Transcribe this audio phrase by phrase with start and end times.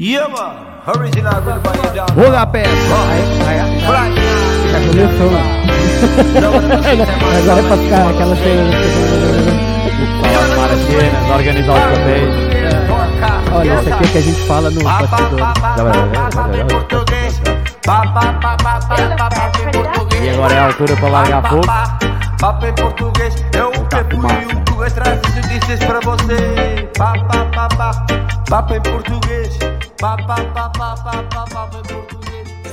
[0.00, 0.56] Yeah, man.
[0.96, 2.16] Original good by your dog.
[2.16, 2.64] Rodapé.
[2.64, 4.16] Right
[4.72, 5.28] Já começou.
[7.36, 8.72] Agora é pra ficar aquela cena.
[10.22, 12.32] Falar de maracenas, organizar os papéis.
[13.52, 15.40] Olha, isso aqui é que a gente fala no bastidor.
[16.66, 17.42] Português.
[19.74, 20.24] Português.
[20.24, 21.66] E agora é a altura para largar fogo.
[22.40, 23.34] Papo em português.
[23.54, 26.88] Eu o que fui e o que traz notícias para você.
[26.96, 28.06] Pá, pá, pá, pá.
[28.48, 29.58] Papo em português.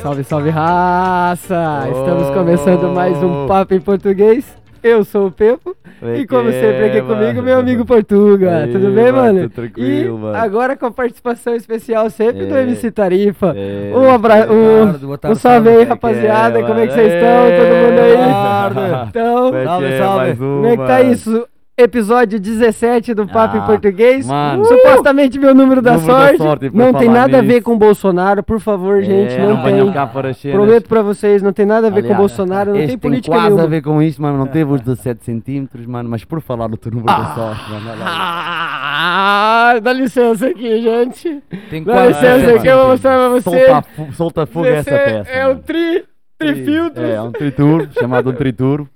[0.01, 1.89] Salve, salve raça!
[1.91, 2.33] Estamos Oh.
[2.33, 4.45] começando mais um Papo em Português.
[4.81, 7.19] Eu sou o Pepo Oi, e como sempre aqui mano?
[7.19, 8.59] comigo meu amigo Portuga.
[8.63, 9.39] Aí, Tudo bem, mano, mano?
[9.41, 10.37] tudo tranquilo, e mano.
[10.37, 12.61] agora com a participação especial sempre do É.
[12.63, 13.53] MC Tarifa.
[13.57, 13.91] É.
[13.93, 16.59] Um abraço, um, um salve aí, rapaziada.
[16.59, 17.43] É, Como é que vocês estão?
[17.57, 18.13] Todo mundo aí?
[18.13, 19.09] Eduardo.
[19.09, 19.97] Então, é Salve, é?
[19.97, 20.35] salve.
[20.37, 21.47] Como é que tá isso?
[21.79, 24.25] Episódio 17 do Papo em Ah, Português.
[24.25, 24.65] mano.
[24.65, 26.37] Supostamente meu número da Número da sorte.
[26.39, 27.61] sorte, por não tem nada a ver nisso.
[27.65, 29.35] com o Bolsonaro, por favor, gente.
[29.35, 30.51] É, não tem.
[30.51, 33.31] Prometo pra vocês, não tem nada a ver com o Aliás, Bolsonaro, não tem política
[33.35, 33.63] quase nenhuma.
[33.63, 34.39] a ver com isto, mano.
[34.39, 36.09] Não teve os 17 centímetros, mano.
[36.09, 37.91] Mas por falar no teu número da sorte, mano.
[38.03, 41.43] Ah, dá licença aqui, gente.
[41.69, 43.65] Tem Dá quase licença aqui, eu vou mostrar pra você.
[43.67, 45.29] Solta, solta fogo essa peça.
[45.29, 45.61] é o mano.
[45.63, 46.03] tri,
[46.39, 47.05] trifiltros.
[47.07, 48.89] É, é um triturbo, chamado um triturbo.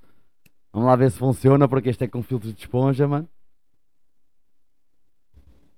[0.74, 3.28] Vamos lá ver se funciona, porque este é com filtros de esponja, mano.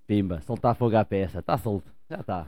[0.05, 1.39] Pimba, soltar fogo à peça.
[1.39, 2.45] Está solto, já está.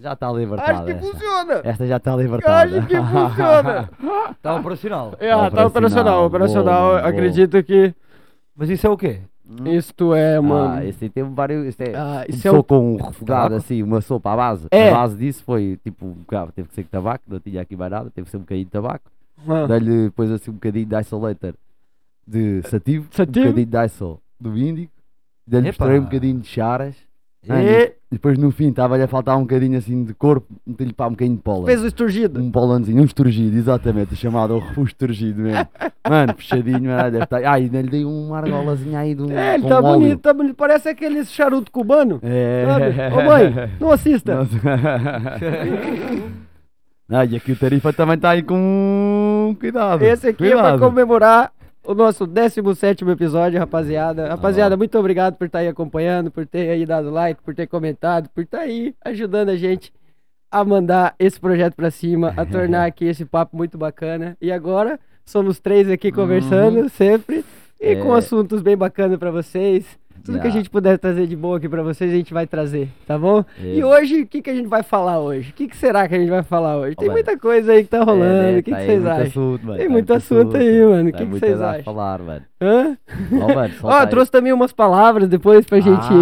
[0.00, 0.72] Já está libertada.
[0.72, 1.06] Acho que esta.
[1.06, 1.60] funciona.
[1.64, 2.78] Esta já está libertada.
[2.78, 3.90] Acho que funciona.
[4.40, 5.14] Tá operacional.
[5.18, 6.80] É, tá Operacional, operacional, operacional.
[6.82, 7.08] boa, boa.
[7.08, 7.92] Acredito que
[8.54, 9.20] Mas isso é o quê?
[9.64, 10.74] isto é, mano.
[10.78, 11.66] Ah, esse aí teve vários.
[11.66, 13.54] Este é, Ah, isso é o- com um refogado tabaco?
[13.56, 14.68] assim, uma sopa à base.
[14.70, 14.90] É.
[14.90, 17.90] A base disso foi tipo, um bocado, teve que ser tabaco, não tinha aqui mais
[17.90, 19.10] nada, teve que ser um bocadinho de tabaco.
[19.46, 21.54] Ah, Dá-lhe depois assim um bocadinho de isolator
[22.26, 23.46] de sativo, Sativo.
[23.46, 24.92] um bocadinho de isol do índico,
[25.46, 26.94] dá-lhe misturei um bocadinho de charas.
[27.48, 30.92] Ah, E e depois no fim estava-lhe a faltar um bocadinho assim de corpo, meti-lhe
[30.92, 31.66] pá um bocadinho de pólen.
[31.66, 32.40] fez o esturgido.
[32.42, 35.66] Um pólenzinho, um esturgido, exatamente, chamado o esturgido mesmo.
[36.08, 37.36] Mano, fechadinho, mano, deve estar.
[37.38, 39.30] Ah, e ainda lhe dei uma argolazinha aí de um.
[39.30, 40.00] É, ele com tá óleo.
[40.00, 40.54] bonito, tá bonito.
[40.56, 42.18] Parece aquele charuto cubano.
[42.22, 42.64] É.
[42.66, 43.14] Sabe?
[43.16, 44.34] Ô mãe, não assista.
[44.34, 44.50] Nossa.
[47.10, 50.02] Ah, e aqui o Tarifa também está aí com cuidado.
[50.04, 50.78] Esse aqui é cuidado.
[50.78, 51.52] comemorar
[51.82, 54.28] o nosso 17 episódio, rapaziada.
[54.28, 58.28] Rapaziada, muito obrigado por estar aí acompanhando, por ter aí dado like, por ter comentado,
[58.34, 59.90] por estar aí ajudando a gente
[60.50, 64.36] a mandar esse projeto pra cima, a tornar aqui esse papo muito bacana.
[64.40, 67.42] E agora somos três aqui conversando sempre
[67.80, 68.14] e com Uhum.
[68.16, 68.18] É.
[68.18, 69.84] assuntos bem bacanas pra vocês.
[70.24, 70.56] Tudo que a Já.
[70.56, 73.44] gente puder trazer de bom aqui pra vocês, a gente vai trazer, tá bom?
[73.62, 73.74] É.
[73.76, 75.50] E hoje, o que, que a gente vai falar hoje?
[75.50, 76.96] O que, que será que a gente vai falar hoje?
[76.96, 78.24] Tem muita coisa aí que tá rolando.
[78.24, 79.26] É, né, O que, tá que vocês muito acham?
[79.26, 81.08] Assunto, mano, Tem tá muito assunto aí, mano.
[81.08, 81.82] O Tá que, que vocês acham?
[81.84, 82.42] falar, mano.
[82.60, 82.96] Hã?
[83.40, 84.06] Ó, mano, aí.
[84.08, 86.00] trouxe também umas palavras depois pra gente.
[86.02, 86.14] Ah, que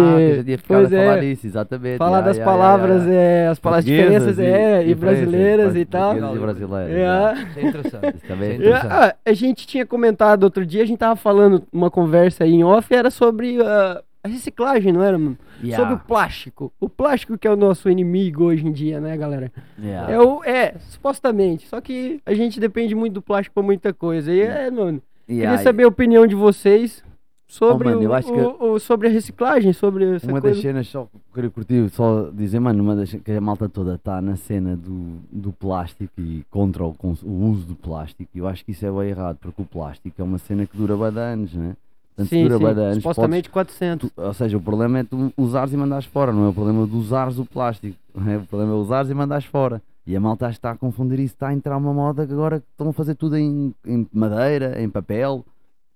[0.51, 1.97] eu já pois a falar é, nisso, exatamente.
[1.97, 6.15] falar das palavras, é, as palavras diferenças é, e, brasileiras e tal.
[6.15, 6.91] e brasileiras.
[6.91, 7.33] É.
[7.49, 8.15] Isso é interessante.
[8.17, 8.93] Isso também é Isso E, interessante.
[8.93, 12.63] ah, a gente tinha comentado outro dia, a gente tava falando uma conversa aí em
[12.63, 13.96] off, era sobre ah,
[14.27, 15.37] a reciclagem, não era, mano?
[15.63, 16.71] Ya, Sobre o plástico.
[16.79, 19.51] O plástico que é o nosso inimigo hoje em dia, né, galera?
[19.79, 20.09] ya.
[20.11, 21.67] É, o, é, supostamente.
[21.67, 24.31] Só que a gente depende muito do plástico pra muita coisa.
[24.31, 25.01] E é, mano.
[25.25, 27.03] Queria saber a opinião de vocês
[27.49, 28.11] sobre, Oh, mano,
[28.59, 30.55] o, o- o- sobre a reciclagem, sobre essa Uma coisa.
[30.55, 34.21] das cenas, só queria curtir, só dizer, mano, uma das que a malta toda está
[34.21, 38.29] na cena do, do plástico e contra o, o uso do plástico.
[38.35, 40.75] E eu acho que isso é bem errado, porque o plástico é uma cena que
[40.77, 41.75] dura de anos, né?
[42.17, 42.73] Portanto, Sim, dura sim.
[42.73, 44.09] de anos, Supostamente 400.
[44.09, 46.53] podes- tu- ou seja, o problema é tu usares e mandares fora, não é o
[46.53, 47.95] problema de usares o plástico.
[48.27, 48.37] é?
[48.37, 49.81] O problema é usares e mandares fora.
[50.05, 52.89] E a malta está a confundir isso, está a entrar uma moda que agora estão
[52.89, 55.45] a fazer tudo em, em madeira, em papel.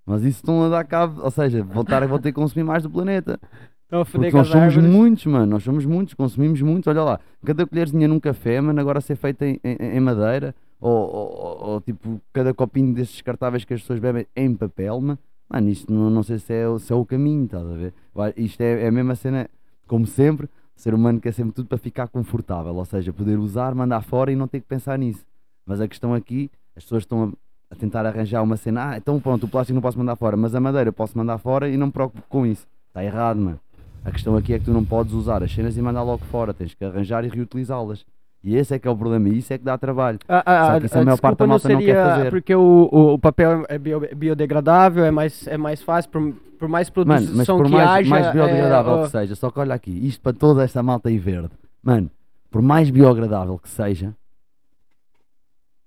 [0.05, 2.83] Mas isso estão a dar cabo, ou seja, vão, estar, vão ter que consumir mais
[2.83, 3.39] do planeta.
[3.83, 4.89] Estão a Porque foder com nós somos árvores.
[4.93, 5.45] muitos, mano.
[5.47, 6.87] Nós somos muitos, consumimos muitos.
[6.87, 10.53] Olha lá, cada colherzinha num café, mano, agora a ser feita em, em- em madeira.
[10.79, 14.99] Ou, ou- ou- ou, tipo, cada copinho desses descartáveis que as pessoas bebem em papel,
[15.01, 15.19] mano.
[15.51, 17.93] Mano, isto não, não sei se é, se é o caminho, estás a ver?
[18.37, 19.49] Isto é, é a mesma cena,
[19.85, 20.49] como sempre, o
[20.79, 22.73] ser humano quer sempre tudo para ficar confortável.
[22.73, 25.25] Ou seja, poder usar, mandar fora e não ter que pensar nisso.
[25.65, 27.23] Mas a questão aqui, as pessoas estão
[27.69, 28.91] a, a tentar arranjar uma cena.
[28.91, 31.37] Ah, então pronto, o plástico não posso mandar fora, mas a madeira eu posso mandar
[31.37, 32.65] fora e não me preocupo com isso.
[32.87, 33.59] Está errado, mano.
[34.05, 36.53] A questão aqui é que tu não podes usar as cenas e mandar logo fora,
[36.53, 38.05] tens que arranjar e reutilizá-las.
[38.43, 40.17] E esse é que é o problema, e isso é que dá trabalho.
[40.27, 42.03] A, a, Só a, que isso a maior parte da não malta não quer seria
[42.05, 42.29] fazer.
[42.31, 46.67] porque o, o, o papel é bio- biodegradável, é mais, é mais fácil, por, por
[46.67, 48.09] mais Mano, produção mas por que mais, haja.
[48.09, 51.19] mais biodegradável é, que seja, só que olha aqui, isto para toda esta malta aí
[51.19, 51.51] verde,
[51.83, 52.09] mano,
[52.49, 54.15] por mais biodegradável que seja,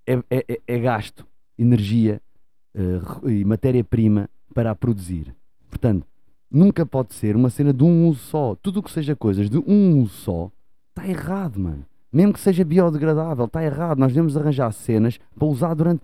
[0.07, 1.27] é, é, é- é gasto
[1.59, 2.21] energia
[2.75, 5.35] re- e matéria-prima para a produzir.
[5.69, 6.07] Portanto,
[6.51, 8.55] nunca pode ser uma cena de um uso só.
[8.63, 10.51] Tudo o que seja coisas de um uso só
[10.91, 11.85] está errado, mano.
[12.15, 13.99] Mesmo que seja biodegradável, está errado.
[13.99, 16.01] Nós devemos arranjar cenas para usar durante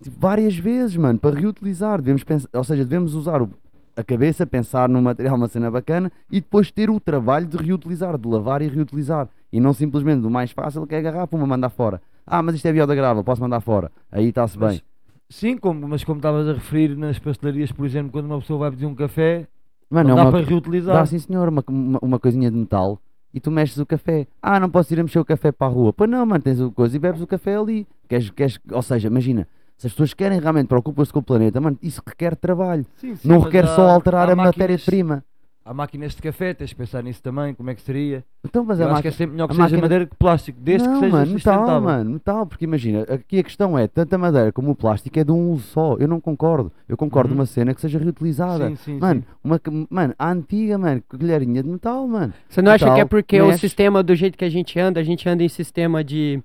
[0.00, 2.00] tipo, várias vezes, mano, para reutilizar.
[2.00, 3.50] Devemos pensar, ou seja, devemos usar o-
[3.96, 8.16] a cabeça, pensar num material, uma cena bacana e depois ter o trabalho de reutilizar,
[8.16, 9.28] de lavar e reutilizar.
[9.52, 12.00] E não simplesmente o mais fácil que é agarrar, puma, mandar fora.
[12.24, 13.90] Ah, mas isto é biodegradável, posso mandar fora.
[14.12, 14.80] Aí está-se bem.
[15.28, 18.70] Sim, como, mas como estavas a referir nas pastelarias, por exemplo, quando uma pessoa vai
[18.70, 19.48] pedir um café,
[19.90, 20.94] Mano, não é dá uma, para reutilizar.
[20.94, 22.98] Dá sim senhor, uma, uma, uma coisinha de metal
[23.34, 24.26] e tu mexes o café.
[24.40, 25.92] Ah, não posso ir a mexer o café para a rua.
[25.92, 27.86] Pois não, mano, tens o coisa e bebes o café ali.
[28.08, 29.46] Queres, queres, ou seja, imagina,
[29.78, 32.84] se as pessoas querem realmente preocupar-se com o planeta, mano, isso requer trabalho.
[32.96, 35.24] Sim, sim, não requer há- só alterar a matéria-prima.
[35.64, 38.24] Há máquinas de café, tens de pensar nisso também, como é que seria.
[38.44, 39.16] Então, mas Eu a acho que é máquina.
[39.16, 41.60] sempre melhor que a seja máquina- madeira que plástico, desde não, que seja mano, sustentável.
[41.66, 45.16] metal, mano, metal, porque imagina, aqui a questão é, tanto a madeira como o plástico
[45.20, 45.96] é de um uso só.
[46.00, 46.72] Eu não concordo.
[46.88, 47.36] Eu concordo Uhum.
[47.36, 48.68] numa cena que seja reutilizada.
[48.70, 49.26] Sim, sim, Mano, sim.
[49.44, 52.34] uma, que- mano, a antiga, mano, colherinha de metal, mano.
[52.48, 53.60] Você não acha que é Metal, porque o mexe.
[53.60, 56.42] sistema do jeito que a gente anda, a gente anda em sistema de.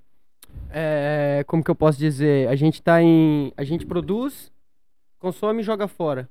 [0.69, 2.47] é, como que eu posso dizer?
[2.49, 3.51] A gente tá em.
[3.57, 4.51] A gente produz,
[5.17, 6.29] consome e joga fora.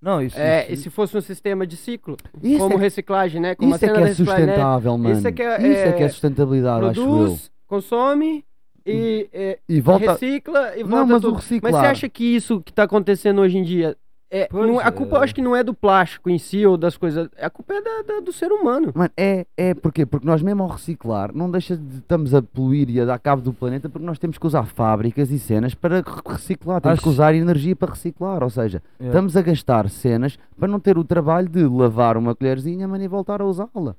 [0.00, 3.40] Não, isso, É, isso- e se fosse um sistema de ciclo, Isso como é reciclagem,
[3.40, 3.54] né?
[3.54, 4.52] Como Isso a é que é reciclagem, né?
[4.52, 5.18] sustentável, mano.
[5.18, 7.06] Isso é que é- Isso é que é é- sustentabilidade, acho eu.
[7.06, 8.44] Produz, consome
[8.86, 10.12] e, é, E volta.
[10.12, 11.34] recicla e volta Não, mas o tudo.
[11.36, 11.72] reciclar.
[11.72, 13.96] Mas você acha que isso que tá acontecendo hoje em dia.
[14.36, 15.24] É, não- a culpa eu é.
[15.24, 17.28] acho que não é do plástico em si ou das coisas.
[17.40, 18.92] A culpa é da- da- do ser humano.
[18.94, 20.04] Mano, é, é porquê?
[20.04, 23.40] Porque nós mesmo ao reciclar não deixa de estamos a poluir e a dar cabo
[23.42, 27.04] do planeta porque nós temos que usar fábricas e cenas para re- reciclar, temos que
[27.08, 29.06] Acho- usar energia para reciclar, ou seja, é.
[29.06, 33.08] estamos a gastar cenas para não ter o trabalho de lavar uma colherzinha mano, e
[33.08, 33.94] voltar a usá-la.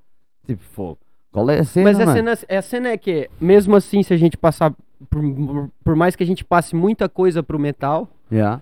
[0.45, 0.97] Tipo, fogo.
[1.31, 2.17] Qual é a cena, Mas a mano?
[2.35, 4.73] cena, a cena é que, mesmo assim, se a gente passar.
[5.09, 5.21] Por,
[5.83, 8.61] por mais que a gente passe muita coisa pro metal, Yeah.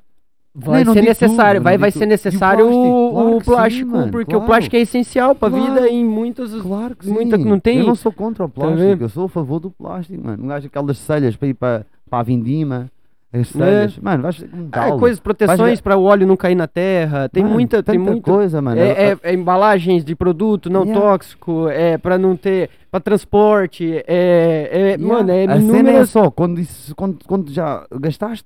[0.56, 1.60] Vai não ser digo necessário.
[1.60, 2.00] tudo, vai não vai ser.
[2.00, 2.88] E o necessário plástico?
[2.88, 3.46] o, Claro sim,
[3.86, 4.44] plástico, porque claro.
[4.44, 5.66] o plástico é essencial pra Claro.
[5.66, 6.62] vida em muitos.
[6.62, 7.44] Claro que muita sim.
[7.46, 7.80] não tem.
[7.80, 10.44] Eu não sou contra o Tá plástico, eu sou a favor do plástico, mano.
[10.44, 12.90] Um gajo aquelas selhas para ir para, a vindima,
[13.34, 13.98] as selhas.
[14.00, 17.28] Mano, vais um É, coisas, proteções ver- para o óleo não cair na terra.
[17.28, 18.80] Tem Mano, muita, tem muita coisa, mano.
[18.80, 21.02] É, é- é embalagens de produto não Yeah.
[21.02, 25.06] tóxico, é para não ter, para transporte, é, é Yeah.
[25.06, 28.46] mano, é a cena é só quando, isso, quando, quando já gastaste,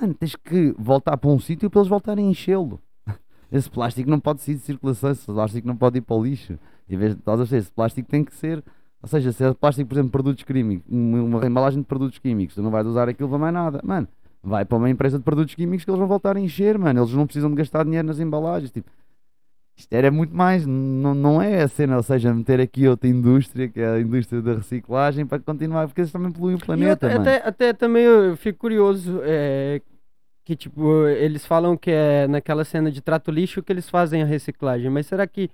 [0.00, 2.80] mano, tens que voltar para um sítio para eles voltarem a enchê-lo.
[3.50, 6.58] Esse plástico não pode sair de circulação, esse plástico não pode ir para o lixo.
[6.88, 8.62] Em vez de estás a ver, esse plástico tem que ser.
[9.00, 12.54] Ou seja, se é plástico, por exemplo, produtos químicos, uma, uma embalagem de produtos químicos,
[12.54, 14.08] tu não vais usar aquilo para mais nada, mano.
[14.42, 17.00] Vai para uma empresa de produtos químicos que eles vão voltar a encher, mano.
[17.00, 18.70] Eles não precisam de gastar dinheiro nas embalagens.
[18.70, 18.90] Tipo,
[19.76, 23.68] isto era muito mais, não, não é a cena, ou seja, meter aqui outra indústria,
[23.68, 27.16] que é a indústria da reciclagem, para continuar, porque eles também poluem o planeta, até,
[27.38, 29.80] até, até também eu fico curioso, é,
[30.44, 34.26] que tipo, eles falam que é naquela cena de trato lixo que eles fazem a
[34.26, 35.50] reciclagem, mas será que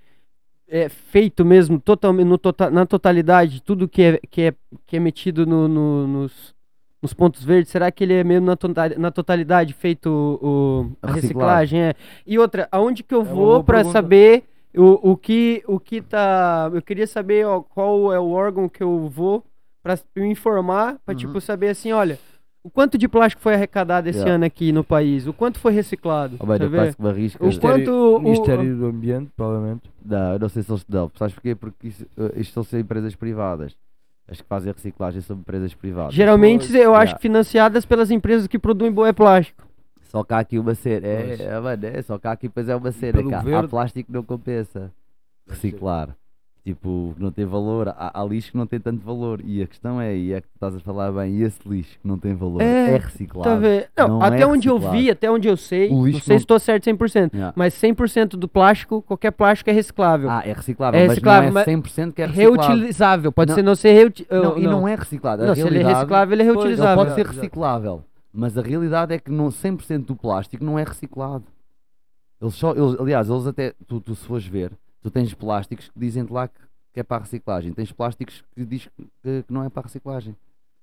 [0.67, 4.53] é feito mesmo totalmente no tota- na totalidade, tudo que é, que é,
[4.85, 6.55] que é metido no- no- nos,
[7.01, 10.91] nos pontos verdes, será que ele é mesmo na, tota- na totalidade feito o, o-
[11.01, 11.81] a reciclagem?
[11.81, 11.93] É.
[12.27, 14.43] E outra, aonde que eu É vou para saber
[14.75, 16.69] o, o, que, o que tá.
[16.73, 19.43] Eu queria saber ó, qual é o órgão que eu vou
[19.83, 21.17] para me informar, para Uhum.
[21.17, 22.19] tipo saber assim, olha,
[22.63, 24.35] o quanto de plástico foi arrecadado esse Yeah.
[24.35, 27.43] ano aqui no país, o quanto foi reciclado, Oh, tá plástico barrisca.
[27.43, 29.89] O Ministério, quanto o- Ministério do Ambiente, provavelmente.
[30.05, 31.11] Não, eu não sei se eles dão.
[31.15, 31.55] Sabes porquê?
[31.55, 33.75] Porque isso, eh, isto são empresas privadas.
[34.31, 36.13] As que fazem a reciclagem são empresas privadas.
[36.15, 37.15] Geralmente eu acho Yeah.
[37.17, 39.67] que financiadas pelas empresas que produzem boé plástico.
[40.03, 41.05] Só há aqui uma cena.
[41.05, 41.39] É, Pois.
[41.41, 43.19] é, mano, é, só há aqui depois é uma cena.
[43.19, 44.91] há, há governo- plástico que não compensa
[45.47, 46.15] reciclar.
[46.63, 47.89] Tipo, que não tem valor.
[47.89, 49.41] Há, há lixo que não tem tanto valor.
[49.43, 51.97] E a questão é, e é que tu estás a falar bem, e esse lixo
[51.99, 53.59] que não tem valor É, é, Tá reciclado.
[53.61, 53.87] vê?
[53.97, 54.97] Não, Não até é onde eu reciclado.
[54.97, 57.51] vi, até onde eu sei, não sei não- se estou certo 100%, Yeah.
[57.55, 60.29] mas 100% do plástico, qualquer plástico é reciclável.
[60.29, 63.63] Ah, é reciclável, É mas reciclável, não é mas 100% que é reutilizável, pode ser
[63.63, 65.43] não ser reuti Não, e não é reciclado.
[65.43, 67.01] Não, se ele é reciclável, ele é Pois, reutilizável.
[67.03, 70.83] Ele pode ser reciclável, mas a realidade é que não, 100% do plástico não é
[70.83, 71.43] reciclado.
[72.39, 75.99] Eles só, eles- aliás, eles até, tu, tu se fores ver, tu tens plásticos que
[75.99, 76.59] dizem-te lá que,
[76.93, 79.83] que é para a reciclagem, tens plásticos que diz que, que não é para a
[79.85, 80.35] reciclagem.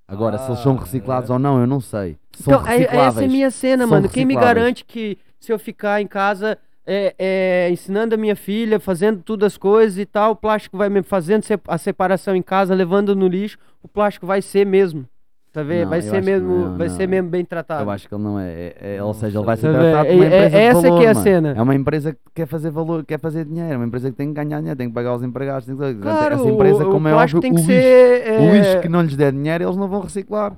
[0.06, 1.32] Agora, se eles são Ah, reciclados é.
[1.34, 2.16] ou não, eu não sei.
[2.32, 3.32] São Então, é- essa é a recicláveis.
[3.32, 4.08] minha cena, São mano.
[4.08, 4.62] Quem me recicláveis.
[4.64, 6.56] garante que se eu ficar em casa
[6.90, 10.88] é, é, ensinando a minha filha, fazendo tudo as coisas e tal, o plástico vai
[10.88, 15.06] me fazendo a separação em casa, levando no lixo, o plástico vai ser mesmo.
[15.50, 15.82] Tá vendo?
[15.84, 16.96] Não, vai ser que mesmo, não, vai não.
[16.96, 17.82] ser mesmo bem tratado.
[17.82, 20.06] Eu acho que ele não é, é- é- ou seja, ele vai ser Tá tratado
[20.08, 21.24] como uma É- é- empresa de essa que valor, é a mano.
[21.24, 21.54] cena.
[21.56, 24.28] É uma empresa que quer fazer valor, quer fazer dinheiro, é uma empresa que tem
[24.28, 25.94] que ganhar dinheiro, tem que pagar os empregados, tem que...
[25.94, 28.40] Claro, essa empresa, o, como o é óbvio, tem o que lixo, ser...
[28.40, 30.52] O é, lixo que não lhes der dinheiro, eles não vão reciclar.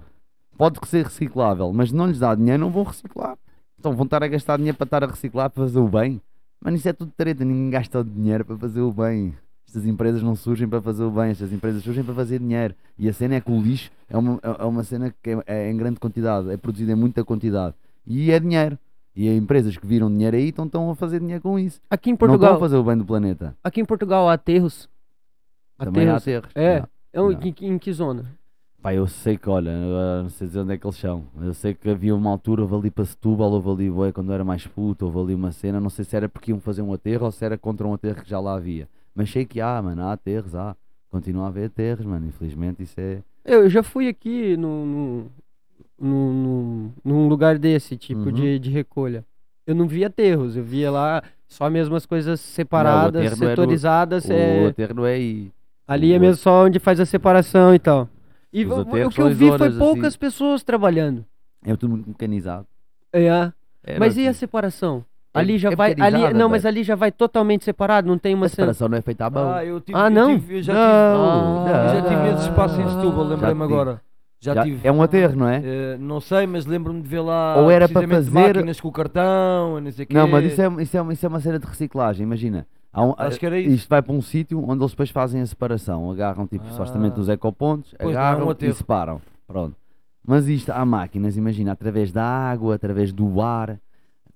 [0.58, 3.36] Pode ser reciclável, mas não lhes dá dinheiro, não vão reciclar.
[3.78, 6.20] Então vão estar a gastar dinheiro para estar a reciclar para fazer o bem.
[6.62, 9.34] Mano, isso é tudo treta, ninguém gasta o dinheiro para fazer o bem.
[9.70, 12.74] Estas empresas não surgem para fazer o bem, estas empresas surgem para fazer dinheiro.
[12.98, 15.42] E a cena é que o lixo é uma, é é uma cena que é,
[15.46, 17.76] é em grande quantidade, é produzida em muita quantidade.
[18.04, 18.76] E é dinheiro.
[19.14, 21.80] E há empresas que viram dinheiro aí estão, estão a fazer dinheiro com isso.
[21.88, 23.56] Aqui em Não estão Portugal, a fazer o bem do planeta.
[23.62, 24.88] aqui em Portugal há aterros.
[25.78, 26.50] Também há Aterros.
[26.50, 26.56] aterros.
[26.56, 26.88] É.
[27.12, 27.40] É um- Não.
[27.40, 28.24] em, em que zona?
[28.82, 29.70] Pá, eu sei que, olha,
[30.22, 31.24] não sei dizer onde é que eles são.
[31.40, 34.34] Eu sei que havia uma altura, houve ali para Setúbal, houve ali, bué, quando eu
[34.34, 36.92] era mais puto, houve ali uma cena, não sei se era porque iam fazer um
[36.92, 38.88] aterro ou se era contra um aterro que já lá havia.
[39.14, 40.76] Mas sei que há, mano, há aterros, há.
[41.10, 43.18] Continua a haver aterros, mano, infelizmente isso é...
[43.44, 45.26] Eu já fui aqui num,
[45.98, 48.32] num, num, lugar desse, tipo Uhum.
[48.32, 49.24] de, de recolha.
[49.66, 53.50] Eu não via aterros, eu via lá só mesmo as coisas separadas, aterro não o-
[53.50, 54.24] setorizadas.
[54.24, 55.50] O é, aterro não é aí.
[55.88, 58.08] ali é o- mesmo só onde faz a separação e tal.
[58.52, 60.18] E o- o, que eu vi foi poucas assim.
[60.18, 61.24] pessoas trabalhando.
[61.64, 62.66] É tudo muito mecanizado.
[63.12, 63.26] É,
[63.82, 64.38] É, mas e a sim.
[64.40, 65.04] separação?
[65.32, 65.94] Ali já é vai.
[65.98, 68.72] Ali, não, mas ali já vai totalmente separado, não tem uma A cena.
[68.72, 69.52] separação não é feita à mão.
[69.52, 70.38] Ah, eu tive, Ah, eu não?
[70.38, 74.00] tive- eu já Não, tive, eu já tive esse espaço em Setúbal, lembrei-me agora.
[74.42, 74.80] Já, Já- tive.
[74.88, 75.60] É um aterro, não é?
[75.62, 78.92] Eh, não sei, mas lembro-me de ver lá Ou era para fazer- máquinas com o
[78.92, 80.14] cartão, não sei o quê.
[80.14, 82.66] Não, mas isso é, isso, é, uma- isso é uma cena de reciclagem, imagina.
[82.92, 83.74] Há um- Acho que era isso.
[83.74, 86.10] Isto vai para um sítio onde eles depois fazem a separação.
[86.10, 86.72] Agarram tipo Ah.
[86.72, 89.20] supostamente os ecopontos, Pois, não é um agarram e separam.
[89.46, 89.76] Pronto.
[90.26, 93.78] Mas isto há máquinas, imagina, através da água, através do ar.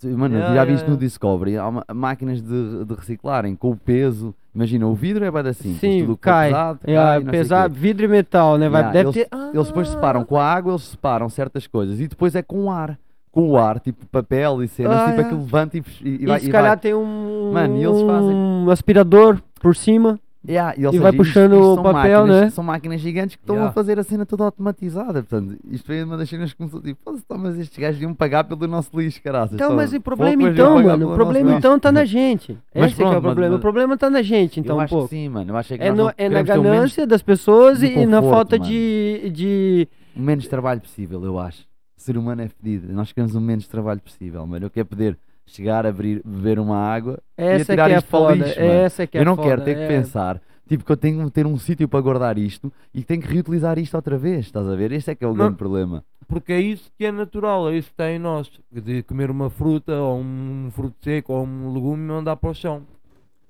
[0.02, 1.00] Mano, Yeah, já yeah, viste no yeah.
[1.06, 4.34] Discovery, há ma- máquinas de, de reciclarem com o peso.
[4.54, 6.48] Imagina, o vidro é bem assim, Sim, cai.
[6.50, 7.80] pesado, É, cai, não sei o pesado, quê.
[7.80, 8.68] vidro e metal, né?
[8.68, 9.36] Vai, Yeah, deve eles, ter.
[9.36, 12.64] Ah, eles depois separam com a água, eles separam certas coisas e depois é com
[12.64, 12.98] o ar.
[13.32, 15.26] Com o ar, tipo papel e cenas, Ah, tipo yeah.
[15.26, 16.38] aquilo levanta e, e, E, vai.
[16.40, 16.78] se e calhar vai.
[16.78, 20.20] tem um, Mano, e eles fazem- um aspirador por cima.
[20.46, 22.50] Yeah, e, E vai seja, puxando o são papel, máquinas, né?
[22.50, 23.70] São máquinas gigantes que estão Yeah.
[23.70, 25.22] a fazer a cena toda automatizada.
[25.22, 28.12] Portanto, isto é uma das cenas que começou tipo, "Foda-se, então, mas estes gajos iam
[28.14, 29.54] pagar pelo nosso lixo, caraças.
[29.54, 32.58] Então, Então, mas o problema então, mano, o problema então tá na gente.
[32.74, 33.56] Mas Esse que é pronto, o problema.
[33.56, 35.08] O problema tá na gente, então, eu um acho pouco.
[35.08, 35.50] que sim, mano.
[35.50, 38.18] Eu acho que É, nós no- é na o ganância das pessoas e, e na
[38.20, 38.70] conforto, falta mano.
[38.70, 39.88] de, de.
[40.14, 41.62] o menos trabalho possível, eu acho.
[41.96, 42.92] O ser humano é fedido.
[42.92, 44.66] Nós queremos o menos trabalho possível, mano.
[44.66, 48.18] Eu quero poder chegar, abrir, beber uma água Essa é tirar que é isto para
[48.18, 48.34] o foda.
[48.34, 49.82] lixo, essa é que é eu não foda, quero ter é.
[49.82, 53.20] que pensar, tipo, que eu tenho que ter um sítio para guardar isto e tenho
[53.22, 54.92] que reutilizar isto outra vez, estás a ver?
[54.92, 55.36] Este é que é o Não.
[55.36, 56.04] grande problema.
[56.26, 58.50] Porque é isso que é natural, é isso que está em nós.
[58.72, 62.54] De comer uma fruta ou um fruto seco ou um legume e mandar para o
[62.54, 62.82] chão.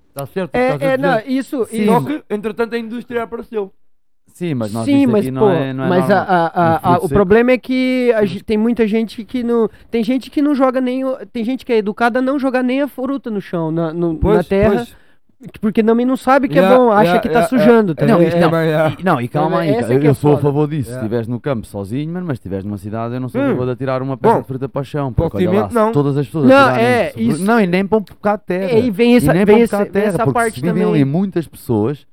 [0.08, 0.54] Está certo?
[0.54, 1.64] a É, é, não, isso.
[1.66, 1.86] Sim.
[1.86, 3.72] Só que, entretanto, a indústria apareceu.
[4.34, 6.74] Sim, mas nós Sim, mas aqui pô, não é, não é mas a, a- a-
[6.74, 10.42] a- fruto o problema é que a tem muita gente que não, tem gente que
[10.42, 13.30] não joga nem, o- tem gente que é educada a não jogar nem a fruta
[13.30, 14.84] no chão, na, no- na terra,
[15.60, 18.06] porque também não sabe que é Yeah, bom, acha yeah, que tá yeah, sujando, tá
[18.06, 18.90] Não, É- não.
[18.98, 20.90] E, não, e calma aí, é eu, é eu sou a favor disso.
[20.90, 23.44] Se estiveres no campo sozinho, mano, mas se estiveres numa cidade, eu não sou a
[23.44, 23.50] Hum.
[23.50, 25.12] favor de atirar uma peça Bom, de fruta para o chão.
[25.12, 25.92] Porque olha lá, não.
[25.92, 28.70] todas as pessoas Não, é, isso- Não, e nem para um bocado de terra.
[28.72, 30.54] É, e vem essa, e nem vem um bocado de vem terra, essa porque parte
[30.56, 30.88] se vivem também.
[30.94, 32.04] ali muitas pessoas.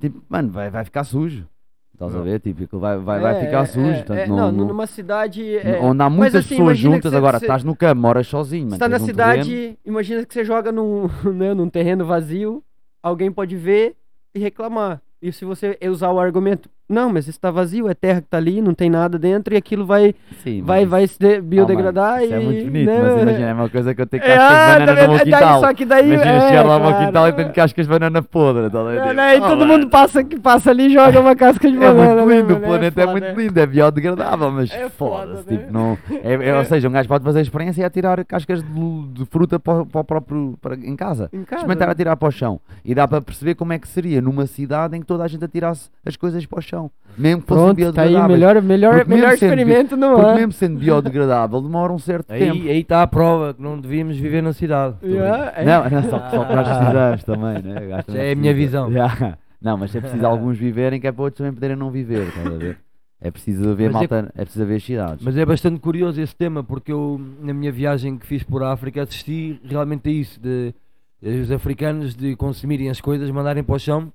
[0.00, 1.46] Tipo, mano, vai, vai ficar sujo.
[1.92, 2.40] Estás a ver?
[2.40, 4.12] Tipo, vai, vai, vai É, ficar é, sujo.
[4.14, 5.56] é, é, não, não, numa cidade.
[5.58, 8.74] é, onde há muitas assim, pessoas juntas, agora cê- estás no campo, moras sozinho, mano.
[8.76, 9.76] está na um cidade, terreno.
[9.84, 12.64] imagina que você joga num, né, num terreno vazio,
[13.02, 13.96] alguém pode ver
[14.34, 15.02] e reclamar.
[15.20, 18.60] E se você usar o argumento, não, mas está vazio, é terra que tá ali,
[18.60, 22.22] não tem nada dentro, e aquilo vai, Sim, vai, vai se de- Ah, biodegradar mano,
[22.22, 22.24] e.
[22.26, 24.50] Isso é muito bonito, né, mas imagina, é uma coisa que eu tenho É, cascas
[24.50, 25.60] ah, de banana no meu daí- quintal.
[25.60, 26.06] só que daí.
[26.12, 28.70] Imagina é, chegar lá ao meu quintal e tenho cascas de banana podre.
[28.70, 31.36] Tá Tipo, não, e oh, todo mano, mundo passa, que passa ali e joga uma
[31.36, 32.22] casca de É banana.
[32.24, 32.66] muito né, lindo, o mano?
[32.66, 35.58] planeta é, foda, muito lindo, é biodegradável, mas É foda, foda-se, né?
[35.58, 38.62] tipo, não, é, é- ou seja, um gajo pode fazer a experiência e atirar cascas
[38.62, 41.28] de, de fruta para, para o próprio, para, em casa.
[41.32, 41.62] Em casa.
[41.62, 42.60] Experimentar a tirar para o chão.
[42.84, 45.44] E dá para perceber como é que seria numa cidade em que toda a gente
[45.44, 46.79] atirasse as coisas para o chão.
[47.18, 48.40] Mesmo que fossem Pronto, tá aí, biodegradáveis.
[48.40, 50.34] melhor, melhor, melhor mesmo sendo experimento não é.
[50.36, 52.54] mesmo sendo biodegradável, demora um certo tempo.
[52.54, 54.96] Aí aí está a prova que não devíamos viver na cidade.
[55.02, 55.64] Yeah, é.
[55.64, 57.86] Não, não, só, só que nós precisamos também, né?
[57.86, 58.90] O gajo também é a minha visão.
[58.90, 59.36] Já.
[59.60, 62.46] Não, mas é preciso alguns viverem que é para outros também poderem não viver, estás
[62.46, 62.78] a ver?
[63.20, 65.24] É preciso haver é malta, é preciso haver as cidades.
[65.24, 69.02] Mas é bastante curioso esse tema, porque eu, na minha viagem que fiz por África,
[69.02, 70.74] assisti realmente a isso, de
[71.22, 74.10] eh, os africanos de consumirem as coisas, mandarem para o chão,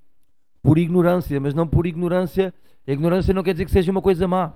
[0.65, 2.51] por ignorância, mas não por ignorância.
[2.87, 4.53] A ignorância não quer dizer que seja uma coisa má.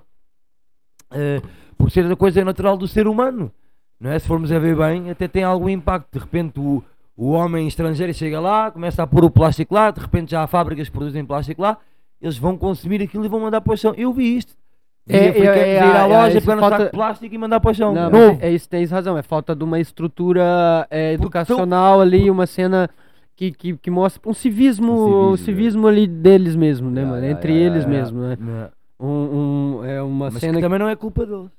[1.11, 1.39] Eh,
[1.77, 3.51] por ser a coisa natural do ser humano.
[3.99, 4.17] Não é?
[4.17, 6.07] Se formos a ver bem, até tem algum impacto.
[6.11, 6.83] De repente o,
[7.15, 10.47] o homem estrangeiro chega lá, começa a pôr o plástico lá, de repente já há
[10.47, 11.77] fábricas que produzem plástico lá,
[12.19, 13.93] eles vão consumir aquilo e vão mandar para o chão.
[13.95, 14.53] Eu vi isto.
[15.05, 16.85] Vi É, é, africanos é, a ir à é, loja, isso pegar no falta- saco
[16.89, 17.93] de plástico e mandar para o chão.
[17.93, 19.15] Não, mas é isso, tens razão.
[19.15, 22.89] É falta de uma estrutura é, Porque educacional ali, uma cena
[23.39, 27.07] que, que, que mostra um civismo, Um um civismo, civismo ali deles mesmo, né, Ya,
[27.07, 27.25] mano?
[27.25, 28.37] ya, Entre ya, eles mesmo, né?
[28.37, 29.07] Não.
[29.07, 31.49] Um, um- é uma Mas cena que que também não é culpa deles.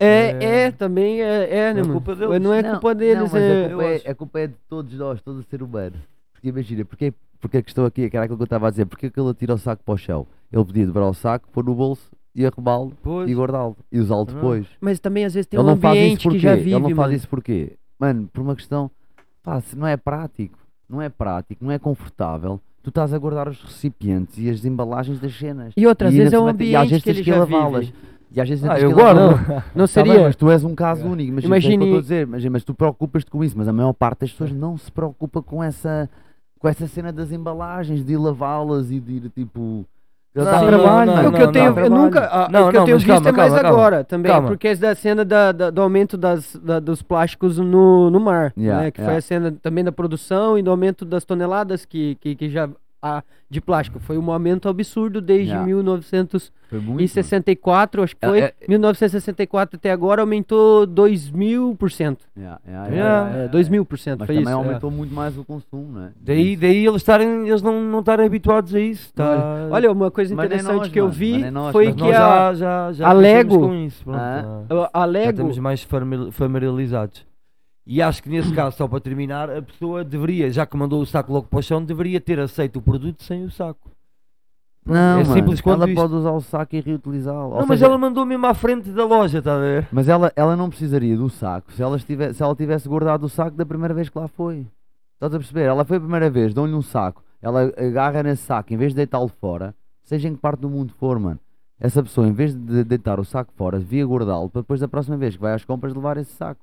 [0.00, 1.92] é, é- é, também é, é, né, não é mano?
[1.92, 2.40] culpa deles.
[2.42, 3.64] Não é culpa deles, não, mas é...
[3.64, 5.94] a, culpa eu é, a culpa é de todos nós, todo ser humano.
[6.32, 8.66] Porque imagina, porque é, porque a questão aqui é que era aquilo que eu estava
[8.66, 10.26] a dizer, porque é que ele atira o saco para o chão?
[10.52, 13.30] Ele podia dobrar o saco, pôr no bolso e arrebá-lo Pois.
[13.30, 14.66] e guardá-lo e usá-lo depois.
[14.80, 16.80] Mas também às vezes tem ele um não faz isso ambiente que já vive, Ele
[16.80, 17.12] não faz mano.
[17.12, 17.76] isso porquê?
[18.00, 18.90] Mano, por uma questão,
[19.44, 20.58] pá, se não é prático,
[20.90, 22.60] não é prático, não é confortável.
[22.82, 25.72] Tu estás a guardar os recipientes e as embalagens das cenas.
[25.76, 27.92] E outras ainda vezes é um cima- e às ambiente vezes que tens já lavá-las.
[28.32, 29.18] E às vezes Ah, eu que guardo.
[29.18, 29.64] lavá-las.
[29.74, 30.22] Não Tá bem, seria...
[30.22, 31.76] mas tu és um caso único, mas Imagine- Imagine...
[31.76, 34.20] que eu estou a dizer, mas, mas tu preocupas-te com isso, mas a maior parte
[34.20, 36.08] das pessoas não se preocupa com essa,
[36.58, 39.84] com essa cena das embalagens, de lavá-las e de ir tipo.
[40.32, 42.68] Não, dá não, trabalho, não, mano, o que eu não, tenho, eu nunca, a- Não,
[42.68, 43.78] o que eu não, tenho visto calma, é mais calma, calma.
[43.78, 44.46] agora também, Calma.
[44.48, 48.52] porque é da cena da, da- do aumento das, da- dos plásticos no, no mar,
[48.56, 49.18] Yeah, né, que foi yeah.
[49.18, 52.68] a cena também da produção e do aumento das toneladas que, que, que já
[53.02, 53.98] há de plástico.
[53.98, 55.66] Foi um aumento absurdo desde Yeah.
[55.66, 57.02] 1964, Foi muito.
[58.04, 62.18] acho que foi, É, é- 1964 até agora aumentou 2000%.
[62.36, 62.94] Yeah, yeah, Yeah.
[62.94, 63.52] yeah, É, yeah.
[63.52, 64.58] 2000% Mas foi também isso.
[64.62, 66.10] aumentou muito mais o consumo, não é?
[66.20, 69.12] Daí, daí eles, estarem, eles não, não estarem habituados a isso.
[69.14, 69.68] Tá...
[69.70, 73.08] Olha, uma coisa interessante nós, que eu vi nós, foi que a, já, já, já
[73.08, 74.04] a Lego- com isso.
[74.10, 74.64] Ah.
[74.68, 77.28] já- a já Lego estamos mais famili- familiarizados.
[77.86, 81.06] E acho que nesse caso, só para terminar, a pessoa deveria, já que mandou o
[81.06, 83.90] saco logo para o chão, deveria ter aceito o produto sem o saco.
[84.84, 86.00] Não, é mano, simples quanto ela isto.
[86.00, 87.58] pode usar o saco e reutilizá-lo.
[87.58, 89.88] Não, mas ela mandou mesmo à frente da loja, está a ver?
[89.92, 93.28] mas ela, ela não precisaria do saco se ela, estivesse, se ela tivesse guardado o
[93.28, 94.66] saco da primeira vez que lá foi.
[95.14, 95.64] Estás a perceber?
[95.64, 98.96] Ela foi a primeira vez, dão-lhe um saco, ela agarra nesse saco, em vez de
[98.96, 101.38] deitá-lo fora, seja em que parte do mundo for, mano.
[101.78, 105.16] Essa pessoa, em vez de deitar o saco fora, devia guardá-lo para depois da próxima
[105.16, 106.60] vez que vai às compras levar esse saco.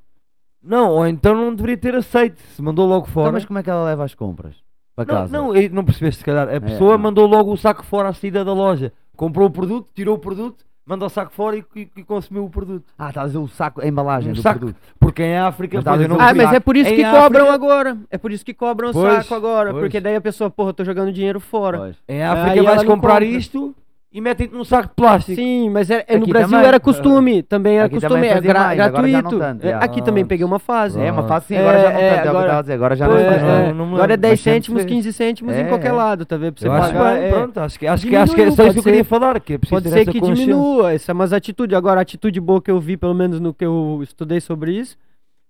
[0.63, 3.31] Não, ou então não deveria ter aceito, se mandou logo Então, fora.
[3.31, 4.55] mas como é que ela leva às compras?
[4.95, 5.31] Para Não, casa?
[5.37, 6.53] não, não percebeste se calhar.
[6.53, 6.97] A pessoa não.
[7.03, 8.91] mandou logo o saco fora à saída da loja.
[9.15, 12.49] Comprou o produto, tirou o produto, mandou o saco fora e, e- e consumiu o
[12.49, 12.85] produto.
[12.97, 14.59] Ah, está a dizer o saco, a embalagem Um do saco.
[14.59, 14.77] produto.
[14.99, 17.97] Porque em África, Mas não Ah, mas é por isso Em que África- cobram agora.
[18.09, 19.69] É por isso que cobram o saco agora.
[19.71, 19.83] pois.
[19.83, 21.77] Porque daí a pessoa, porra, tô jogando dinheiro fora.
[21.77, 21.95] Pois.
[22.09, 23.25] Em África ela vais comprar compra.
[23.25, 23.75] isto
[24.11, 25.35] e metem-te num saco de plástico.
[25.35, 26.67] Sim, mas é, é no Aqui Brasil também.
[26.67, 27.43] era costume.
[27.43, 28.13] Também era Aqui costume.
[28.15, 29.45] também É fazia gra- mais, agora já não gratuito.
[29.45, 29.77] tanto, É, já.
[29.79, 30.99] aqui também peguei uma fase.
[30.99, 32.57] É uma fase sim, agora já não É, tanto, é o que eu agora- estava
[32.59, 33.45] a dizer, agora já Pois, não é, tanto.
[33.45, 33.73] não- é.
[33.73, 34.93] não me agora é lembro, 10 mas sempre cêntimos, fez.
[34.93, 35.91] 15 cêntimos em É, qualquer é.
[35.91, 36.53] lado, tá vendo?
[36.53, 37.13] Pra você Eu acho, pagar.
[37.15, 37.29] bem, é.
[37.29, 39.03] pronto, acho que, acho que, acho que era Diminuiu, só isso que pode eu queria
[39.03, 39.09] ser.
[39.09, 39.39] falar.
[39.41, 40.45] Que é preciso Pode ter ser essa que consciência.
[40.45, 43.53] diminua essa, mas a atitude, agora a atitude boa que eu vi, pelo menos no
[43.53, 44.97] que eu estudei sobre isso,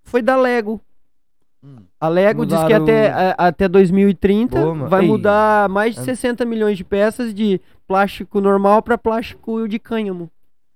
[0.03, 0.81] foi da Lego.
[1.63, 1.77] Hum.
[1.99, 5.07] A Lego diz que Mudaram até, a- até 2030 Boa, vai Ei.
[5.07, 6.03] mudar mais de É.
[6.03, 10.29] 60 milhões de peças de plástico normal para plástico de cânhamo.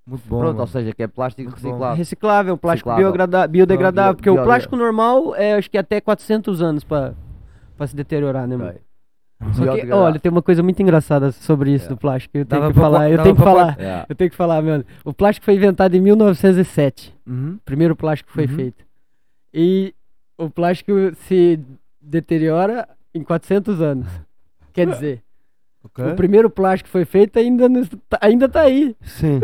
[0.07, 0.39] Muito bom.
[0.39, 0.61] Pronto, mano.
[0.61, 1.67] ou seja, que é plástico Muito bom.
[1.69, 1.95] reciclado.
[1.95, 3.11] Reciclável, plástico Reciclável.
[3.13, 6.83] biodegrada- biodegradável, Não, bio- porque o bio- plástico normal é acho que até 400 anos
[6.83, 7.13] para
[7.85, 8.73] se deteriorar, né, mano?
[9.55, 11.89] Que, olha, tem uma coisa muito engraçada sobre isso É.
[11.89, 12.37] do plástico.
[12.37, 13.75] Eu tenho Dava que pra- falar, eu dava tenho que pra- falar.
[13.79, 14.05] Yeah.
[14.09, 14.85] Eu tenho que falar, mano.
[15.05, 17.15] O plástico foi inventado em 1907.
[17.27, 17.55] Uhum.
[17.57, 18.55] O primeiro plástico que foi Uhum.
[18.55, 18.83] feito.
[19.53, 19.93] E
[20.45, 20.91] o plástico
[21.27, 21.59] se
[22.01, 24.07] deteriora em 400 anos.
[24.73, 25.21] Quer dizer,
[25.83, 26.05] Ok.
[26.05, 28.95] o primeiro plástico que foi feito ainda, não está- ainda tá aí.
[29.01, 29.39] Sim.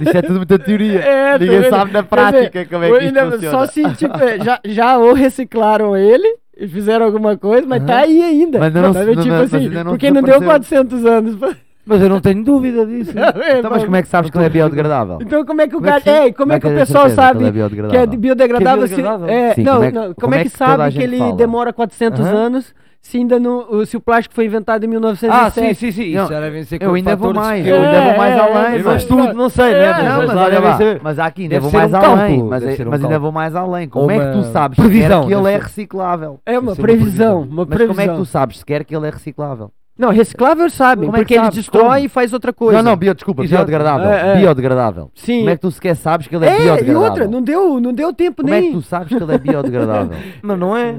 [0.00, 1.00] Isso é tudo muita teoria.
[1.04, 3.50] É, tá Ninguém sabe na prática como é que ainda- funciona.
[3.50, 7.94] Só se, tipo, é, já, já ou reciclaram ele e fizeram alguma coisa, mas tá
[7.94, 8.02] Aham.
[8.02, 8.58] aí ainda.
[8.58, 9.14] Mas não Tá vendo?
[9.16, 10.78] não- tipo mas assim, não porque não deu desapareceu.
[10.84, 11.36] 400 anos.
[11.36, 13.12] pra- Mas eu não tenho dúvida disso.
[13.58, 15.18] Então, mas como é que sabes que ele é biodegradável?
[15.20, 16.00] Então como é que o Como é cara...
[16.02, 18.06] que É, e como é que o pessoal sabe é que é biodegradável?
[18.06, 18.86] de biodegradável?
[18.88, 21.02] se- é, Sim, não, como é não, como, como é é que que sabe que
[21.02, 21.36] ele fala?
[21.36, 22.34] demora 400 Aham.
[22.34, 25.54] anos se ainda não, se o plástico foi inventado em Ah, 1907?
[25.54, 26.14] sim, sim, sim.
[26.14, 28.78] Não, Isso já devem ser Eu ainda vou mais, eu ainda vou mais É, além.
[28.78, 30.08] é, mas- estudo, não sei, É, né?
[30.08, 32.42] não, Mas, mas olha lá, mas aqui ainda vou mais um além.
[32.44, 33.88] Mas, um mas ainda vou mais além.
[33.88, 36.40] Como é que tu sabes previsão, sequer que ele é reciclável?
[36.46, 37.56] É uma ser uma previsão, previsão.
[37.56, 37.88] Mas previsão.
[37.88, 39.72] como é que tu sabes sequer que ele é reciclável?
[39.98, 41.96] Não, reciclável sabem, Como é que porque ele destrói Como?
[42.06, 42.82] e faz outra coisa.
[42.82, 43.66] Não, não, bio, desculpa, Exato.
[43.66, 44.08] biodegradável.
[44.10, 44.36] É, é.
[44.40, 45.10] Biodegradável.
[45.14, 45.38] Sim.
[45.40, 47.02] Como é que tu sequer sabes que ele é, É, e biodegradável?
[47.02, 48.70] outra, não deu, não deu tempo Como é nem...
[48.70, 50.16] que tu sabes que ele é biodegradável?
[50.42, 50.96] Mas não é.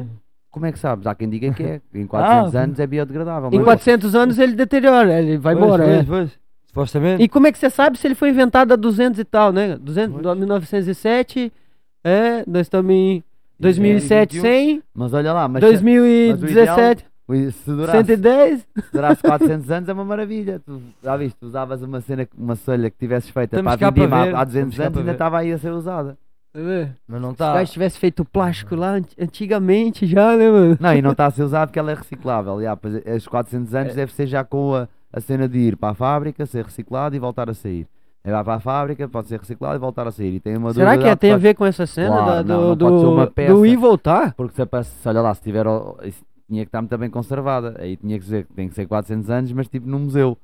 [0.52, 1.08] Como é que sabes?
[1.08, 1.82] Há quem diga que é.
[1.96, 3.50] Em 400 Ah, anos é biodegradável.
[3.52, 6.04] Em mas- 400 anos ele deteriora, ele vai Pois, embora, pois, é.
[6.04, 6.30] pois.
[6.68, 7.24] Supostamente.
[7.24, 9.76] E como é que você sabe se ele foi inventado há 200 e tal, né?
[9.82, 11.52] 200, 1907,
[12.04, 13.24] é, nós estamos em
[13.60, 18.60] 2007, 100, Mas olha lá, mas 2017, se, se, durasse, 110.
[18.60, 20.60] se durasse 400 anos é uma maravilha.
[20.66, 23.92] Tu, já viste, tu usavas uma cena, uma solha que tivesses feita Estamos para cá
[23.92, 25.16] para vender ver, há 200 estamos cá anos para ainda ver.
[25.16, 26.18] estava aí a ser usada.
[26.54, 26.60] Tá?
[27.08, 27.54] Mas não Se o está.
[27.54, 30.78] gajo tivesse feito plástico lá ant- antigamente já, né, mano?
[30.80, 32.62] Não, e não está a ser usado porque ela é reciclável.
[32.62, 33.96] Já, pois, esses 400 anos É.
[33.96, 37.20] deve ser já com a, a cena de ir para a fábrica, ser reciclado e
[37.20, 37.88] voltar a sair.
[38.24, 40.36] Aí vai para a fábrica, pode ser reciclado e voltar a sair.
[40.36, 42.76] E tem uma Será que durabilidade tem a ver com essa cena Claro, da- não,
[42.76, 43.54] do, não pode ser uma do, peça.
[43.54, 44.34] do ir voltar?
[44.36, 45.66] Porque se, se olha lá, se tiver.
[45.68, 47.76] o- Isso tinha que estar muito bem conservada.
[47.80, 50.38] Aí tinha que dizer que tem que ser 400 anos, mas tipo num museu.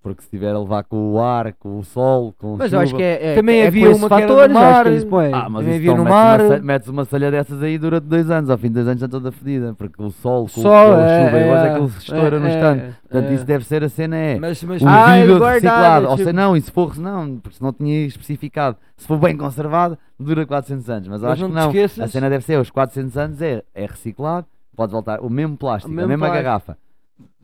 [0.00, 2.76] Porque se estiver a levar com o ar, com o sol, com Mas chuva...
[2.76, 5.10] eu acho que é, é Também é havia uma que era no fatores, eu acho
[5.10, 5.34] mar, que.
[5.34, 6.40] Ah, mas Também isso havia então, no metes, mar.
[6.40, 9.00] Uma, salha- metes uma salha dessas aí durante dois anos, ao fim de dois anos
[9.00, 11.68] já toda fedida, porque o sol, com, Sol, com a é, chuva, e hoje é
[11.68, 12.96] que é, ele estoura é, no é, instante.
[13.02, 13.34] Portanto, é.
[13.34, 16.04] isso deve ser a cena, é Mas, mas, o Ah, guardado, reciclado.
[16.06, 19.18] Ou tipo- seja, não, e se for, não, porque se não tinha especificado, se for
[19.18, 21.08] bem conservado, dura 400 anos.
[21.08, 22.04] Mas eu Mas acho não que não.
[22.04, 24.46] A cena deve ser, os 400 anos é, é reciclado,
[24.78, 26.44] pode voltar, o mesmo plástico, O a mesmo mesma plástico.
[26.44, 26.78] garrafa,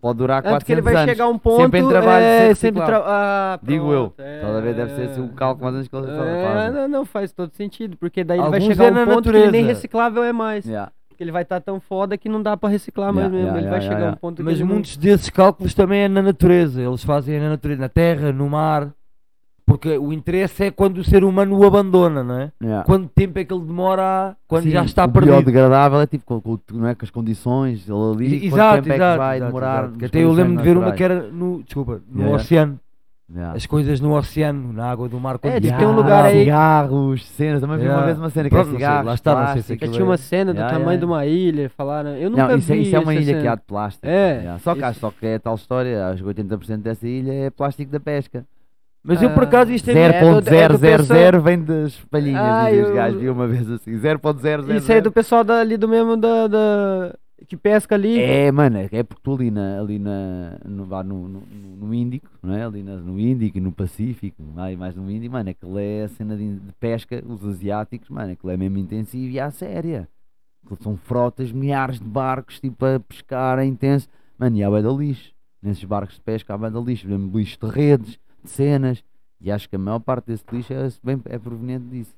[0.01, 1.11] pode durar Antes 400 que ele vai anos.
[1.11, 1.57] chegar a um ponto.
[1.63, 2.87] sempre em trabalho é, sempre reciclado.
[2.87, 3.03] tra...
[3.07, 4.11] ah, Digo eu.
[4.11, 6.73] pronto, é, Toda vez deve ser assim o cálculo mais menos que eles É, fazem.
[6.81, 9.05] não, não faz todo sentido, porque daí ele vai Alguns chegar é a um na
[9.07, 9.69] ponto que ele nem natureza.
[9.69, 10.65] reciclável é mais.
[10.65, 10.93] Yeah.
[11.09, 13.49] Porque ele vai estar tão foda que não dá pra reciclar mais Yeah, mesmo.
[13.57, 14.17] yeah, ele vai yeah, chegar a yeah.
[14.17, 16.83] um ponto que mas ele não- muitos desses cálculos também é na natureza.
[16.83, 18.93] Eles fazem na natureza, na terra, no mar.
[19.67, 22.53] Porque o interesse é quando o ser humano o abandona, não é?
[22.63, 22.85] Yeah.
[22.85, 25.33] Quanto tempo é que ele demora quando Sim, já está o perdido?
[25.33, 28.75] biodegradável é tipo com, com, não é, com as condições, ele ali, E- quanto Exato,
[28.83, 29.83] tempo é que exato, vai exato, demorar.
[29.85, 29.99] exato.
[29.99, 32.37] Que Até eu lembro de ver uma condições que era no, desculpa, no Yeah, yeah.
[32.43, 32.81] oceano.
[33.35, 33.57] Yeah.
[33.57, 35.39] As coisas no oceano, na água do mar.
[35.39, 38.07] quando É, diz está- que tem um lugar aí- Cigarros, cenas, também vi uma Yeah.
[38.07, 39.73] vez uma cena que Pronto, é não sei, cigarros, lá está, não sei se Que
[39.77, 41.01] aquilo tinha uma cena do Yeah, tamanho yeah.
[41.01, 42.11] de uma ilha, falaram.
[42.11, 43.53] Eu nunca Não, isso, é- vi isso é uma ilha que cena.
[43.53, 44.07] há de plástico.
[44.07, 44.59] É, Yeah.
[44.59, 47.51] Só que isso- acho só que é tal história, acho que 80% dessa ilha é
[47.51, 48.45] plástico da pesca.
[49.07, 49.93] Mas eu por Ah, acaso isto é.
[49.93, 50.15] zero.
[50.15, 53.47] é do- é do 0.000 vem das palhinhas Ah, e os eu- gajos vi uma
[53.47, 54.77] vez assim, 0.000.
[54.79, 57.15] Isso é do pessoal da- ali do mesmo da, da-
[57.47, 58.19] que pesca ali.
[58.19, 61.43] É, mano, é porque tu ali, na, ali na, no, no, no,
[61.81, 62.65] no Índico, não é?
[62.65, 66.09] Ali na- no Índico e no Pacífico, mais, mais no Índico, mano, aquilo é a
[66.09, 70.09] cena de, de pesca, os asiáticos, mano, aquilo é mesmo intensivo e à séria.
[70.65, 74.09] Aquilo são frotas, milhares de barcos, tipo, a pescar, é intenso.
[74.39, 75.35] Mano, e há de lixo.
[75.63, 79.03] Nesses barcos de pesca há de lixo, mesmo lixo de redes, de cenas.
[79.41, 82.15] E acho que a maior parte desse lixo é, bem, é proveniente disso.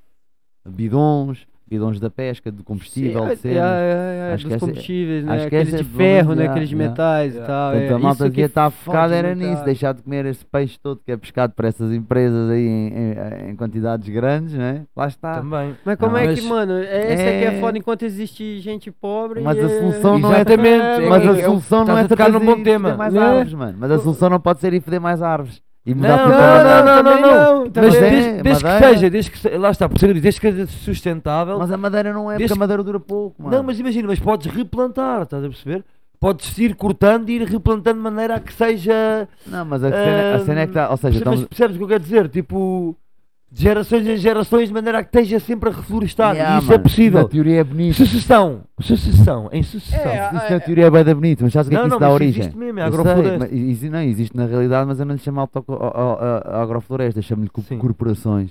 [0.68, 3.62] Bidons, bidons da pesca, de combustível, Sim, de é, cenas.
[3.62, 5.32] é, é, Acho que dos essa- combustíveis, né?
[5.32, 6.46] acho que Aqueles essa de é ferro, né?
[6.48, 7.72] Aqueles de metais e tal.
[7.72, 7.94] Portanto, é.
[7.94, 9.64] a malta devia que estar focada era nisso, ah.
[9.64, 13.50] deixar de comer esse peixe todo que é pescado por essas empresas aí em, em-
[13.50, 14.82] em quantidades grandes, né?
[14.96, 15.34] Lá está.
[15.40, 15.76] Também.
[15.84, 18.58] Mas como Não, é mas- que, mano, é- esse aqui é É- foda enquanto existe
[18.60, 19.40] gente pobre.
[19.40, 21.98] Mas a é- solução não é Exatamente, é, mas é- a é- solução não estás
[21.98, 22.96] é num trazer bom tema.
[22.96, 23.20] mais Né?
[23.20, 23.76] árvores, mano.
[23.78, 25.64] Mas a solução não pode ser ir foder mais árvores.
[25.86, 27.64] E mudar Não, não, para não, não, não, não.
[27.64, 27.96] não, Mas também.
[27.96, 31.58] é, desde, desde que seja, desde que lá está, por isso desde que seja sustentável.
[31.60, 33.56] Mas a madeira não é, porque Desde a madeira dura pouco, mano.
[33.56, 35.84] Não, mas imagina, mas podes replantar, estás a perceber?
[36.18, 39.28] Podes ir cortando e ir replantando de maneira a que seja.
[39.46, 41.40] Não, mas a cena, a cena é que está, ou seja, percebes, estamos...
[41.40, 42.28] mas percebes o que eu quero dizer?
[42.30, 42.96] Tipo,
[43.56, 46.34] de gerações em gerações, de maneira a que esteja sempre a reflorestar.
[46.34, 47.22] Yeah, e isso é mano, possível.
[47.22, 47.94] Na teoria é bonito.
[47.96, 49.98] Sucessão, sucessão, em sucessão.
[50.10, 51.98] É, Isso na teoria é bem bonito, mas sabes o que é que isso não,
[52.00, 52.40] dá origem?
[52.42, 53.38] existe mesmo, é Eu sei, agrofloresta.
[53.38, 56.62] mas existe, não, existe na realidade, mas eu não lhe chamo auto, a- a- a-
[56.62, 58.50] agrofloresta, chamo-lhe corporações.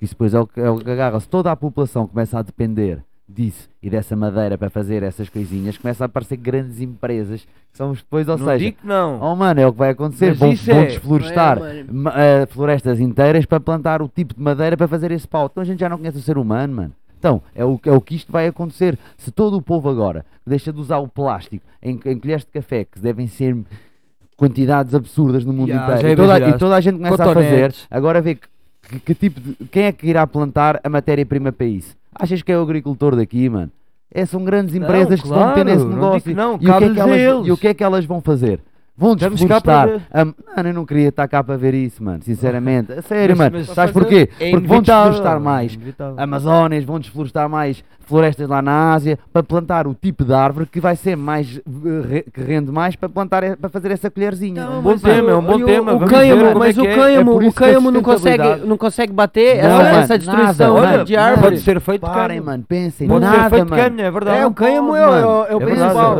[0.00, 1.20] Isso depois é o, que- é o que agarra.
[1.20, 5.78] Se toda a população começa a depender disso e dessa madeira para fazer essas coisinhas,
[5.78, 9.20] começa a aparecer grandes empresas que são os depois, ou não seja, digo que não.
[9.22, 10.34] oh mano, é o que vai acontecer.
[10.34, 14.86] Vão, vão é- desflorestar é, eh, florestas inteiras para plantar o tipo de madeira para
[14.88, 15.48] fazer esse pau.
[15.50, 16.92] Então a gente já não conhece o ser humano, mano.
[17.18, 18.98] Então, é o, é o que isto vai acontecer.
[19.16, 22.84] Se todo o povo agora deixa de usar o plástico em, em colheres de café,
[22.84, 23.56] que devem ser
[24.36, 27.48] quantidades absurdas no mundo Ya, inteiro, e toda, e toda a gente começa a fazer,
[27.48, 27.86] Cotonetes.
[27.90, 28.48] agora vê que,
[28.88, 31.96] que- que tipo de, quem é que irá plantar a matéria-prima para isso?
[32.14, 33.70] Achas que é o agricultor daqui, mano?
[34.14, 36.36] É, são grandes Não, empresas que estão a meter nesse não negócio.
[36.36, 38.60] não, e, o que é que elas, e o que é que elas vão fazer?
[39.02, 40.08] Vão Estamos cá para desflorestar.
[40.22, 40.24] a-
[40.56, 42.20] mano, eu não queria estar cá para ver isso, mano.
[42.22, 42.92] Sinceramente.
[42.92, 43.64] A sério, Mas- mano.
[43.66, 44.28] mas Sabes porquê?
[44.38, 45.76] é Porque vão desflorestar mais
[46.18, 46.22] é.
[46.22, 50.78] Amazónias, vão desflorestar mais florestas lá na Ásia para plantar o tipo de árvore que
[50.80, 51.60] vai ser mais
[52.10, 54.68] eh, que rende mais para plantar e- para fazer essa colherzinha.
[54.70, 56.94] um bom tema, é um bom tema, O cânhamo, mas é o é.
[56.94, 61.12] cânhamo, É o cânhamo não consegue, não consegue bater Não, essa, mano, destruição nada, de
[61.16, 61.26] nada.
[61.26, 61.50] árvore.
[61.50, 63.08] Pode ser feito Parem, mano, pensem.
[63.08, 63.82] Pode nada, ser feito mano.
[63.82, 64.38] cânhamo, é verdade.
[64.38, 65.54] É, o cânhamo é, é, o- é.
[65.54, 66.16] É principal.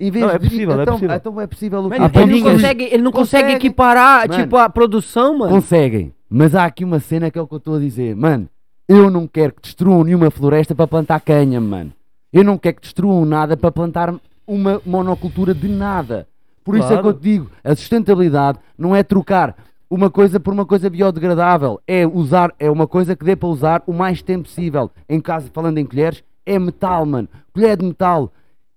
[0.00, 0.06] É é.
[0.06, 1.16] Em vez Não, é de- possível, é então, possível.
[1.16, 2.18] Então é possível o Mas quê?
[2.20, 3.66] ele, não consegue, ele não consegue Consegue.
[3.66, 4.42] equiparar, Mano.
[4.42, 5.52] tipo, a produção, mano.
[5.52, 6.14] Conseguem.
[6.28, 8.14] Mas há aqui uma cena que é o que eu estou a dizer.
[8.16, 8.48] Mano,
[8.88, 11.92] eu não quero que destruam nenhuma floresta para plantar canha, mano.
[12.32, 14.14] Eu não quero que destruam nada para plantar
[14.46, 16.26] uma monocultura de nada.
[16.64, 17.18] Por isso é que eu Claro.
[17.18, 19.56] te digo, a sustentabilidade não é trocar
[19.88, 21.80] uma coisa por uma coisa biodegradável.
[21.86, 24.88] É usar, é uma coisa que dê para usar o mais tempo possível.
[25.08, 27.28] Em caso, falando em colheres, é metal, mano.
[27.52, 28.32] Colher de metal.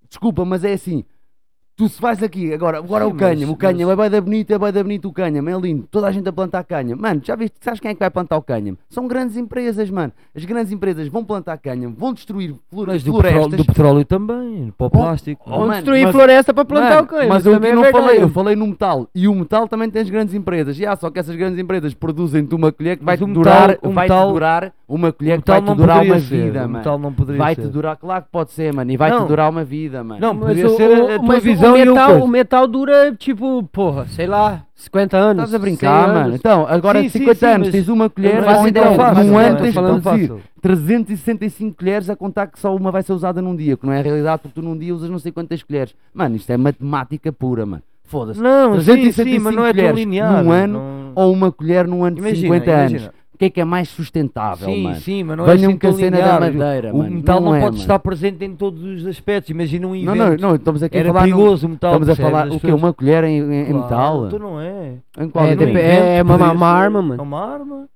[0.08, 1.04] Desculpa, mas é assim.
[1.76, 4.10] Tu se vais aqui, agora, agora Sim, o cânhamo, mas- o cânhamo, mas- é bem
[4.10, 6.62] da bonito, é bem da bonito o cânhamo, é lindo, toda a gente a plantar
[6.62, 7.02] cânhamo.
[7.02, 8.78] Mano, já viste, sabes quem é que vai plantar o cânhamo?
[8.88, 10.12] São grandes empresas, mano.
[10.36, 13.32] As grandes empresas vão plantar cânhamo, vão destruir Mas do florestas.
[13.32, 15.42] petróleo, do petróleo também, para o plástico.
[15.46, 17.28] Oh, Vão mano, destruir mas- floresta para plantar Mano, o cânhamo.
[17.30, 19.08] Mas eu também aqui é não falei, eu falei no metal.
[19.12, 20.78] E o metal também tem as grandes empresas.
[20.78, 23.90] E há só que essas grandes empresas produzem-te uma colher que vai o durar, metal-
[23.90, 26.68] o vai metal- durar Uma colher que vai metal te não durar uma ser, vida,
[26.68, 26.98] mano.
[26.98, 27.68] não poderia Vai-te ser.
[27.68, 29.26] durar, claro que pode ser, mano, e vai-te Não.
[29.26, 30.20] durar uma vida, mano.
[30.20, 32.24] Não, Mas poderia ser a- tua mas o visão e o metal, coisa.
[32.24, 35.44] o metal dura, tipo, porra, sei lá, 50 anos.
[35.44, 36.22] Estás a 100 brincar, anos.
[36.22, 36.34] mano.
[36.34, 38.94] Então, agora Sim, de sim, 50 sim, anos mas tens uma colher, não ou então
[38.94, 40.42] faço num ano tens de falando produzir fácil.
[40.60, 44.00] 365 colheres a contar que só uma vai ser usada num dia, que não é
[44.00, 45.94] a realidade porque tu num dia usas não sei quantas colheres.
[46.12, 47.82] Mano, isto é matemática pura, mano.
[48.04, 48.38] Foda-se.
[48.38, 50.44] Não, sim, 365 sim, mas não é tão colheres linear.
[50.44, 53.00] num ano não- ou uma colher num ano de Imagina, 50 imagina.
[53.00, 53.10] anos.
[53.34, 54.96] O que é que é mais sustentável, Sim, mano?
[54.96, 57.10] sim, mas não Venham é assim com a cena da madeira, o mano.
[57.16, 57.82] metal não, Não é, pode mano.
[57.82, 59.50] estar presente em todos os aspectos.
[59.50, 60.40] Imagina um Não, evento.
[60.40, 61.24] não, não, estamos aqui Era a falar.
[61.24, 61.90] perigoso o metal.
[61.94, 64.28] Estamos a falar o pessoas- Uma colher em, em- Claro, metal?
[64.28, 64.92] Tu não é.
[65.18, 65.78] Em qual É, dep- evento?
[65.84, 67.20] é uma, uma arma, mano.
[67.20, 67.88] É uma arma.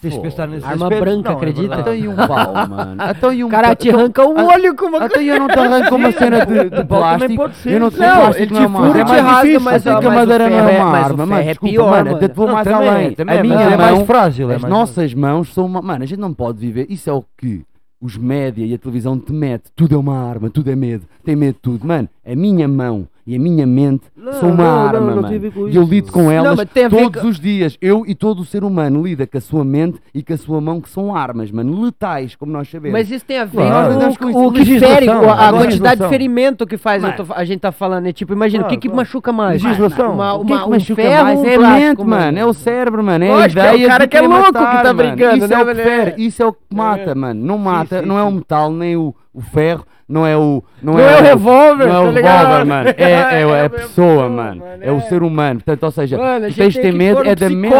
[0.00, 1.76] Tens de Pô, pensar nesse arma branca, Não, é acredita?
[1.76, 1.80] verdade.
[1.82, 3.02] Então e um pau, mano?
[3.10, 5.46] Então e um O cara te arranca o ah, olho com uma Até eu não
[5.48, 7.34] te arranco uma cena de, de plástico.
[7.36, 7.72] pode ser.
[7.74, 9.14] Eu não te Não, plástico ele não te é uma fura e arma.
[9.14, 11.20] te É mais difícil, mas sei a mas madeira não é é- uma mas o
[11.20, 12.16] arma, é Desculpa, pior, mano.
[12.16, 13.16] Até te vou mais além.
[13.18, 14.50] A mas minha é mais frágil.
[14.50, 15.82] é as nossas mãos são uma...
[15.82, 16.86] Mano, a gente não pode viver.
[16.88, 17.62] Isso é o que
[18.00, 19.64] os média e a televisão te mete.
[19.76, 21.04] Tudo é uma arma, tudo é medo.
[21.22, 21.86] Tem medo de tudo.
[21.86, 25.26] Mano, a minha mão e a minha mente Não, são uma não, arma, não mano.
[25.28, 25.32] a
[25.70, 25.90] E eu isso.
[25.90, 27.76] lido com elas a todos com- os dias.
[27.80, 30.60] Eu e todo o ser humano lida com a sua mente e com a sua
[30.60, 31.80] mão, que são armas, mano.
[31.82, 32.92] Letais, como nós sabemos.
[32.98, 33.94] Mas isso tem a ver Claro.
[34.18, 35.58] com o, isso, o que fere, a legislação.
[35.58, 37.14] quantidade de ferimento que faz Mano.
[37.34, 38.06] a gente tá falando.
[38.06, 38.96] É tipo, imagina, o que Claro, que claro.
[38.96, 39.62] machuca mais?
[39.62, 40.12] Legislação.
[40.14, 41.38] Uma, O que é uma, que um machuca ferro mais?
[41.40, 42.38] um É a mente, mano.
[42.38, 43.24] É o cérebro, mano.
[43.24, 44.94] É a Lógico, é o ideia cara de que é louco que tá mano.
[44.94, 47.44] brincando, Isso né, é o que fere, Isso é o que mata, mano.
[47.44, 49.14] Não mata, não é o metal, nem o
[49.52, 50.62] ferro, não é o...
[50.82, 52.40] Não, Não é o revólver, Não é tá o ligado?
[52.40, 52.88] revólver, mano.
[52.88, 54.62] É, é, é É a a pessoa, mano.
[54.80, 55.00] É o é.
[55.02, 55.60] ser humano.
[55.60, 57.72] Portanto, ou seja, Mano, tens de ter medo é da mente...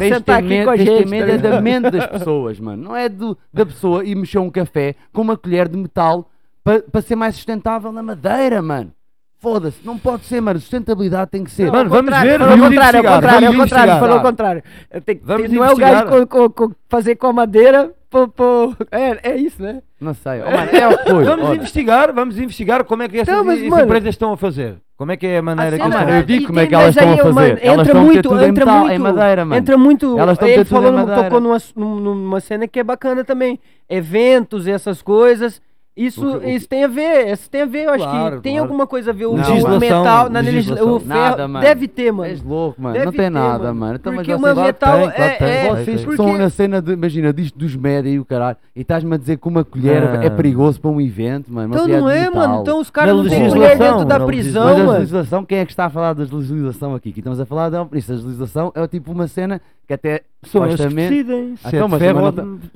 [0.00, 1.08] Tens de ter medo, a tens gente.
[1.08, 2.82] medo tá é da mente das pessoas, mano.
[2.82, 6.28] Não é do, da pessoa ir mexer um café com uma colher de metal
[6.64, 8.92] para ser mais sustentável na madeira, mano.
[9.40, 10.58] Foda-se, não pode ser, mano.
[10.58, 11.70] Sustentabilidade tem que ser.
[11.70, 13.92] Mano, Ao vamos ver, Falou o contrário, é o investigar, contrário, é o vamos contrário,
[13.92, 14.00] investigar.
[14.00, 14.62] falou o contrário.
[14.90, 16.26] Eu tenho Vamos não é o gajo investigar.
[16.26, 19.80] co- co- co- fazer com a madeira, pô, pô, é, é isso, né?
[20.00, 20.40] Não sei.
[20.44, 21.24] Oh, mano, é o que foi.
[21.24, 24.36] Vamos investigar, vamos investigar como é que essas, Então, mas, essas mano- empresas estão a
[24.36, 24.76] fazer.
[24.96, 26.74] Como é que é a maneira A que mano, eu e digo como é que
[26.74, 27.32] elas estão a fazer.
[27.32, 29.60] mano, Elas entra estão a meter muito, tudo em entra metal, muito, em madeira, mano.
[29.60, 30.18] Entra muito.
[30.18, 33.60] Elas estão a ele falou, em tocou numa, num- numa cena que é bacana também.
[33.88, 35.62] Eventos e essas coisas.
[35.98, 38.04] Isso, O que- o que- isso tem a ver, isso tem a ver, eu acho
[38.04, 38.64] Claro, que tem claro.
[38.66, 39.26] alguma coisa a ver.
[39.26, 40.94] O, Não, o metal, na legislação.
[40.94, 41.66] o ferro, Nada, mano.
[41.66, 42.30] deve ter, mano.
[42.30, 42.92] És louco, mano.
[42.92, 43.80] Deve não tem ter, nada, mano.
[43.80, 43.94] mano.
[43.96, 46.80] Então, Porque vocês, uma metal tem, é, tem, é- vocês que porque- estão na cena
[46.80, 50.02] de, imagina, disto dos média e o caralho, e estás-me a dizer que uma colher
[50.02, 50.22] Não.
[50.22, 51.74] é perigoso para um evento, mano.
[51.74, 52.34] Então colher não é, metal.
[52.36, 52.60] mano.
[52.62, 54.98] Então os caras não têm mulher dentro da prisão, Mas a mano.
[55.00, 57.08] legislação, quem é que está a falar da legislação aqui?
[57.10, 58.12] Aqui estamos a falar da isso.
[58.12, 61.10] A legislação é tipo uma cena que até São eles que supostamente.
[61.24, 61.54] decidem.
[61.64, 61.88] é Então,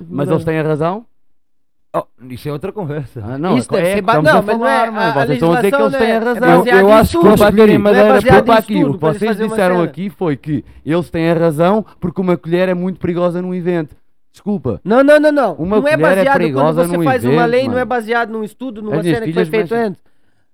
[0.09, 1.05] Mas eles têm a razão?
[1.95, 3.21] Oh, isso é outra conversa.
[3.23, 5.07] Ah, não, Isso é, deve é ser estamos não, a mas não é- a- mano.
[5.07, 6.65] a Vocês estão a dizer que eles têm a legislação razão.
[6.65, 8.83] é Eu, eu em acho que é escolherem madeira em aqui.
[8.83, 12.67] O que vocês uma disseram aqui foi que eles têm a razão porque uma colher
[12.69, 13.95] é muito perigosa num evento.
[14.31, 14.81] Desculpa.
[14.83, 15.53] Não, não, não, não.
[15.53, 17.73] Uma não é colher é baseado perigosa quando você num faz uma evento, lei, não
[17.73, 17.85] é mano.
[17.85, 20.01] baseado num estudo, numa As cena que foi mexem- antes.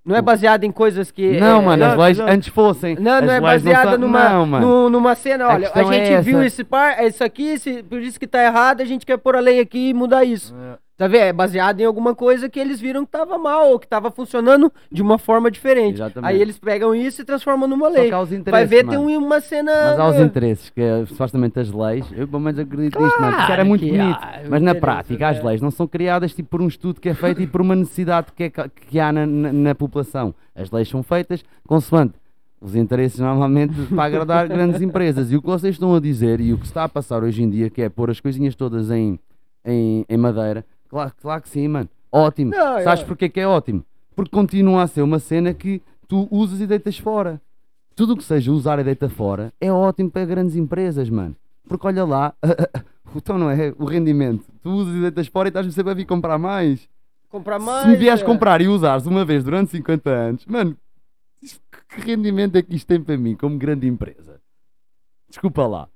[0.05, 1.39] Não é baseado em coisas que.
[1.39, 2.27] Não, é, mano, as leis não.
[2.27, 2.95] antes fossem.
[2.95, 4.67] Não, não é baseada numa, Não, mano.
[4.67, 5.45] nu- numa cena.
[5.45, 6.47] A Olha, a, questão é gente viu essa.
[6.47, 9.37] esse par, é isso aqui, esse- por isso que tá errado, a gente quer pôr
[9.37, 10.53] a lei aqui e mudar isso.
[10.99, 11.21] Tá vendo?
[11.23, 14.69] É baseado em alguma coisa que eles viram que tava mal, ou que tava funcionando
[14.91, 15.95] de uma forma diferente.
[15.95, 16.29] Exatamente.
[16.29, 18.07] Aí eles pegam isso e transformam numa Só lei.
[18.09, 19.07] que há os Vai ver, mano.
[19.07, 19.71] tem um- uma cena.
[19.71, 23.31] Mas há os interesses, que é supostamente as leis, eu pelo menos acredito nisto, mano.
[23.31, 24.17] Isso era Claro muito que bonito.
[24.21, 27.13] há, Mas na prática, as leis não são criadas tipo, por um estudo que é
[27.13, 30.35] feito e por uma necessidade que, é, que há na, na- na população.
[30.53, 32.15] As leis são feitas consoante
[32.59, 35.31] os interesses normalmente para agradar grandes empresas.
[35.31, 37.49] E o que vocês estão a dizer e o que está a passar hoje em
[37.49, 39.17] dia, que é pôr as coisinhas todas em,
[39.63, 41.89] em, em madeira, claro, claro que sim, mano.
[42.11, 42.51] Ótimo.
[42.51, 43.05] Não, Sabes é.
[43.05, 43.85] porquê que é ótimo?
[44.15, 47.41] Porque continua a ser uma cena que tu usas e deitas fora.
[47.95, 51.35] Tudo o que seja usar e deitar fora é ótimo para grandes empresas, mano.
[51.67, 52.33] Porque olha lá,
[53.15, 54.45] então não é o rendimento.
[54.61, 56.89] Tu usas e deitas fora e estás sempre a vir comprar mais.
[57.29, 57.83] Comprar mais.
[57.83, 58.25] Se me vieres é.
[58.25, 60.75] comprar e usares uma vez durante 50 anos, mano,
[61.41, 64.41] que rendimento é que isto tem para mim como grande empresa?
[65.29, 65.87] Desculpa lá.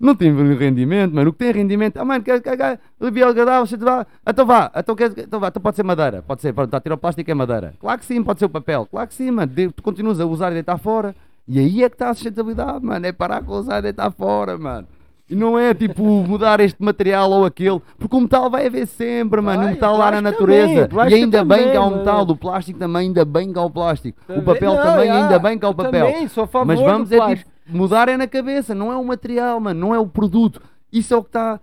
[0.00, 1.30] Não tem rendimento, mano.
[1.30, 1.96] O que tem rendimento.
[1.96, 4.06] Ah, mano, quer cagar, levei agradável, você vá.
[4.26, 6.22] Então vá, então, quer, então vá, então pode ser madeira.
[6.26, 7.74] Pode ser, pronto, está a tirar o plástico é madeira.
[7.80, 8.86] Claro que sim, pode ser o papel.
[8.88, 9.50] Claro que sim, mano.
[9.52, 11.16] De- Tu continuas a usar e deitar fora.
[11.48, 13.04] E aí é que está a sustentabilidade, mano.
[13.06, 14.86] É parar com usar e deitar fora, mano.
[15.30, 19.40] E não é tipo mudar este material ou aquele, porque o metal vai haver sempre,
[19.42, 19.58] mano.
[19.62, 20.88] Vai, o metal o lá na natureza.
[20.88, 21.96] também, o e ainda bem também, que há o mano.
[21.98, 24.18] metal, o plástico também, ainda bem que há o plástico.
[24.22, 26.06] O Também- papel não, também, ainda bem que há o papel.
[26.06, 27.40] Também, sou a favor Mas do vamos é plástico.
[27.50, 30.60] tipo, mudar é na cabeça, não é o material, mano, não é o produto.
[30.92, 31.60] Isso é o que está.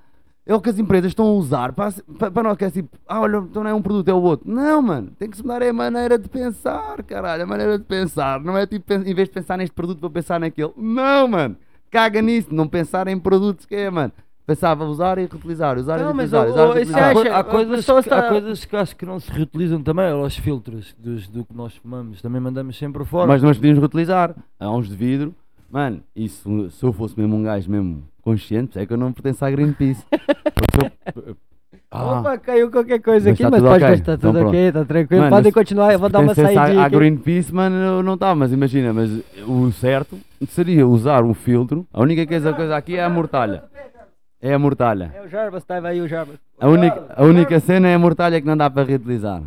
[0.48, 2.96] É o que as empresas estão a usar para, para, para nós que é tipo,
[3.08, 4.48] ah, olha, então não é um produto, é o outro.
[4.48, 7.84] Não, mano, tem que se mudar é a maneira de pensar, caralho, a maneira de
[7.84, 8.40] pensar.
[8.40, 10.72] Não é tipo, em vez de pensar neste produto, vou pensar naquele.
[10.78, 11.56] Não, mano,
[11.90, 14.12] caga nisso, não pensar em produtos que é, mano.
[14.46, 17.04] Pensava usar e reutilizar, usar Não, e reutilizar, usar o- e reutilizar.
[17.04, 20.06] Há, acha- há coisas que, há está- coisas que acho que não se reutilizam também,
[20.14, 23.26] olha os filtros dos, do que nós fumamos, também mandamos sempre fora.
[23.26, 24.36] Mas nós podíamos reutilizar.
[24.60, 25.34] Há uns de vidro.
[25.70, 29.44] Mano, isso, se eu fosse mesmo um gajo mesmo consciente, é que eu não pertenço
[29.46, 30.04] à Greenpeace.
[30.10, 30.92] Porque
[31.30, 31.36] eu-
[31.92, 34.48] Ah, Opa, caiu qualquer coisa aqui, tá mas pode ok, estar então tudo pronto.
[34.50, 35.22] ok, tá tranquilo.
[35.24, 36.96] Mano, Podem continuar, eu vou dar uma saidinha à aqui.
[36.96, 39.10] Greenpeace, mano, eu não estava, mas imagina, mas
[39.48, 40.18] o certo
[40.50, 41.86] seria usar um filtro.
[41.94, 43.64] A única coisa, coisa aqui é a mortalha.
[44.42, 45.14] É a mortalha.
[45.16, 46.36] É o Jarbas, tá aí o Jarbas.
[46.60, 49.42] A única, a única cena é a mortalha que não dá para reutilizar.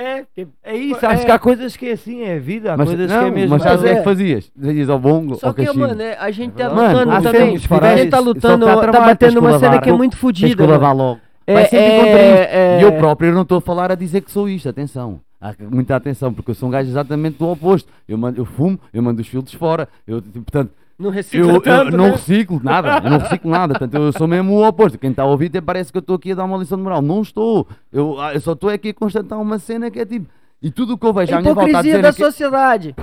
[0.00, 2.88] É, porque É isso, acho que há coisas que é assim, é vida, há Mas,
[2.88, 3.50] coisas não, que é mesmo.
[3.50, 4.52] mas sabes o que é que fazias?
[4.54, 5.88] Dizias ao bongo, Só ao que, cachimbo.
[5.88, 7.56] mano, é, a gente tá Mano, lutando também.
[7.82, 10.64] A gente tá lutando, tá batendo uma cena que é muito fodida.
[10.64, 11.18] logo.
[11.44, 14.48] É- é- é- E eu próprio eu não estou a falar a dizer que sou
[14.48, 15.20] isto, atenção.
[15.40, 17.90] Há muita atenção, porque eu sou um gajo exatamente do oposto.
[18.08, 19.88] Eu, mando, eu fumo, eu mando os filtros fora.
[20.06, 22.10] Eu, tipo, portanto, Não eu, recicla eu tanto, não né?
[22.10, 23.00] reciclo nada.
[23.04, 23.78] Eu não reciclo nada.
[23.78, 24.98] Portanto, eu sou mesmo o oposto.
[24.98, 26.82] Quem está a ouvir até parece que eu estou aqui a dar uma lição de
[26.82, 27.00] moral.
[27.00, 27.68] Não estou.
[27.92, 30.26] Eu, ah, eu só estou aqui a constatar uma cena que é tipo.
[30.60, 32.18] E tudo o que eu vejo à minha volta a dizer da é que...
[32.18, 32.96] sociedade.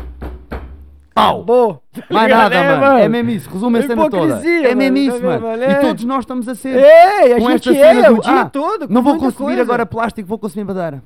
[1.13, 1.35] Pau!
[1.37, 1.81] Acabou.
[2.09, 2.97] Mais nada, É, mano.
[2.99, 3.49] É mesmo isso.
[3.49, 4.17] Resume a cena toda.
[4.17, 5.47] Hipocrisia, É mesmo isso, tá mano.
[5.47, 5.63] mano?
[5.63, 5.75] E É.
[5.75, 6.75] todos nós estamos a ser.
[6.75, 8.87] Ei, a com gente esta cena é, do, o dia ah, todo.
[8.89, 9.61] com Não vou consumir coisa.
[9.61, 11.01] agora plástico, vou consumir madeira.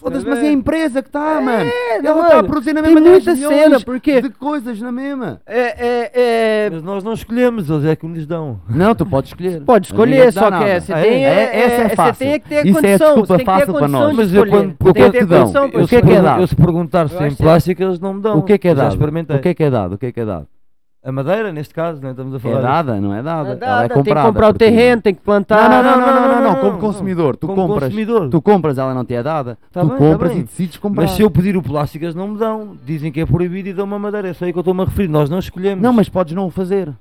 [0.00, 1.68] Foda-se, Tá mas é a empresa que está, mano.
[1.68, 4.80] É, Ela mano, está a produzir na tem mesma 10 muita cena, porque- de coisas
[4.80, 5.40] na mesma.
[5.44, 8.60] É, é, é, Mas nós não escolhemos, eles é que nos dão.
[8.70, 9.60] Não, tu podes escolher.
[9.62, 11.28] Pode escolher, te só que é, você tem, é?
[11.28, 12.14] é, Essa é você fácil.
[12.26, 14.10] tem que ter Isso é condição, desculpa você tem que ter fácil para condição nós.
[14.10, 15.44] de Mas eu quando- Você o tem que que é ter que dão?
[15.82, 16.40] O que é que é dado?
[16.42, 18.38] Eu se perguntar Eu acho que- plástico, eles não me dão.
[18.38, 18.94] O que é que é dado?
[18.94, 18.98] O
[19.40, 19.94] que é que é dado?
[19.94, 20.46] O que é que é dado?
[21.04, 22.10] A madeira, neste caso, não é?
[22.10, 22.60] estamos a É falar.
[22.60, 23.42] dada, não é dada.
[23.44, 24.28] Não é Ela é dada, tem que comprada.
[24.28, 25.70] comprar o terreno, tem que plantar.
[25.70, 26.78] Não, não, não, não, não, não, não, não, como não.
[26.80, 27.36] consumidor.
[27.36, 27.84] Tu Como compras.
[27.84, 28.28] consumidor.
[28.28, 29.56] Tu compras, ela não te é dada.
[29.72, 31.02] Tá tu bem, tá compras e decides comprar.
[31.02, 32.76] Mas se eu pedir o plástico, eles não me dão.
[32.84, 34.28] Dizem que é proibido e dão uma madeira.
[34.28, 35.08] É só aí que eu estou-me a referir.
[35.08, 35.82] Nós não escolhemos.
[35.82, 36.92] Não, mas podes não o fazer.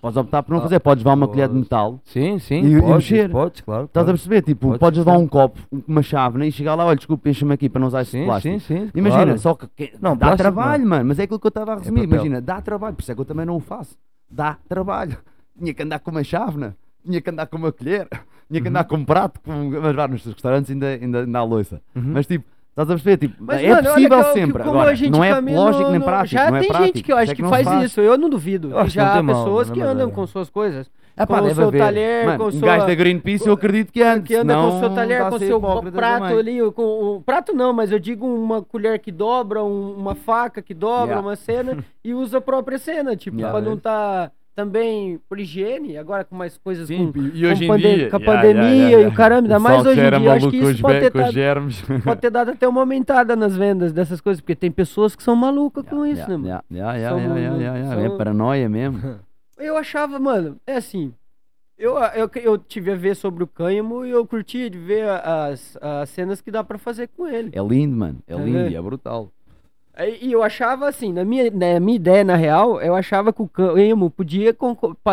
[0.00, 0.78] Podes optar por não Ah, fazer.
[0.78, 1.62] Podes levar uma colher de podes.
[1.64, 2.00] metal.
[2.04, 2.60] Sim, sim.
[2.62, 3.30] E- e podes, mexer.
[3.30, 3.84] Podes, claro.
[3.86, 4.18] Estás a claro.
[4.18, 4.42] perceber?
[4.42, 5.22] Tipo, Podes, podes levar sim.
[5.24, 5.58] um copo,
[5.88, 8.60] uma chávena e chegar lá, olha, desculpa, enche-me aqui para não usar esse Sim, plástico.
[8.60, 8.90] sim, sim.
[8.94, 9.38] Imagina, claro.
[9.40, 11.76] só que, que- Não, dá plástico trabalho, mano, mas é aquilo que eu estava a
[11.78, 12.02] resumir.
[12.02, 12.14] papel.
[12.14, 13.96] Imagina, dá trabalho, por isso é que eu também não o faço.
[14.30, 15.16] Dá trabalho.
[15.58, 18.06] Tinha que andar com uma chávena, tinha que andar com uma colher,
[18.48, 19.70] tinha que andar com um prato, com...
[19.82, 21.80] mas vá, nos restaurantes ainda, ainda, ainda há louça.
[21.96, 22.12] Uhum.
[22.12, 22.44] Mas tipo,
[22.82, 23.16] estás a perceber?
[23.16, 24.62] Tipo, Mas, é mano, olha possível que eu- que sempre.
[24.62, 26.34] como Agora, a gente não é lógico no- nem prático.
[26.34, 26.86] Já não é tem prático.
[26.86, 27.84] gente que eu Isso acho é que, não faz faz.
[27.84, 28.70] isso, eu não duvido.
[28.70, 30.90] Eu que já não há mal, pessoas não que é andam com suas coisas.
[31.20, 32.60] Ah, pá, com o seu talher, Mano, com um sua...
[32.68, 34.28] gajo da Greenpeace eu acredito que antes.
[34.28, 35.60] que anda com o seu talher, com o seu
[35.92, 36.82] prato ali, com
[37.16, 41.06] o prato não, mas eu digo uma colher que dobra, um- uma faca que dobra,
[41.14, 41.26] Yeah.
[41.26, 43.58] uma cena e usa a própria cena, tipo, Yeah.
[43.58, 47.74] pra não tá também por higiene, agora com mais coisas Sim, com, e hoje com
[47.74, 48.10] pande- dia.
[48.10, 49.04] com a yeah, pandemia yeah, yeah, yeah.
[49.04, 51.12] e o caramba, ainda mais hoje em dia, acho que com isso os pode ter,
[51.12, 51.82] com os dado, germes.
[52.04, 55.36] pode ter dado até uma aumentada nas vendas dessas coisas, porque tem pessoas que são
[55.36, 56.48] malucas com isso, Yeah, né, mano?
[56.48, 58.02] yeah, yeah, yeah, São- yeah, yeah, yeah, yeah.
[58.08, 59.20] são- É paranoia mesmo.
[59.58, 61.12] Eu achava, mano, é assim.
[61.78, 65.78] Eu, eu, eu tive a ver sobre o cânhamo e eu curti de ver as,
[65.80, 67.50] as cenas que dá pra fazer com ele.
[67.52, 68.18] É lindo, mano.
[68.26, 69.30] É lindo e é brutal.
[69.98, 73.42] E e eu achava assim, na minha, na minha ideia, na real, eu achava que
[73.42, 74.54] o cânhamo podia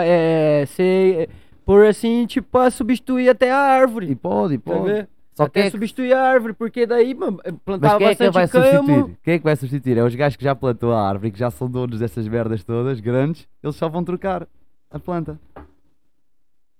[0.03, 1.29] é, ser,
[1.65, 4.11] por assim, tipo, pra substituir até a árvore.
[4.11, 4.91] E pode, Tá pode.
[4.93, 5.07] vendo?
[5.33, 8.15] Só até que é que- substituir a árvore, porque daí, mano, Mas plantava quem é
[8.15, 8.87] que vai cânhamo.
[8.87, 9.17] substituir?
[9.21, 9.97] Quem é que vai substituir?
[9.97, 13.01] É os gajos que já plantou a árvore, que já são donos dessas merdas todas,
[13.01, 14.47] grandes, eles só vão trocar
[14.89, 15.37] a planta.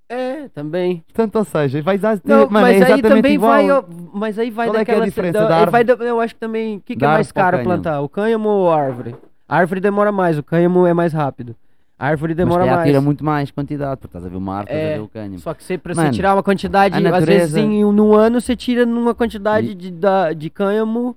[0.08, 1.04] É, também.
[1.08, 2.20] Portanto, ou seja, vai dar.
[2.24, 3.52] Não, mano, mas é aí também igual.
[3.52, 5.72] vai, ó, mas aí vai Qual é que é a daquela diferença da- da árvore?
[5.98, 7.70] vai eu acho que também, o que, que é mais caro cânhamo?
[7.70, 9.16] plantar, o cânhamo ou a árvore?
[9.50, 11.56] A árvore demora mais, o cânhamo é mais rápido.
[11.98, 12.88] A árvore Mas demora calhar mais.
[12.88, 15.40] tira muito mais quantidade, porque estás a ver uma árvore, É, a ver o cânhamo.
[15.40, 17.92] Só que você, pra Mano, você tirar uma quantidade, a às vezes natureza- em um
[17.92, 21.16] num ano você tira numa quantidade E- de, da, de cânhamo.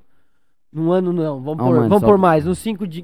[0.73, 2.45] Num ano não, vamos Oh, por, mano, vamos por mais.
[2.45, 3.03] Nos 5 de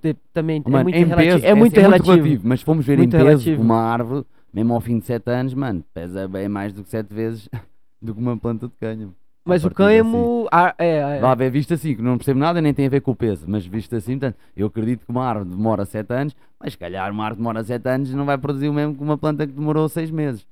[0.00, 1.16] te- também é Mano, muito relativo.
[1.34, 2.40] peso, é muito relativo.
[2.44, 3.62] Mas se formos ver Muito em peso, relativo.
[3.62, 7.12] uma árvore, mesmo ao fim de 7 anos, mano, pesa bem mais do que 7
[7.12, 7.48] vezes
[8.00, 9.14] do que uma planta de cânhamo.
[9.44, 10.02] Mas o partir assim.
[10.12, 10.48] cânhamo.
[10.52, 13.00] a- é, é, Vá ver, visto assim, que não percebo nada, nem tem a ver
[13.00, 16.36] com o peso, mas visto assim, portanto, eu acredito que uma árvore demora 7 anos,
[16.60, 19.02] mas se calhar uma árvore demora 7 anos e não vai produzir o mesmo que
[19.02, 20.46] uma planta que demorou 6 meses.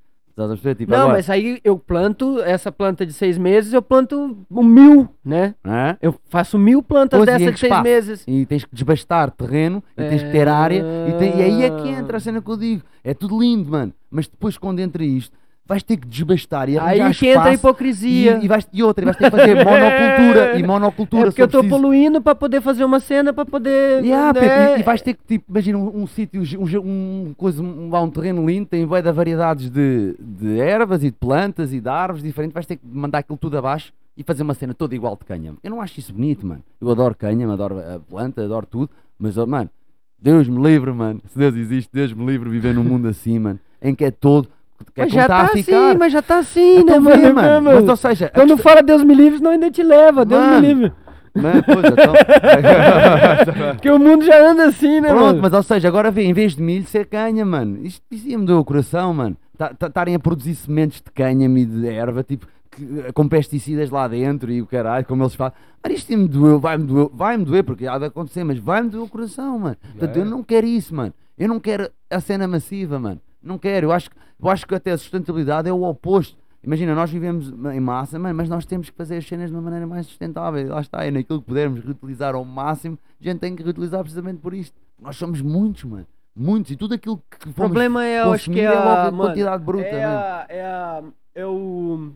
[0.76, 4.62] Tipo, Não, agora, mas aí eu planto essa planta de seis meses, eu planto um
[4.62, 5.54] mil, né?
[5.64, 5.96] hã?
[6.00, 7.82] Eu faço mil plantas dessas em de seis espaço?
[7.82, 8.24] meses.
[8.26, 11.70] E tens que desbastar terreno, e tens que ter área, e, tem- e aí é
[11.70, 12.82] que entra a cena que eu digo.
[13.04, 17.06] É tudo lindo, mano, mas depois quando entra isto, vais ter que desbastar e arranjar
[17.06, 18.38] Aí que entra a hipocrisia.
[18.38, 20.58] E, e, vais, e outra, e vais ter que fazer monocultura.
[20.58, 24.04] e monocultura É porque eu preciso- poluindo pra poder fazer uma cena, pra poder.
[24.04, 24.76] Yeah, né?
[24.76, 26.80] E, e vais ter que, tipo, imagina um, um sítio, um,
[27.28, 31.16] um, coisa, um, um terreno lindo, tem bué de variedades de, de ervas e de
[31.16, 34.54] plantas e de árvores diferentes, vais ter que mandar aquilo tudo abaixo e fazer uma
[34.54, 35.58] cena toda igual de cânhamo.
[35.62, 36.62] Eu não acho isso bonito, mano.
[36.80, 39.70] Eu adoro cânhamo, adoro a planta, adoro tudo, mas, oh, mano,
[40.18, 41.20] Deus me livre, mano.
[41.28, 44.48] Se Deus existe, Deus me livre viver num mundo assim, mano, em que é todo
[44.94, 45.88] que é Mas já está tá ficar.
[45.88, 47.34] assim, mas já tá assim, né, Então mano?
[47.34, 47.62] mano.
[47.62, 50.60] Mas, ou seja, a Quando fala Deus me livre, senão ainda te leva, Deus Mano.
[50.60, 50.92] me livre.
[51.32, 52.12] Mas, pois, então...
[53.74, 55.42] Porque o mundo já anda assim, né, Pronto, mano?
[55.42, 57.78] mas ou seja, agora vê, em vez de milho, ser canha, mano.
[57.84, 59.36] Isto, isto ia me doer o coração, mano.
[59.80, 64.50] Estarem a produzir sementes de cânhamo e de erva, tipo, que- com pesticidas lá dentro
[64.50, 65.52] e o caralho, como eles falam.
[65.82, 69.04] Mas isto ia-me doer, vai-me doer, vai-me doer, porque há de acontecer, mas vai-me doer
[69.04, 69.76] o coração, mano.
[69.92, 70.26] Portanto, eu é.
[70.26, 71.12] não quero isso, mano.
[71.38, 73.20] Eu não quero a cena massiva, mano.
[73.42, 73.86] Não quero.
[73.88, 76.38] Eu acho, que- eu acho que até a sustentabilidade é o oposto.
[76.62, 79.86] Imagina, nós vivemos em massa, mas nós temos que fazer as cenas de uma maneira
[79.86, 80.68] mais sustentável.
[80.68, 84.40] Lá está, é naquilo que pudermos reutilizar ao máximo, a gente tem que reutilizar precisamente
[84.40, 84.76] por isto.
[85.00, 86.06] Nós somos muitos, mano.
[86.36, 86.70] Muitos.
[86.72, 89.24] E tudo aquilo que O problema é, eu acho que é é a, a mano,
[89.30, 91.02] quantidade bruta, é, a, é a,
[91.34, 92.12] é o,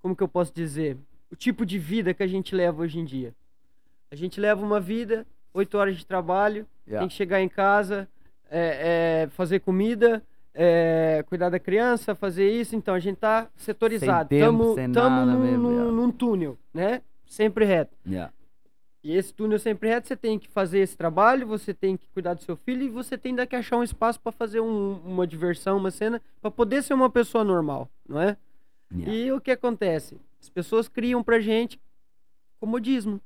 [0.00, 0.96] como que eu posso dizer?
[1.30, 3.34] O tipo de vida que a gente leva hoje em dia.
[4.10, 7.00] A gente leva uma vida, oito horas de trabalho, Yeah.
[7.00, 8.06] tem que chegar em casa,
[8.50, 10.22] é, é, fazer comida,
[10.54, 12.76] é, cuidar da criança, fazer isso.
[12.76, 14.28] Então a gente tá setorizado.
[14.28, 15.92] tempo, tamo sem tamo num, mesmo, num- yeah.
[15.92, 17.02] num túnel, né?
[17.26, 17.94] Sempre reto.
[18.06, 18.32] Yeah.
[19.02, 22.32] E esse túnel sempre reto, você tem que fazer esse trabalho, você tem que cuidar
[22.34, 25.76] do seu filho e você tem que achar um espaço para fazer um- uma diversão,
[25.76, 28.36] uma cena, para poder ser uma pessoa normal, não é?
[28.94, 29.12] Yeah.
[29.12, 30.16] E o que acontece?
[30.40, 31.78] As pessoas criam pra gente
[32.60, 33.20] comodismo.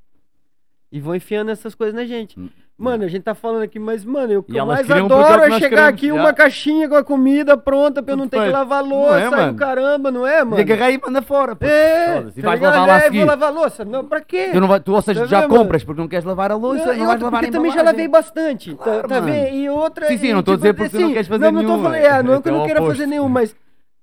[0.91, 2.39] E vão enfiando essas coisas na gente.
[2.39, 2.49] Hum,
[2.80, 5.03] Mano, a gente tá falando aqui, mas, mano, o que E eu elas mais é
[5.05, 6.14] adoro que é chegar queremos, aqui já.
[6.14, 9.24] uma caixinha com a comida pronta pra eu não ter que lavar Não louça é,
[9.24, 9.55] e o mano?
[9.59, 10.59] caramba, não é, mano?
[10.59, 11.66] E agarrar e manda fora, pô.
[11.66, 12.24] É.
[12.36, 12.74] E tá vais ligado?
[12.76, 13.84] lavar É, vou lavar louça.
[13.84, 14.51] Não, pra quê?
[14.53, 15.57] Tu não vai, tu, ou seja, Tá já mano?
[15.57, 17.59] compras porque não queres lavar a louça, Não, não, e vais outra, lavar porque a
[17.59, 18.74] também já lavei bastante.
[18.76, 19.26] tá- Claro, tá mano.
[19.32, 19.55] vendo?
[19.57, 20.07] E outra.
[20.07, 21.61] Sim, sim, e, não tô a dizer porque tu não assim, queres fazer não, Não,
[21.62, 22.07] nenhum, tô falando, é.
[22.07, 23.57] é, não é que eu É não queira fazer nenhum, mas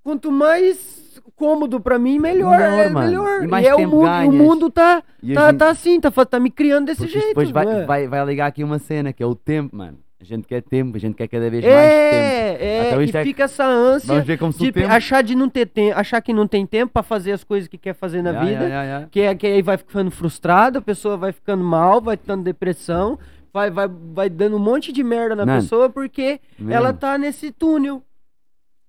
[0.03, 0.94] quanto mais
[1.35, 2.57] cômodo pra mim, melhor.
[2.57, 3.07] Melhor, é mano.
[3.07, 3.43] melhor.
[3.43, 4.33] E mais é o tempo mundo, o ganhas.
[4.33, 7.13] mundo tá, E a tá, gente- tá assim, tá, fa- tá me criando desse Porque
[7.13, 7.27] jeito.
[7.29, 7.85] depois vai, não é?
[7.85, 9.97] vai, vai ligar aqui uma cena que é o tempo, mano.
[10.19, 11.83] A gente quer tempo, a gente quer cada vez mais tempo.
[11.83, 12.57] É,
[12.95, 14.87] é, e é- fica essa ânsia Vamos ver como se de o tempo...
[14.91, 17.77] achar de não ter tempo, achar que não tem tempo pra fazer as coisas que
[17.77, 18.63] quer fazer na Ya, vida.
[18.63, 19.07] ya, ya, ya.
[19.11, 23.19] Que, é, que aí vai ficando frustrado, a pessoa vai ficando mal, vai tendo depressão,
[23.53, 27.51] vai, vai, vai dando um monte de merda na Mano, pessoa porque ela tá nesse
[27.51, 28.01] túnel,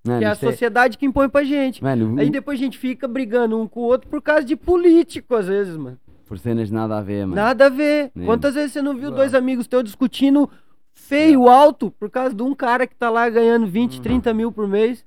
[0.07, 1.82] mano, que é a isto é- sociedade que impõe pra gente.
[1.82, 5.34] Mano, Aí depois a gente fica brigando um com o outro por causa de político,
[5.34, 5.98] às vezes, mano.
[6.26, 7.36] por cenas nada a ver, mano.
[7.36, 8.11] Nada a ver.
[8.14, 8.26] Mesmo.
[8.28, 10.50] Quantas vezes você não viu dois amigos teus discutindo
[10.92, 14.66] feio, alto, por causa de um cara que tá lá ganhando 20, 30 mil por
[14.66, 15.04] mês?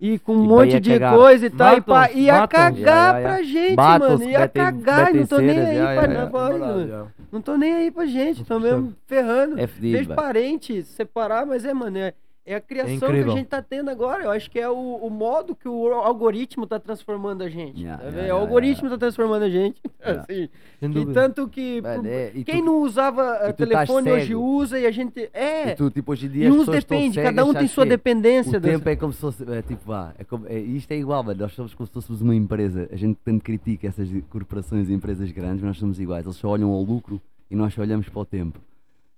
[0.00, 0.44] E com um Uhum.
[0.44, 1.14] E monte ia de cagar.
[1.16, 1.76] coisa e tal.
[1.76, 4.22] E pá, Matam-se, ia cagar pra gente, mano.
[4.24, 5.14] Ia cagar.
[5.14, 7.10] Não tô nem aí pra mano.
[7.32, 9.58] Não tô nem aí pra gente, tô mesmo ferrando.
[9.58, 12.14] É fedido, Vejo parente separar, mas é, mano, é,
[12.52, 14.24] é a criação que a gente tá tendo agora.
[14.24, 17.82] Eu acho que é o, o modo que o algoritmo tá transformando a gente.
[17.82, 18.26] Ya, tá vendo?
[18.26, 18.90] ya, o algoritmo ya.
[18.90, 19.80] tá transformando a gente.
[20.02, 20.48] Assim,
[20.82, 21.82] e tanto que.
[22.06, 24.40] É, quem tu- não usava tu estás telefone hoje cego.
[24.40, 25.30] usa e a gente.
[25.32, 25.70] É.
[25.70, 28.58] E tu, tipo, hoje em dia E uns depende, cada um tem sua dependência.
[28.58, 31.22] O tempo é como se fosse, é, tipo, vá, é como- é- isto é igual,
[31.22, 34.92] mano, nós somos como se fôssemos uma empresa, a gente tanto critica essas corporações e
[34.92, 37.20] empresas grandes, mas nós somos iguais, eles só olham ao lucro
[37.50, 38.58] e nós só olhamos para o tempo.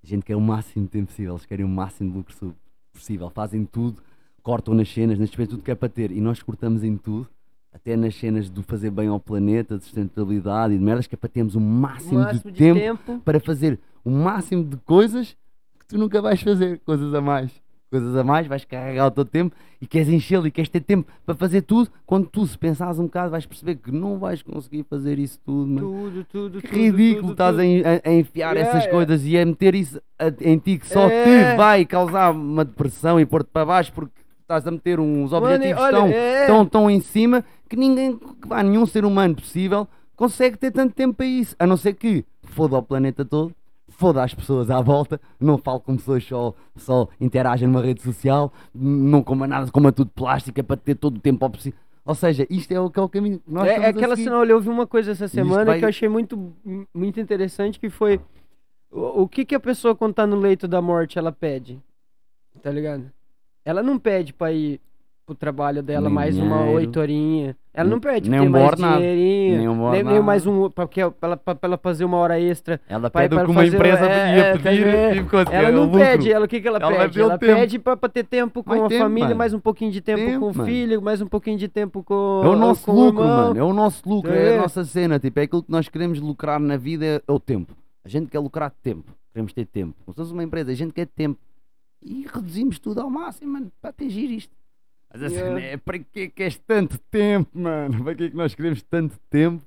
[0.02, 2.54] A gente quer o máximo de tempo possível, eles querem o máximo de lucro su-
[3.00, 4.02] possível, fazem tudo,
[4.42, 7.28] cortam nas cenas, nas despesas, tudo que é para ter, e nós cortamos em tudo,
[7.72, 11.18] até nas cenas do fazer bem ao planeta, de sustentabilidade e de merdas, que é
[11.18, 13.22] para termos o o máximo, máximo de, de tempo tempo.
[13.24, 15.36] para fazer o máximo de coisas
[15.78, 17.50] que tu nunca vais fazer, coisas a mais.
[17.90, 21.10] Coisas a mais, vais carregar o teu tempo e queres enchê-lo e queres ter tempo
[21.26, 21.90] para fazer tudo.
[22.06, 25.66] Quando tu, se pensares um bocado, vais perceber que não vais conseguir fazer isso tudo,
[25.66, 25.88] mano.
[25.90, 27.62] Tudo, tudo, Que tudo, ridículo tudo, estás a,
[28.08, 28.88] a- enfiar É, essas é.
[28.88, 31.52] coisas e a meter isso a- em ti que só É.
[31.52, 35.46] te vai causar uma depressão e pôr-te para baixo porque estás a meter uns Mano,
[35.46, 36.46] objetivos olha, tão, é.
[36.46, 40.94] tão, tão em cima que ninguém, que vá, nenhum ser humano possível consegue ter tanto
[40.94, 41.56] tempo para isso.
[41.58, 43.52] A não ser que foda o planeta todo,
[44.00, 48.50] foda as pessoas à volta, não falo com pessoas só, só interagem numa rede social,
[48.74, 51.78] não coma nada, coma tudo plástico, é para ter todo o tempo ao possível.
[52.02, 54.38] Ou seja, isto é o que é o caminho que nós É, é aquela cena,
[54.38, 56.50] olha, eu vi uma coisa essa semana vai- que eu achei muito,
[56.94, 58.18] muito interessante, que foi
[58.90, 61.78] o, o que que a pessoa quando tá no leito da morte, ela pede,
[62.62, 63.12] tá ligado?
[63.66, 64.80] Ela não pede pra ir
[65.30, 66.72] pro trabalho dela Nem mais uma dinheiro.
[66.76, 67.56] oito horinha.
[67.72, 68.96] Ela não pede Nem pra um mais bornado.
[68.98, 72.04] dinheirinho, Nem um nem, nem mais um, pra, que- pra, ela- pra, pra ela fazer
[72.04, 72.80] uma hora extra.
[72.88, 75.16] Ela Pai, pede o que uma fazer- empresa é, é, pedir vendo?
[75.16, 75.98] e conseguir Ela o não lucro.
[76.00, 77.20] pede, ela o que que ela, Ela pede?
[77.20, 77.54] o Ela tempo.
[77.54, 79.38] pede pra, pra ter tempo com Mais a tempo, família, mano.
[79.38, 80.64] mais um pouquinho de tempo, Tempo, com o mano.
[80.68, 83.36] filho, mais um pouquinho de tempo com É o nosso com lucro, irmão.
[83.48, 83.60] mano.
[83.60, 84.50] É o nosso lucro, é.
[84.54, 84.58] É.
[84.58, 85.18] a nossa cena.
[85.20, 87.72] Tipo, é aquilo que nós queremos lucrar na vida é o tempo.
[88.04, 89.12] A gente quer lucrar tempo.
[89.32, 89.94] Queremos ter tempo.
[90.08, 91.38] Se fosse uma empresa, a gente quer tempo.
[92.02, 94.52] E reduzimos tudo ao máximo, mano, para atingir isto.
[95.12, 95.48] Mas a Yeah.
[95.56, 98.04] cena é para que queres tanto tempo, mano?
[98.04, 99.62] Para que é que nós queremos tanto tempo?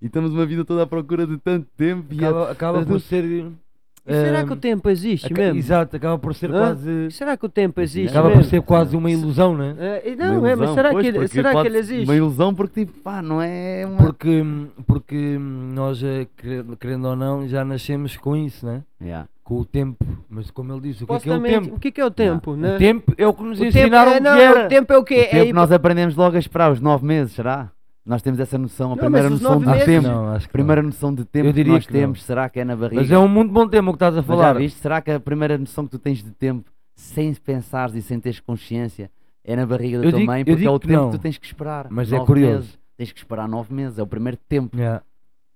[0.00, 2.06] E estamos uma vida toda à procura de tanto tempo.
[2.12, 5.58] E a- Acaba, acaba a- por ser E será que o tempo existe aca- mesmo?
[5.60, 6.58] Exato, acaba por ser Hã?
[6.58, 7.10] quase.
[7.12, 8.50] Será que o tempo existe Acaba por mesmo?
[8.50, 9.76] ser quase uma ilusão, né?
[9.78, 12.04] É, e Uma não, é, mas ilusão, será, pois, que, ele, será que ele existe?
[12.04, 13.98] Uma ilusão porque tipo, pá, não é uma...
[13.98, 14.42] Porque,
[14.88, 18.82] porque nós, eh, querendo, querendo ou não, já nascemos com isso, né?
[19.00, 19.28] Yeah.
[19.44, 20.04] Com o tempo.
[20.30, 21.74] Mas como ele disse, o que é, que é o tempo?
[21.74, 22.76] o que, que é o tempo, né?
[22.76, 24.64] O tempo é o que nos O tempo ensinaram é, não, que era.
[24.64, 25.14] o tempo é o quê?
[25.14, 27.70] O é tempo ir nós aprendemos logo a esperar os nove meses, será?
[28.06, 30.08] Nós temos essa noção, a Não, primeira noção de meses- tempo.
[30.08, 30.88] Não, acho que A primeira não.
[30.88, 32.00] noção de tempo que nós que não.
[32.00, 33.00] temos, será que é na barriga?
[33.02, 34.42] Mas é um muito bom tema o que estás a Mas falar.
[34.44, 34.78] já viste?
[34.80, 38.40] Será que a primeira noção que tu tens de tempo, sem pensares e sem teres
[38.40, 39.10] consciência,
[39.44, 40.44] é na barriga da Eu tua digo- mãe?
[40.44, 41.10] Porque é o que tempo não.
[41.10, 41.86] que tu tens que esperar.
[41.90, 42.54] Mas é Nove curioso.
[42.58, 42.78] meses.
[42.96, 44.76] Tens que esperar nove meses, é o primeiro tempo.
[44.76, 45.02] Yeah.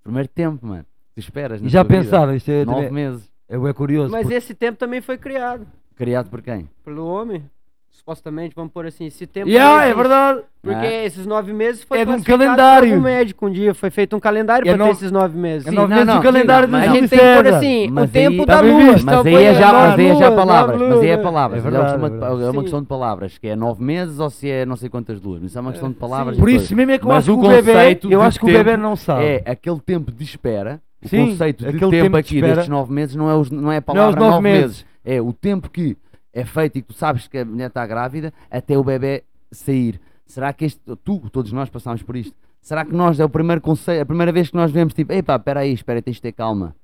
[0.03, 0.85] Primeiro tempo, mano.
[1.15, 1.61] Tu esperas.
[1.63, 3.29] E já pensaram, isto é, Nove meses.
[3.49, 4.11] É, é curioso.
[4.13, 5.67] Mas porque- esse tempo também foi criado
[5.97, 6.69] Criado por quem?
[6.85, 7.45] pelo homem.
[7.91, 9.49] Supostamente, vamos pôr assim, esse tempo.
[9.49, 9.97] Yeah, é existe.
[9.97, 10.43] verdade.
[10.63, 11.05] Porque Ah.
[11.07, 12.91] esses nove meses foi É de um calendário.
[12.91, 13.73] por um médico um dia.
[13.75, 15.67] Foi feito um calendário É pra ter nove- esses nove meses.
[15.67, 17.25] É Sim, nove não, meses não, o calendário sim, do mas a gente tem que
[17.25, 17.57] pôr César.
[17.57, 18.93] assim, Mas o tempo aí- da Tá bem lua.
[18.93, 19.03] visto.
[19.07, 20.81] então Mas aí é já, na mas aí é já lua, palavras.
[20.83, 21.59] Mas aí é palavras.
[21.59, 22.33] É mas é verdade, uma, é verdade.
[22.33, 22.61] é uma Sim.
[22.61, 23.39] questão de palavras.
[23.39, 25.43] Que é nove meses ou se é não sei quantas luas.
[25.43, 26.37] Isso é uma questão de palavras.
[26.37, 28.45] e Por isso mesmo é que eu Mas acho que o bebê, eu acho que
[28.45, 29.25] o bebê não sabe.
[29.25, 30.81] É aquele tempo de espera.
[31.07, 32.55] O Sim, conceito de tempo, tempo aqui espera.
[32.57, 34.63] destes nove meses não é, os, não é a Não é palavra nove nove meses.
[34.63, 34.87] meses.
[35.05, 35.97] É o tempo que
[36.33, 40.01] é feito e que tu sabes que a mulher está grávida até o bebê sair.
[40.27, 42.35] Será que este, tu, todos nós passámos por isto?
[42.61, 45.37] Será que nós é o primeiro conceito, a primeira vez que nós vemos tipo, epá,
[45.37, 46.75] espera aí, espera, tens de ter calma.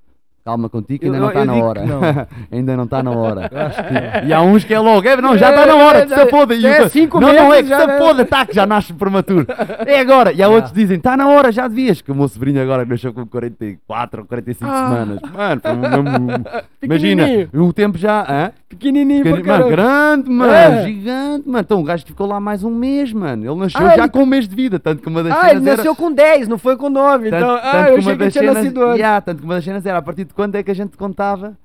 [0.45, 1.81] Calma contigo, que Eu- ainda não eu- está eu na hora.
[1.83, 2.01] que não.
[2.59, 3.51] ainda não está na hora.
[4.27, 6.27] E há uns que é logo, é, não, já está na hora, que se É,
[6.27, 6.55] foda.
[6.55, 7.99] E é ca- cinco não, não é que já, se né?
[7.99, 9.47] foda, tá, que já nasce prematuro.
[9.87, 10.33] É agora.
[10.33, 12.01] E há outros que dizem, está na hora, já devias.
[12.03, 14.89] Que o meu sobrinho agora nasceu com 44 ou 45 Ah.
[14.89, 15.21] semanas.
[15.33, 16.45] Mano, foi mesmo-
[16.83, 17.25] imagina,
[17.55, 18.23] o tempo já.
[18.29, 18.51] hã?
[18.69, 20.83] Pequenininho pra Mano, grande, mano, É.
[20.85, 21.61] gigante, mano.
[21.61, 23.45] Então o gajo ficou lá mais um mês, mano.
[23.45, 25.41] Ele nasceu Ah, já ele- com um mês de vida, tanto que uma das Ah,
[25.51, 27.29] ele cenas era- nasceu com 10, não foi com 9.
[27.31, 29.03] tanto- Então, tanto ah, que eu achei que ele tinha nascido antes.
[29.27, 31.57] Tanto que uma das cenas era a partir de quando é que a gente contava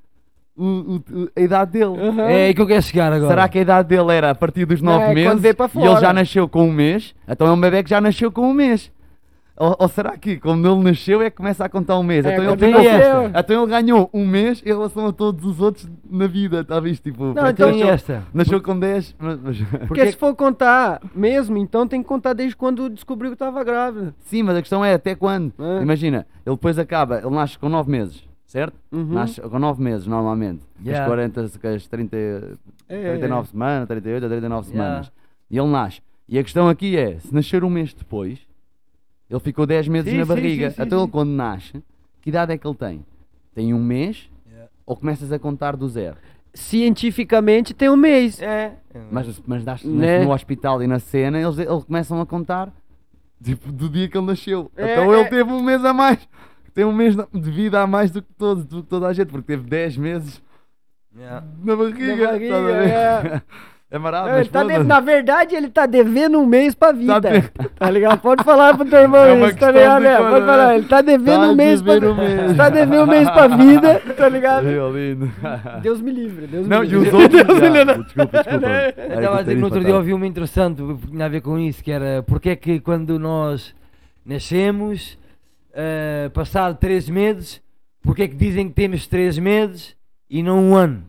[0.56, 2.00] o- o- a idade dele.
[2.02, 2.22] Aham.
[2.24, 3.30] É aí que eu quero chegar agora.
[3.30, 5.80] Será que a idade dele era a partir dos Não, 9 é quando meses e
[5.80, 7.14] ele já nasceu com um mês?
[7.28, 8.92] Então é um bebê que já nasceu com um mês.
[9.60, 12.24] Ou, ou será que quando ele nasceu é que começa a contar um mês?
[12.24, 13.32] É, então, ele nasceu.
[13.36, 17.02] então ele ganhou um mês em relação a todos os outros na vida, está visto?
[17.04, 18.24] Tipo, Não, porque então- nasceu, esta.
[18.32, 19.58] nasceu com 10, mas- mas-
[19.88, 24.14] Porque se for contar mesmo, então tem que contar desde quando descobriu que tava grávida.
[24.26, 25.52] Sim, mas a questão é até quando?
[25.58, 25.82] É.
[25.82, 28.74] Imagina, ele depois acaba, ele nasce com 9 meses, certo?
[28.92, 29.04] Uhum.
[29.14, 30.64] Nasce com 9 meses normalmente.
[30.84, 31.04] Yeah.
[31.04, 32.18] As 40, com as 30,
[32.90, 34.86] É, 39 semanas, 38 a 39 Yeah.
[34.88, 35.12] semanas.
[35.52, 36.02] E ele nasce.
[36.28, 38.40] E a questão aqui é, se nascer um mês depois,
[39.30, 40.70] ele ficou 10 meses Sim, na barriga.
[40.72, 41.04] sim, sim, então sim.
[41.04, 41.84] ele quando nasce,
[42.22, 43.06] que idade é que ele tem?
[43.54, 44.70] Tem um mês Yeah.
[44.86, 46.16] ou começas a contar do zero?
[46.54, 48.42] Cientificamente tem um mês.
[48.42, 48.74] É.
[49.12, 50.24] Mas, mas das- Né?
[50.24, 52.72] no hospital e na cena, eles, eles começam a contar
[53.44, 54.72] tipo, do dia que ele nasceu.
[54.76, 55.30] É, então ele é.
[55.30, 56.28] teve um mês a mais.
[56.78, 59.30] Tem um mês de vida a mais do que, todos, do que toda a gente,
[59.30, 60.40] porque teve 10 meses
[61.18, 61.44] Yeah.
[61.66, 62.16] na barriga.
[62.16, 62.88] Na barriga, a ver?
[62.90, 63.42] é.
[63.90, 64.42] É maravilhoso.
[64.42, 64.84] Ele mas tá de-.
[64.84, 67.22] Na verdade, ele tá devendo um mês pra vida.
[67.22, 67.30] Tá
[67.80, 68.20] Tá, de- ligado?
[68.20, 70.06] Pode falar pro teu irmão É isso, tá ligado?
[70.06, 70.46] É, pode né?
[70.46, 70.76] falar.
[70.76, 72.58] Ele tá devendo Tá um mês pra devendo um mês.
[72.58, 74.64] Tá devendo um mês pra vida, tá ligado?
[74.68, 75.32] Meu lindo.
[75.82, 77.08] Deus me livre, Deus Não, me e livre.
[77.08, 77.44] os outros.
[77.44, 78.04] Deus me livre.
[78.04, 78.68] desculpa, desculpa.
[78.68, 81.42] Eu estava a dizer que no outro dia ouvi uma interessante que tinha a ver
[81.42, 83.74] com isso, que era porque é que quando nós
[84.26, 85.18] nascemos,
[85.78, 87.62] eh, passado três meses,
[88.02, 89.96] porque é que dizem que temos três meses
[90.30, 91.04] e não um ano?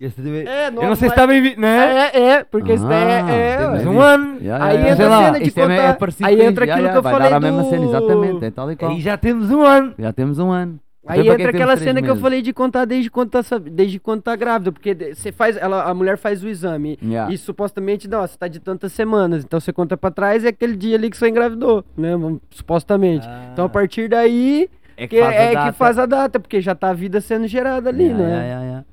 [0.00, 2.10] É, Eu não sei se está bem visto, não é?
[2.14, 3.52] É, é, porque isso daí Ah, é.
[3.52, 3.72] é, tem ué.
[3.72, 5.18] Mas bem um ano, Yeah, Aí yeah, entra yeah.
[5.18, 5.46] a cena de é-
[5.76, 5.92] é
[6.26, 8.44] aí entra aquilo yeah, que eu vai falei dar a mesma do- cena, exatamente.
[8.46, 8.90] É tal e qual.
[8.92, 9.94] aí já temos um ano.
[9.98, 10.80] Já temos um ano.
[11.06, 12.22] Aí entra aquela cena que eu meses?
[12.22, 15.94] falei de contar desde quando tá, desde quando tá grávida, porque você faz, ela, a
[15.94, 17.32] mulher faz o exame Yeah.
[17.32, 20.76] e supostamente, não, você tá de tantas semanas, então você conta pra trás é aquele
[20.76, 22.10] dia ali que você engravidou, né,
[22.50, 23.26] supostamente.
[23.52, 26.94] Então a partir daí É que é que faz a data, porque já tá a
[26.94, 28.48] vida sendo gerada ali, Yeah, né?
[28.48, 28.84] yeah,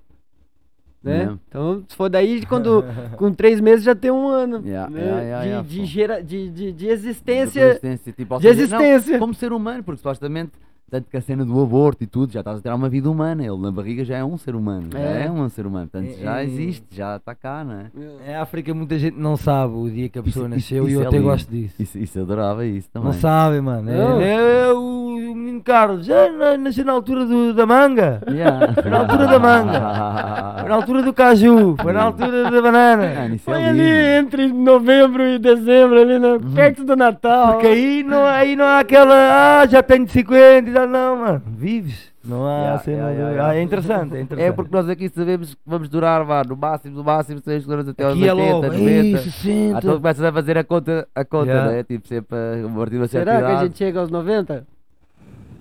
[1.04, 1.38] né?
[1.48, 2.84] Então, se for daí, quando
[3.18, 5.02] com três meses já tem um ano Yeah, né?
[5.02, 7.62] yeah, yeah, de, de, gera, de, de, de De existência.
[7.72, 9.12] existência, tipo, de existência.
[9.14, 10.52] Não, como ser humano, porque supostamente,
[10.90, 13.46] tanto que a cena do aborto e tudo, já estás a ter uma vida humana.
[13.46, 14.88] Ele na barriga já é um ser humano.
[14.92, 15.26] Já É.
[15.26, 15.90] é um ser humano.
[15.92, 16.46] Portanto, É, já é.
[16.46, 17.92] existe, já está cá, não é?
[18.32, 20.94] Em África muita gente não sabe o dia que a pessoa Isso- nasceu isso e
[20.94, 21.30] eu é até lindo.
[21.30, 21.76] gosto disso.
[21.82, 23.08] Isso, isso eu adorava isso também.
[23.12, 23.90] Não sabem, mano.
[23.90, 28.22] É, é o, o menino Carlos, já na- nasceu na altura do- da manga.
[28.30, 28.74] Yeah.
[28.74, 29.80] Foi na altura da manga.
[30.60, 31.76] Foi na altura do caju.
[31.82, 33.14] Foi na altura da banana.
[33.22, 34.28] Mano, isso Foi é ali lindo.
[34.28, 36.38] entre novembro e dezembro, ali né?
[36.56, 37.54] perto do Natal.
[37.54, 40.88] Porque aí não, aí não há aquela, ah, já tenho 50 e tal.
[40.88, 41.42] Não, mano.
[41.46, 42.16] Vives.
[42.26, 43.56] Não há Yeah, cena yeah, de- yeah, Ah, yeah.
[43.56, 44.50] é interessante, é interessante.
[44.50, 47.88] É porque nós aqui sabemos que vamos durar, vá, no máximo, no máximo, 6 horas
[47.88, 48.84] até aos Aqui é 80, logo, 90.
[48.92, 49.78] ei, Ah, 60.
[49.80, 51.72] Então começas a fazer a conta, a conta Yeah.
[51.72, 51.84] né?
[51.84, 53.68] Tipo, sempre a partir de uma certa Será que a idade.
[53.68, 54.66] gente chega aos 90?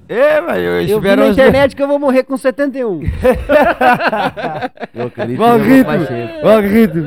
[0.08, 3.00] É, mas eu Eu vi espero na internet que eu vou morrer com 71.
[4.94, 6.44] Eu acredito O que eu vou mais algoritmo, cedo.
[6.44, 7.06] o algoritmo.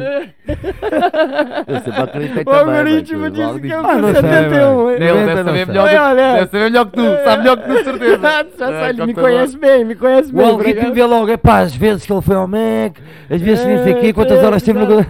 [2.39, 2.59] O também.
[2.59, 4.75] algoritmo disse o que eu algoritmo- sei, 71.
[4.75, 4.89] mano.
[4.89, 4.95] hein?
[4.95, 5.97] Ele deve Inventa, saber não melhor sei.
[6.33, 7.03] Deve saber melhor que tu.
[7.23, 8.17] Sabe melhor que tu, certeza.
[8.59, 10.45] Já É, sabe, me conhece bem, me conhece O bem.
[10.45, 10.93] algoritmo obrigado.
[10.95, 12.97] vê logo, é pá, às vezes que ele foi ao Mac,
[13.29, 15.05] às vezes que não sei o quê, quantas É, horas teve no.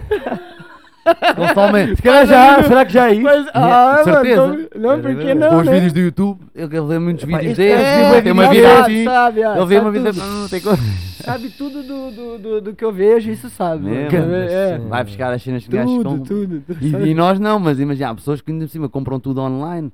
[1.38, 1.96] Não somente.
[1.96, 3.22] Se calhar já, será que já é isso?
[3.22, 4.46] Mas, ah, certeza.
[4.46, 5.72] mano, então- não, porque Com não, os né?
[5.74, 9.04] vídeos do YouTube, ele vê muitos vídeos este deles, é, tem uma sabe, vida assim.
[9.04, 10.12] sabe, ah, Ele vê uma vida.
[10.12, 10.24] tudo.
[10.24, 10.82] Hum, tem coisa.
[11.24, 13.84] Sabe tudo do, do, do, do que eu vejo, isso sabe.
[13.84, 14.18] Mesmo?
[14.34, 16.18] É, Vai buscar as cenas que tudo, com.
[16.20, 16.62] tudo.
[16.66, 16.78] tudo.
[16.80, 19.90] E, e nós não, mas imagina, há pessoas que ainda por cima compram tudo online.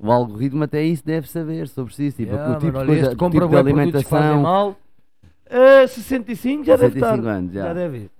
[0.00, 3.16] O algoritmo até isso deve saber sobre si, tipo, Yeah, o tipo mano, de coisa,
[3.16, 4.42] tipo de alimentação.
[4.42, 4.76] mal.
[5.50, 7.30] Eh, 65 já deve 65 estar.
[7.30, 7.62] anos, já.
[7.64, 8.10] Já deve ir.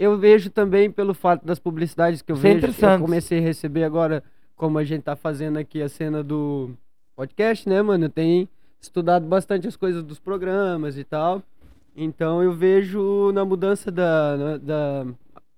[0.00, 2.54] Eu vejo também pelo fato das publicidades que eu é vejo.
[2.54, 3.00] Eu interessante.
[3.02, 4.22] comecei a receber agora,
[4.56, 6.70] como a gente tá fazendo aqui a cena do
[7.14, 8.06] podcast, né, mano?
[8.06, 8.48] Eu tenho
[8.80, 11.42] estudado bastante as coisas dos programas e tal.
[11.94, 14.36] Então eu vejo na mudança da.
[14.36, 15.06] na, da-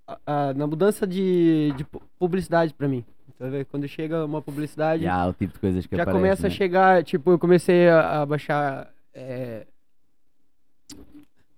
[0.09, 0.19] a-
[0.49, 3.05] a- na mudança de, de pu- publicidade pra mim.
[3.39, 3.47] Tá?
[3.71, 5.05] Quando chega uma publicidade.
[5.05, 6.55] Já, o tipo de coisas que já aparecem, começa a né?
[6.57, 9.67] chegar, tipo, eu comecei a, a baixar é,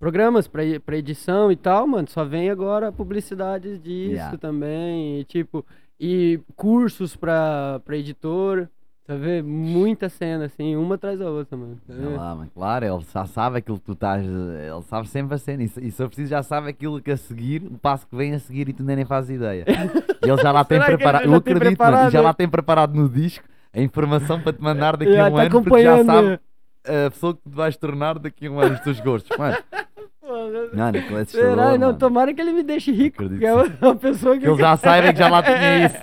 [0.05, 4.37] programas pra, pra edição e tal, mano, só vem agora publicidades disso Yeah.
[4.37, 5.65] também, e, tipo,
[5.99, 8.67] e cursos pra editor,
[9.07, 9.47] tá vendo?
[9.47, 11.79] Muita cena, assim, uma atrás da outra, mano.
[11.87, 12.15] tá vendo?
[12.17, 14.23] lá, mano, claro, ele já sabe aquilo que tu estás.
[14.23, 15.63] Ele sabe sempre a cena.
[15.63, 18.15] E, se- e se eu preciso, já sabe aquilo que a seguir, o passo que
[18.15, 19.65] vem a seguir e tu nem fazes ideia.
[20.23, 21.25] E ele já lá tem preparado.
[21.25, 22.21] Eu acredito, mano, preparado, e já é?
[22.21, 23.43] lá tem preparado no disco
[23.73, 26.39] a informação para te mandar daqui a um tá ano, porque já sabe
[26.87, 29.35] a pessoa que te vais tornar daqui a um ano os teus gostos.
[29.37, 29.57] Mano,
[30.55, 31.77] assustador, Será?
[31.77, 31.97] Não, mano.
[31.99, 34.41] tomara que ele me deixe rico, Acredito porque é uma, pessoa que...
[34.41, 35.95] Que ele já saiba que já lá tinha isso.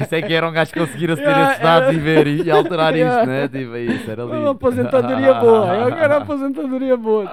[0.00, 2.26] Eu sei que era um gajo que conseguir aceder a esses Yeah, dados e ver
[2.26, 3.20] e, alterar Yeah.
[3.20, 3.48] isto, né?
[3.48, 4.36] Tipo, isso, era lindo.
[4.36, 7.32] Uma aposentadoria boa, eu quero uma aposentadoria boa.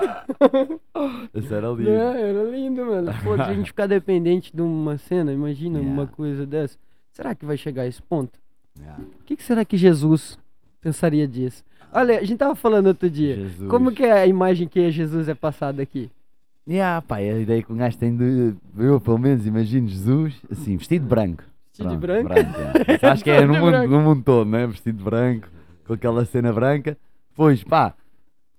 [1.34, 1.90] Isso era lindo.
[1.90, 3.14] É, era lindo, mano.
[3.24, 5.94] Pô, se a gente ficar dependente de uma cena, imagina Yeah.
[5.94, 6.78] uma coisa dessa.
[7.12, 8.40] Será que vai chegar a esse ponto?
[8.80, 9.04] Yeah.
[9.04, 10.38] O que, que será que Jesus
[10.82, 11.64] pensaria disso?
[11.94, 13.36] Olha, a gente tava falando outro dia.
[13.36, 13.70] Jesus.
[13.70, 16.10] Como que é a imagem que Jesus é passada aqui?
[16.68, 18.54] Yeah, pá, é a ideia que um gajo tem de.
[18.78, 21.44] Eu, pelo menos, imagino Jesus assim, vestido de branco.
[21.74, 22.32] Vestido de branco?
[22.34, 22.74] yeah.
[22.96, 23.92] Isso Acho que é no mundo, branco.
[23.94, 24.68] no mundo todo, né?
[24.68, 25.48] Vestido de branco,
[25.88, 26.98] com aquela cena branca.
[27.36, 27.94] Pois, pá,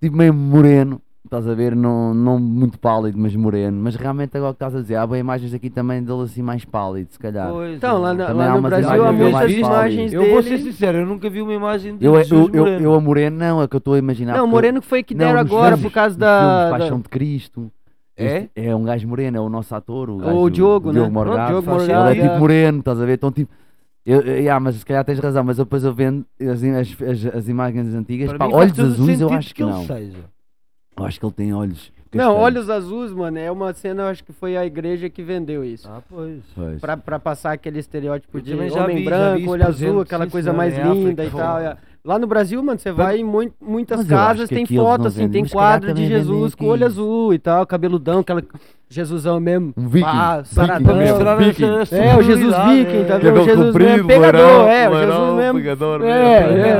[0.00, 1.76] tipo meio moreno, estás a ver?
[1.76, 3.80] Não, não muito pálido, mas moreno.
[3.80, 6.64] Mas realmente, agora que estás a dizer, há bem imagens aqui também dele assim mais
[6.64, 7.50] pálido, se calhar.
[7.50, 10.98] Pois, Então, lá, na- lá no Brasil há imagens muitas imagens Eu vou ser sincero,
[10.98, 12.82] eu nunca vi uma imagem de Eu, eu, Jesus eu, moreno.
[12.84, 14.32] eu, a moreno, não, é que eu estou a imaginar.
[14.32, 16.38] Não, porque- Moreno que foi que deram agora filmes- por causa nos da.
[16.40, 17.72] filmes da- Paixão de Cristo.
[18.22, 18.36] É?
[18.36, 20.94] Este é um gajo moreno, é o nosso ator, o, O gajo, Diogo, né?
[21.00, 21.42] Diogo Morgado.
[21.58, 22.10] O Diogo Morgado.
[22.10, 23.14] Ele é tipo moreno, estás a ver?
[23.14, 23.52] Então, tipo,
[24.04, 27.02] eu, eu- yeah, mas se calhar tens razão, mas eu depois eu vendo as, as,
[27.02, 29.86] as, as imagens antigas, Para pá, olhos azuis eu acho que ele não.
[29.86, 30.18] seja.
[30.96, 31.92] Eu acho que ele tem olhos.
[32.14, 32.36] Não.
[32.36, 35.88] Olhos Azuis, mano, é uma cena, eu acho que foi a igreja que vendeu isso.
[35.90, 36.40] Ah, pois.
[36.54, 36.80] Pois.
[36.80, 40.30] Pra, pra passar aquele estereótipo Eu de homem vi, branco, vi olho azul, aquela sim,
[40.30, 41.58] coisa senhor, mais em África, linda e tal.
[41.58, 41.76] é.
[42.04, 45.52] Lá no Brasil, mano, você vai em mui- muitas casas, tem foto assim, vendem, tem
[45.52, 48.42] quadro de vendem Jesus com olho azul e tal, cabeludão, aquela
[48.90, 49.72] Jesusão mesmo.
[49.76, 50.04] Um viking.
[50.10, 50.96] Viking saradão.
[50.96, 51.64] mesmo, mostrar viking.
[51.64, 53.18] É, o Jesus viking, tá é.
[53.20, 53.40] vendo?
[53.40, 55.58] O Jesus mesmo, pegador, é, o Jesus mesmo.
[55.60, 56.10] pegador É, mesmo.
[56.12, 56.72] é, é, é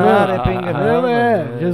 [1.13, 1.73] é, é, é.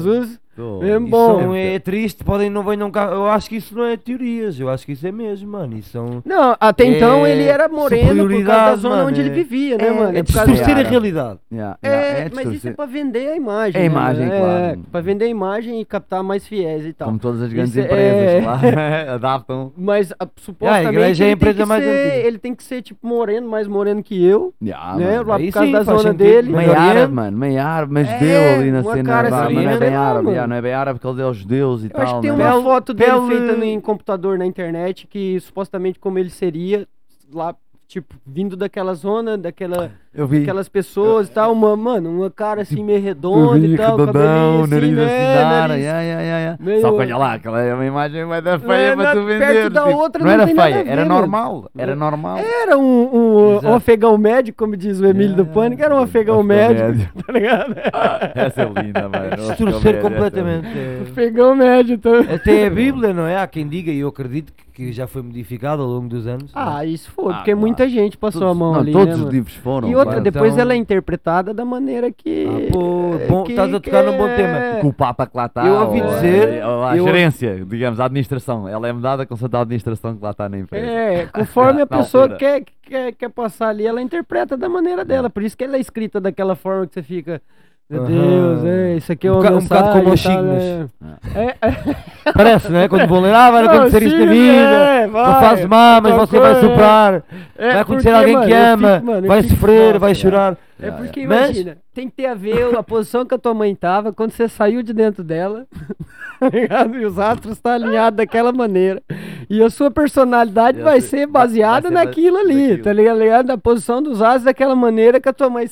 [0.63, 1.41] Isso bom.
[1.41, 3.07] são- é triste, podem não venham cá.
[3.13, 5.77] Eu acho que isso não é teorias, eu acho que isso é mesmo, mano.
[5.77, 6.23] Isso são.
[6.25, 9.33] Não, até então É, ele era moreno por causa da zona mano, onde ele é-
[9.33, 10.09] vivia, né, é- mano?
[10.19, 11.39] É causa distorcer a realidade.
[11.53, 13.75] Yeah, É, yeah, mas isso é pra vender a imagem.
[13.81, 14.41] É a né, imagem, mano?
[14.41, 14.65] claro.
[14.65, 17.07] É, pra vender a imagem e captar mais fiéis e tal.
[17.09, 18.59] Como todas as grandes Isso é- empresas, claro.
[19.15, 19.73] Adaptam.
[19.77, 22.27] Mas a, supostamente igreja é a ele, tem empresa que mais ser, antiga.
[22.27, 25.21] ele tem que ser tipo moreno, mais moreno que eu, Yeah, né?
[25.21, 26.53] Lá por causa sim, da zona dele.
[26.53, 29.19] Meio árabe, mano, meio árabe, mas É, judeu ali na cena.
[29.21, 30.31] assim, é bem né, árabe, mano?
[30.31, 32.21] yeah, não é bem árabe porque ele é os deuses e Eu acho tal.
[32.21, 32.53] que tem né?
[32.53, 36.87] uma foto dele pele- feita em computador na internet que supostamente como ele seria
[37.33, 37.55] lá,
[37.87, 40.39] tipo, vindo daquela zona, daquela, Eu vi.
[40.43, 44.63] aquelas pessoas e tal, uma, mano, uma cara assim meio redonda e tal, redondão, cabelinho
[44.65, 46.65] assim, nariz né, assim, da área, nariz- yeah, yeah, yeah, yeah.
[46.65, 49.11] meio- Só que olha lá, aquela é uma imagem mais da feia é, para na-
[49.21, 49.71] tu perto vender.
[49.71, 51.15] da tipo, outra não não era tem nada feia, a ver, era mano.
[51.21, 51.71] normal.
[51.77, 52.39] Era normal.
[52.39, 53.75] Era um, um, um Exato.
[53.75, 57.09] afegão médio, como diz o Emílio Yeah, do Pânico, era um Afegão médio, médio.
[57.27, 57.75] tá ligado?
[58.35, 59.37] Essa é linda, mano.
[59.49, 60.67] Distorcer completamente.
[60.69, 61.03] é.
[61.03, 62.35] Afegão médio também.
[62.35, 63.37] Até a Bíblia, não é?
[63.39, 66.51] Há quem diga, e eu acredito que, que já foi modificado ao longo dos anos.
[66.55, 67.61] Ah, isso foi, Ah, porque claro.
[67.61, 69.33] muita gente passou Todos- a mão não, ali, Todos né, os mano?
[69.33, 69.89] livros foram.
[69.91, 72.47] E outra, depois Então- ela é interpretada da maneira que...
[72.47, 74.57] Ah, pô, bom, que- estás a tocar num bom que tema.
[74.59, 75.67] é- que o Papa que lá está.
[75.67, 78.69] Eu ouvi ou a- dizer- ou a eu- gerência, digamos, a administração.
[78.69, 80.87] Ela é mudada com a administração que lá está na empresa.
[80.87, 85.29] É, conforme a pessoa quer, quer, quer passar ali, ela interpreta da maneira dela.
[85.29, 87.43] Por isso que ela é escrita daquela forma que você fica.
[87.91, 88.05] Meu.
[88.05, 90.91] Deus, é, isso aqui é Um uma boca- um bocado mensagem como os signos.
[91.01, 91.17] né?
[91.35, 91.97] É, é,
[92.35, 92.89] Parece, não é?
[92.89, 94.53] Quando vão ler, ah, vai acontecer isto na vida.
[94.53, 97.23] é, Não vai, faz má, mas você vai coisa, superar.
[97.57, 100.57] é vai porque, alguém mano, que ama, fico- mano, vai sofrer, vai chorar.
[100.81, 103.75] É porque Mas- imagina, tem que ter a ver a posição que a tua mãe
[103.75, 105.67] tava quando você saiu de dentro dela,
[106.69, 106.87] tá?
[107.01, 109.03] E os astros estão alinhados daquela maneira.
[109.49, 112.83] E a sua personalidade vai sei- ser vai- baseada vai ser naquilo ali, naquilo.
[112.85, 113.47] tá ligado?
[113.47, 115.67] Na posição dos astros daquela maneira que a tua mãe.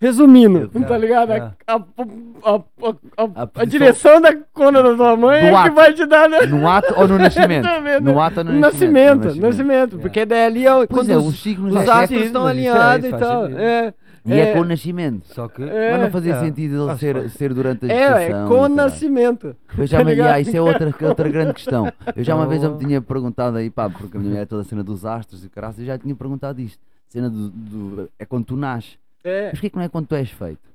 [0.00, 0.86] Resumindo, Exato.
[0.88, 1.30] tá ligado?
[1.32, 1.52] A- É.
[1.66, 2.62] A, a-
[3.18, 6.28] a- a- direção da cona da tua mãe é que vai te dar.
[6.28, 6.46] né?
[6.46, 7.66] No ato ou no nascimento?
[7.66, 8.00] Exatamente.
[8.02, 9.24] No ato ou no nascimento?
[9.24, 9.98] nascimento, nascimento, É.
[10.00, 12.50] porque daí ali é quando é, os, os signos os é- astros sentido, estão é-
[12.50, 13.46] alinhados e tal.
[13.46, 13.94] É,
[14.26, 14.52] E é, É.
[14.52, 15.26] com o nascimento.
[15.34, 15.62] Só que.
[15.62, 15.92] É.
[15.92, 16.40] Mas não fazia É.
[16.40, 18.18] sentido ele ser, ser durante a é, gestação.
[18.42, 19.56] é e com o nascimento.
[19.78, 21.90] Eu já tá me, ah, isso é outra, outra grande questão.
[22.14, 22.78] Eu já uma vez eu me Oh.
[22.86, 25.46] tinha perguntado aí, pá, porque a minha mulher é toda a cena dos astros e
[25.46, 26.78] o caralho, eu já tinha perguntado isto.
[27.08, 28.98] Cena do, do- é quando tu nasces.
[29.24, 29.42] É.
[29.44, 30.70] Mas porquê que não é quando tu és feito?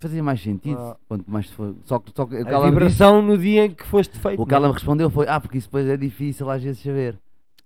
[0.00, 0.78] Fazia mais sentido.
[0.78, 0.96] Ah.
[1.08, 3.64] Quanto mais for, só que, só que o que A me disse- vibração no dia
[3.66, 4.40] em que foste feito.
[4.42, 4.74] o que ela me é?
[4.74, 7.16] respondeu foi: Ah, porque isso depois é difícil às vezes saber.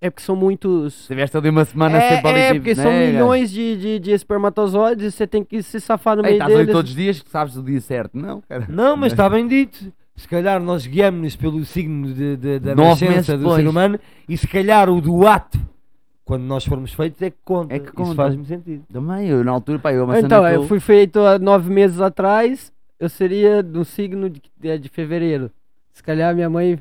[0.01, 1.09] É porque são muitos.
[1.09, 3.13] Tiveste ali uma semana É, sempre ali é tipo, porque são né, gajo?
[3.13, 6.51] milhões de, de, de espermatozoides e você tem que se safar no Ei, meio estás
[6.53, 6.73] ali deles.
[6.73, 8.17] todos os dias que sabes o dia certo.
[8.17, 8.67] Não, cara.
[8.69, 9.93] Não, mas está bem dito.
[10.15, 13.57] Se calhar nós guiamos-nos pelo signo de, de- da Nove meses nascença do depois.
[13.63, 13.99] ser humano
[14.29, 15.59] e se calhar o do ato,
[16.29, 17.75] quando nós formos feitos, é que conta.
[17.75, 18.15] É que Isso conta.
[18.15, 18.85] faz-me sentido.
[18.93, 22.71] Também, eu na altura, pá, eu uma Então, eu fui feito há nove meses atrás,
[23.01, 25.51] eu seria do signo de, de, de fevereiro.
[25.91, 26.79] Se calhar minha mãe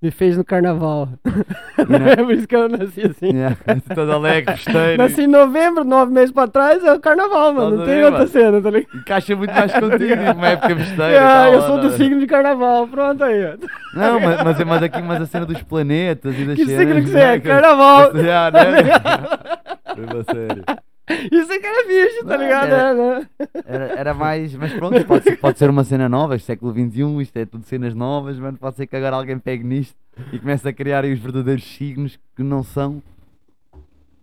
[0.00, 1.08] me fez no carnaval.
[1.88, 2.12] Né?
[2.12, 3.28] é por isso que eu nasci assim.
[3.28, 3.56] Yeah,
[3.94, 5.00] todo alegre, festeiro.
[5.00, 7.76] Nasci em novembro, nove meses pra trás, é o carnaval, mano.
[7.76, 8.30] Não Estás a tem outra mano?
[8.30, 8.96] cena, tá ligado?
[8.98, 11.12] Encaixa muito mais contigo, uma época festeira.
[11.12, 11.96] e Ah, tal, eu sou do não.
[11.96, 13.56] signo de carnaval, pronto aí.
[13.94, 16.80] Não, mas, mas, mas aqui, mas a cena dos planetas e das Que cenas.
[16.80, 17.40] signo que você né, é?
[17.40, 18.10] que- Carnaval.
[18.16, 18.60] Já, né?
[19.94, 20.64] Foi sério.
[21.32, 22.72] Isso é que era bicho, tá ligado?
[22.72, 23.48] era- É?
[23.64, 24.54] Era, era mais.
[24.54, 27.64] Mas pronto, pode ser, pode ser uma cena nova, este século XXI, isto é tudo
[27.64, 28.58] cenas novas, mano.
[28.58, 29.96] Pode ser que agora alguém pegue nisto
[30.32, 33.02] e comece a criar aí os verdadeiros signos que não são.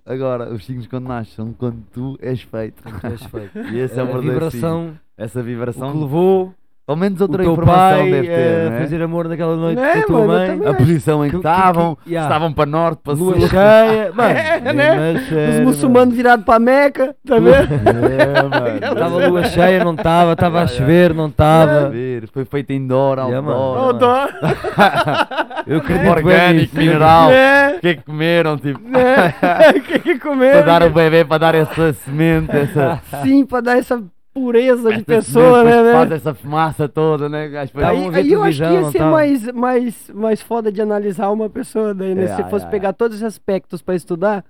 [0.05, 2.83] Agora, os signos quando nascem são quando tu és feito.
[2.83, 3.57] Tu és feito.
[3.73, 4.51] E esse é, o a verdadeiro signo.
[4.51, 5.91] vibração, Essa o vibração.
[5.91, 6.53] que levou
[6.85, 8.33] Pelo menos o outra teu informação pai deve ter.
[8.67, 8.79] a não é?
[8.81, 10.61] fazer amor naquela noite Né, com a tua mãe.
[10.67, 12.27] A posição em que Que- que- estavam, que- se yeah.
[12.29, 13.31] estavam para norte, para sul.
[13.35, 14.29] Lua cheia, mano.
[14.29, 14.95] É, né?
[14.95, 17.49] mas, Os é, muçulmanos virados pra Meca, tá vendo?
[17.51, 18.75] É, mano.
[18.75, 22.71] Estava lua cheia, não estava, estava a Yeah, chover, não Estava a ver, foi feito
[22.71, 23.93] indoor, outdoor.
[23.93, 24.27] dó.
[25.65, 26.77] Eu acredito Orgânico, nisso.
[26.77, 27.31] mineral.
[27.31, 28.57] É, O que é que comeram?
[28.57, 29.33] Tipo, é.
[29.75, 30.65] O que que para comeram?
[30.65, 33.01] dar o bebê, para dar essa semente, essa.
[33.23, 34.01] Sim, pra dar essa
[34.35, 35.81] pureza de pessoa, né?
[35.81, 35.91] né?
[35.93, 37.45] Faz essa fumaça toda, né?
[37.57, 39.11] Aí, aí eu acho que ia ser estavam?
[39.13, 42.25] mais, mais, mais foda de analisar uma pessoa daí, né?
[42.25, 44.43] É, Se fosse é, pegar todos os aspectos pra estudar,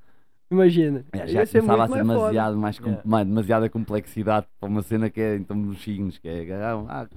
[0.49, 1.05] imagina.
[1.13, 2.31] É, ia já ser começava a muito ser mais foda.
[2.31, 3.03] demasiado, mais com- Yeah.
[3.05, 7.07] mais- demasiada complexidade para uma cena que é então dos signos, que é agarrar, ah,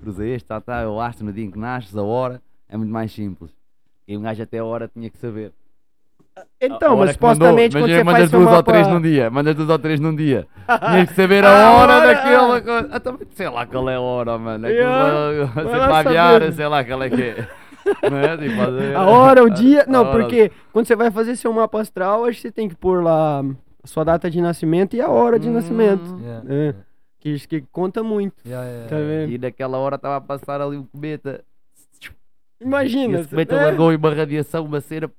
[0.00, 2.90] cruza este, tá, tá, o astro no dia em que nasces, a hora, é muito
[2.90, 3.50] mais simples.
[4.08, 5.52] E um gajo até a hora tinha que saber.
[6.60, 8.72] Então, mas que mandou, supostamente quando imagina, você mandas faz duas ou mapa...
[8.72, 10.46] três num dia, mandas duas ou três num dia.
[10.90, 12.88] Tinhas que saber a A hora hora, daquela coisa.
[12.90, 14.66] Ah, também sei lá qual é a hora, mano.
[14.66, 17.48] Yeah, Aquilo, Você lá sei lá qual é que é.
[17.84, 18.36] É?
[18.38, 19.84] Tipo, A hora, o dia.
[19.86, 23.02] Não, porque quando você vai fazer seu mapa astral, acho que você tem que pôr
[23.02, 25.52] lá a sua data de nascimento e a hora de Hum.
[25.52, 26.18] nascimento.
[26.20, 26.74] Yeah, É.
[27.20, 28.34] Que isso que conta muito.
[28.46, 29.32] yeah, yeah, Tá yeah.
[29.32, 31.44] E naquela hora estava a passar ali o cometa.
[32.60, 33.20] E Imagina.
[33.20, 35.10] esse cometa é, largou uma radiação, uma cera.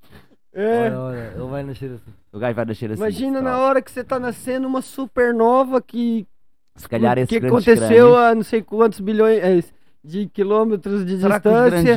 [0.55, 0.83] É.
[0.89, 2.11] Olha, olha, ele vai nascer assim.
[2.33, 3.01] O gajo vai nascer assim.
[3.01, 6.25] Imagina na hora que você tá nascendo uma supernova que.
[6.75, 9.63] Se calhar esse que aconteceu crânios- a não sei quantos bilhões é,
[10.03, 11.95] de quilômetros de Será que os grandes distância.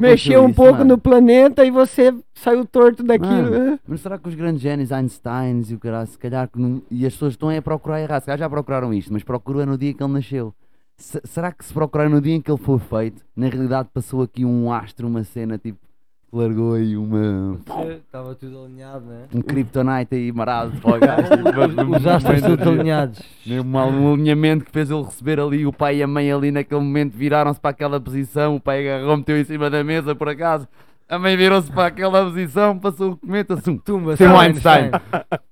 [0.00, 0.84] Mexeu um isso, pouco mano?
[0.84, 3.50] no planeta e você saiu torto daquilo.
[3.50, 3.70] Mano.
[3.70, 3.78] né?
[3.86, 6.82] Mas será que os grandes génios, Einstein e o caralho, se calhar que não...
[6.90, 8.20] E as pessoas estão a procurar errado.
[8.20, 10.54] Se calhar já procuraram isto, mas procurou no dia que ele nasceu.
[10.96, 14.22] Se- será que se procurar no dia em que ele foi feito, na realidade passou
[14.22, 15.78] aqui um astro, uma cena tipo,
[16.32, 17.58] largou aí uma...
[17.96, 19.24] Estava tudo alinhado, né?
[19.34, 21.96] Um kryptonite aí marado para o gajo.
[21.96, 23.20] Os astros todos alinhados.
[23.46, 27.16] Um, alinhamento que fez ele receber ali, o pai e a mãe ali naquele momento
[27.16, 30.68] viraram-se para aquela posição, o pai agarrou, meteu em cima da mesa por acaso,
[31.08, 34.90] a mãe virou-se para aquela posição, passou o cometa, assim, Tumba, Tem um São Einstein.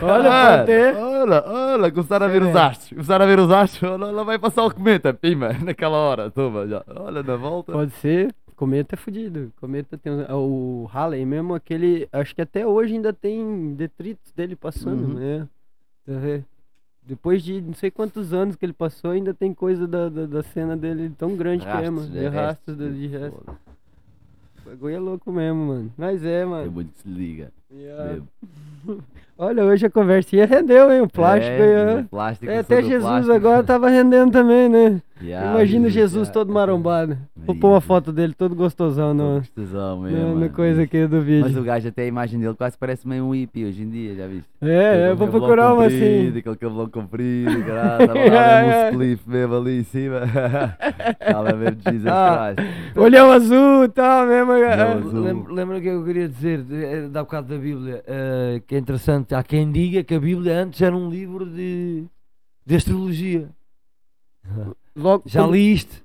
[0.00, 0.94] Olha, ter.
[0.96, 4.38] olha, olha, começaram a ver os astros, começaram a ver os astros, olha, lá vai
[4.38, 7.72] passar o cometa, pima, naquela hora, toma, já, olha, na volta.
[7.72, 8.32] Pode ser.
[8.56, 9.52] Cometa é fudido.
[9.60, 12.08] Cometa tem um- o Halley mesmo, aquele.
[12.10, 15.14] Acho que até hoje ainda tem detritos dele passando, Uhum.
[15.14, 16.42] né?
[17.02, 20.42] Depois de não sei quantos anos que ele passou, ainda tem coisa da, da, da
[20.42, 22.08] cena dele tão grande que é, Rastros mano.
[22.10, 23.44] de De rastros de, de restos.
[23.44, 23.58] foda.
[24.64, 25.92] O bagulho é louco mesmo, mano.
[25.96, 26.72] Mas é, mano.
[26.72, 27.52] muito que se liga.
[27.70, 28.22] Yeah.
[29.38, 31.02] Olha, hoje a conversinha rendeu, hein?
[31.02, 32.00] O plástico é, aí, ó.
[32.00, 33.34] o plástico, É, até Jesus plástico.
[33.34, 35.00] agora tava rendendo também, né?
[35.18, 37.16] Yeah, Imagina Jesus já- todo marombado.
[37.34, 37.86] Vou pôr uma Jesus.
[37.86, 40.50] foto dele todo gostosão no, gostosão mesmo, no mano.
[40.50, 41.58] coisa aqui do Mas vídeo.
[41.58, 44.26] o gajo até a imagem dele quase parece meio um hippie hoje em dia, já
[44.26, 44.44] viste?
[44.60, 46.28] É, é, eu vou procurar uma assim.
[46.28, 50.20] Aquele cabelão comprido, caralho, tava lá mesmo um spliff mesmo ali em cima.
[51.32, 52.52] Tava mesmo Jesus Ah.
[52.54, 52.98] Christ.
[52.98, 54.52] Olhão azul e tal, mesmo.
[54.52, 54.94] É.
[55.50, 58.02] Lembra, o que eu queria dizer de- eh, da bocado da Bíblia?
[58.06, 59.25] eh, que é interessante.
[59.34, 62.04] Há quem diga que a Bíblia antes era um livro de,
[62.64, 63.48] de astrologia.
[64.94, 66.04] Logo, Já li isto?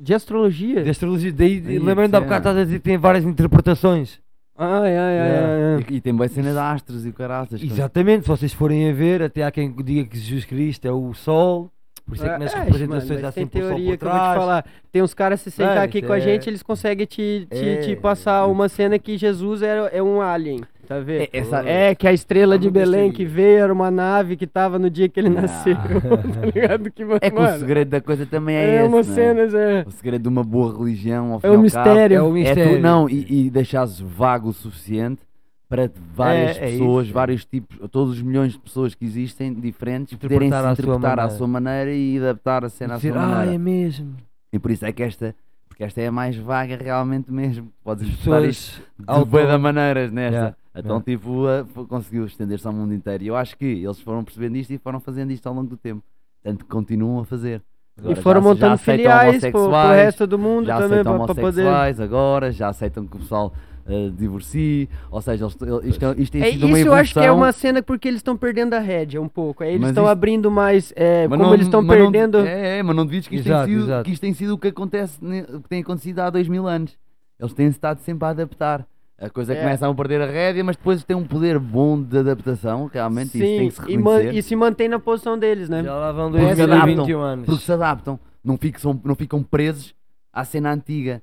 [0.00, 0.82] De astrologia?
[0.82, 1.32] De astrologia.
[1.32, 2.20] Daí, lembrando da cena.
[2.22, 4.20] bocado estás a dizer que tem várias interpretações.
[4.56, 5.86] Ai, ai, ai, ai, ai.
[5.90, 7.62] E, e tem boa cena de astros e o caraças.
[7.62, 11.12] Exatamente, se vocês forem a ver, até há quem diga que Jesus Cristo é o
[11.14, 11.70] Sol.
[12.04, 13.90] Por isso é que nas É, representações mano, há mas tem sempre o Sol teoria
[13.92, 14.38] por que eu vou te trás.
[14.38, 14.66] falar.
[14.90, 17.92] Tem uns caras se sentar aqui com a é- gente, eles conseguem te, te, te
[17.92, 17.96] É.
[17.96, 20.60] passar uma cena que Jesus era, é um alien,
[20.92, 21.22] tá vendo?
[21.22, 24.78] É, essa- É, que a estrela de Belém que veio era uma nave que tava
[24.78, 25.42] no dia que ele Ah.
[25.42, 25.74] nasceu,
[26.40, 26.90] tá ligado?
[26.90, 29.02] Que, É que o mano, segredo da coisa também é, é esse, uma né?
[29.02, 32.16] cena, é, O segredo de uma boa religião, ao é e um ao cabo, mistério.
[32.16, 32.80] É o É tu, mistério.
[32.80, 35.20] não, e, e deixares vago o suficiente
[35.68, 37.14] para várias É, é pessoas, isso.
[37.14, 40.94] vários tipos, todos os milhões de pessoas que existem, diferentes, poderem se Interpretar à sua
[40.94, 41.30] à maneira.
[41.30, 43.54] sua maneira e adaptar a cena à Dizer, sua ah, maneira.
[43.54, 44.14] é mesmo.
[44.52, 45.34] E por isso é que esta,
[45.66, 47.72] porque esta é a mais vaga realmente mesmo.
[47.82, 48.82] Podes As pessoas.
[48.98, 50.36] de da maneiras nesta.
[50.36, 51.04] Yeah, Então, yeah.
[51.04, 53.24] tipo, f- conseguiu estender-se ao mundo inteiro.
[53.24, 55.76] E eu acho que eles foram percebendo isto e foram fazendo isto ao longo do
[55.76, 56.02] tempo.
[56.42, 57.60] Tanto que continuam a fazer.
[57.98, 61.02] E Agora, foram já- já montando aceitam filiais pro homossexuais, resto do mundo já também,
[61.02, 61.40] pra poder...
[61.42, 63.52] homossexuais agora, já aceitam que o pessoal
[63.84, 66.94] eh, divorcie, ou seja, eles, ele- isto, é- isto tem É, sido uma isso eu
[66.94, 69.62] acho que é uma cena porque eles estão perdendo a rédea um pouco.
[69.64, 70.90] Aí eles Mas estão isso- abrindo mais.
[70.96, 72.38] é, como não- eles estão mas não- perdendo.
[72.38, 74.04] é, é, mas não divides que isto, Exato, tem sido, exato.
[74.04, 75.18] que isto tem sido o que acontece,
[75.52, 76.96] o que tem acontecido há dois mil anos.
[77.38, 78.86] Eles têm estado sempre a adaptar.
[79.22, 79.60] A coisa É.
[79.62, 83.38] começa a perder a rédea, mas depois tem um poder bom de adaptação, realmente, isso
[83.38, 84.34] tem que se e, reconhecer.
[84.34, 85.84] e se mantém na posição deles, né?
[85.84, 87.46] Já lá vão Porque se 2021 adaptam, anos.
[87.46, 89.94] Porque se adaptam, não ficam, não ficam presos
[90.32, 91.22] à cena antiga.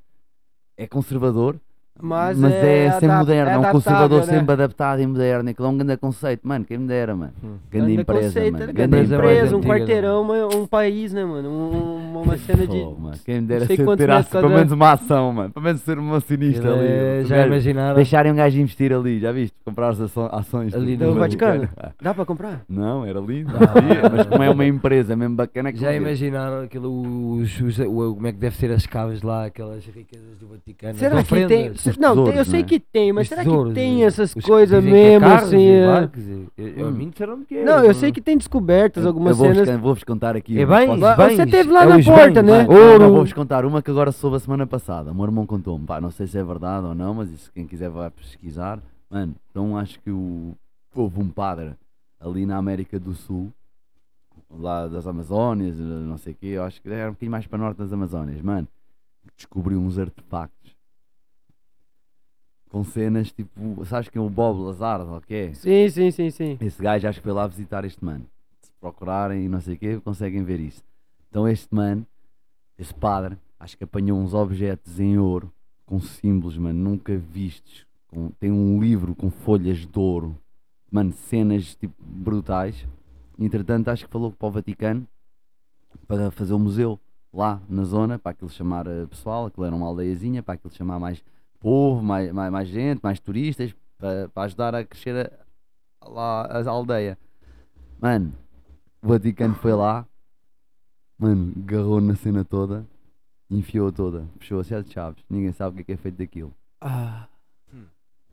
[0.77, 1.59] É conservador,
[2.01, 4.25] Mas, Mas é, ser adap- moderno, é um adaptável, conservador né?
[4.39, 5.49] sempre adaptado e moderno.
[5.49, 6.65] Aquilo é um grande conceito, mano.
[6.65, 7.33] Quem me dera, mano.
[7.43, 7.55] Hum.
[7.69, 8.65] Grande empresa, conceito, mano.
[8.67, 8.73] né?
[8.73, 11.49] Grande Grande empresa um antiga, quarteirão, uma- um país, né, mano?
[11.49, 11.73] Um-
[12.15, 12.77] um- uma cena de.
[12.77, 15.49] Pô, mano, Quem me dera ser tirasse pelo menos uma ação, mano.
[15.51, 16.87] Pelo menos ser uma sinistra ali.
[16.87, 17.95] É, já imaginaram?
[17.95, 19.53] Deixarem um gajo investir ali, já viste?
[19.65, 19.99] Comprar as
[20.31, 21.67] ações Ali do, no Vaticano?
[22.01, 22.61] Dá pra comprar?
[22.69, 23.51] Não, era lindo.
[23.55, 24.09] Ah.
[24.15, 26.89] Mas como é uma empresa mesmo bacana, que Já imaginaram aquilo,
[27.41, 30.97] os, os- o- como é que deve ser as caves lá, aquelas riquezas do Vaticano?
[30.97, 31.73] Será que tem?
[31.97, 32.67] Não, tem- eu tesouros, sei né?
[32.67, 35.35] que tem, mas os será que tesouros, tem essas os- coisas dizem que é mesmo,
[35.35, 35.57] assim?
[35.57, 36.09] e é?
[36.57, 37.63] e- eu- eu- A mim disseram que é.
[37.63, 39.81] Não, eu sei que tem descobertas, Eu- algumas eu vou-vos cenas.
[39.81, 40.59] Vou-vos contar aqui.
[40.59, 40.77] É uma.
[40.77, 42.67] bem, bens, você teve lá é na os porta, bens, né?
[42.67, 42.99] Ouro.
[42.99, 45.11] não, vou-vos contar uma que agora soube a semana passada.
[45.11, 45.85] O meu irmão contou-me.
[45.85, 48.79] Pá, não sei se é verdade ou não, mas isso quem quiser vai pesquisar.
[49.09, 50.55] Mano, então acho que o,
[50.93, 51.71] houve um padre
[52.19, 53.51] ali na América do Sul,
[54.51, 57.57] lá das Amazónias, não sei o quê, eu acho que era um bocadinho mais para
[57.57, 58.67] norte das Amazónias, mano,
[59.37, 60.75] descobriu uns artefactos
[62.69, 65.53] com cenas tipo, sabes que é o Bob Lazard, ok?
[65.55, 66.57] Sim, sim, sim, sim.
[66.61, 68.25] Esse gajo acho que foi lá visitar este mano.
[68.61, 70.83] Se procurarem e não sei o quê, conseguem ver isso.
[71.29, 72.05] Então este mano,
[72.77, 75.51] esse padre, acho que apanhou uns objetos em ouro,
[75.85, 77.85] com símbolos, mano, nunca vistos.
[78.07, 80.35] Com- tem um livro com folhas de ouro,
[80.91, 82.87] mano, cenas tipo brutais.
[83.37, 85.07] Entretanto, acho que falou para o Vaticano
[86.07, 86.99] para fazer um museu
[87.33, 90.99] lá na zona, para aquilo chamar eh, pessoal, aquilo era uma aldeiazinha, para aquilo chamar
[90.99, 91.23] mais
[91.59, 95.31] povo, mais, mais, mais gente, mais turistas, para, para ajudar a crescer
[96.01, 97.17] a, lá a aldeia.
[98.01, 98.33] Mano,
[99.01, 100.05] o Vaticano foi lá,
[101.17, 102.85] mano, agarrou na cena toda,
[103.49, 106.53] enfiou toda, fechou a sete chaves, ninguém sabe o que é que é feito daquilo.
[106.81, 107.27] Ah,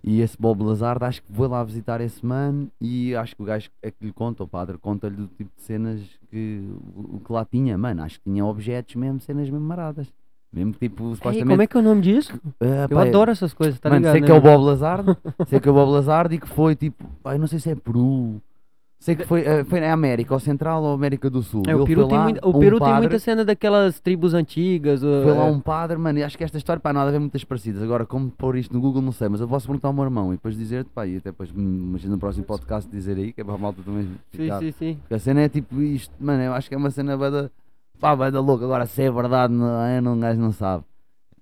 [0.05, 3.45] E esse Bob Lazard acho que foi lá visitar esse mano e acho que o
[3.45, 6.01] gajo é que lhe conta, o padre conta-lhe do tipo de cenas
[6.31, 6.63] que
[6.95, 10.07] o que lá tinha, mano, acho que tinha objetos mesmo, cenas mesmo maradas.
[10.53, 11.49] Mesmo tipo, Ei, supostamente.
[11.49, 12.33] como é que é o nome disso?
[12.61, 14.13] Ah, Eu pá, adoro essas coisas, tá mano, ligado?
[14.13, 14.27] sei né?
[14.27, 15.17] que é o Bob Lazard,
[15.47, 17.75] sei que é o Bob Lazard e que foi tipo, ai, não sei se é
[17.75, 18.41] Peru,
[18.99, 21.63] sei que foi, eh, foi na América, ou Central ou América do Sul.
[21.67, 24.33] É, o Peru, tem, lá, muita, o um Peru tem padre- muita cena daquelas tribos
[24.33, 25.01] antigas.
[25.03, 25.51] Foi lá é.
[25.51, 27.83] um padre, mano, e acho que esta história, pá, nada a ver muitas parecidas.
[27.83, 30.33] Agora, como pôr isto no Google, não sei, mas eu posso perguntar ao meu irmão
[30.33, 33.43] e depois dizer-te, pá, e até depois, hum, imagina no próximo podcast dizer aí, que
[33.43, 34.59] é para a malta também Sim, ficar.
[34.61, 34.97] sim, sim.
[35.03, 37.53] Porque a cena é tipo isto, mano, eu acho que é uma cena bada,
[38.01, 38.65] pá, bada louca.
[38.65, 40.85] Agora, se é verdade, não, é, não, um gajo não sabe.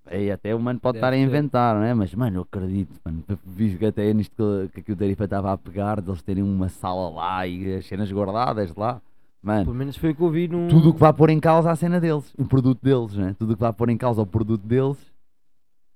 [0.07, 1.23] Aí até o mano pode Deve estar a ser.
[1.23, 1.95] inventar, não é?
[1.95, 5.25] Mas, mano, eu acredito, mano, visto que até é nisto que, que aqui o Tarifa
[5.25, 9.01] estava a pegar, de eles terem uma sala lá e as cenas guardadas lá,
[9.43, 9.65] mano.
[9.65, 10.69] Pelo menos foi o que eu vi num.
[10.69, 13.35] Tudo o que vai pôr em causa a cena deles, o produto deles, né?
[13.39, 15.14] Tudo o que vai pôr em causa o produto deles, que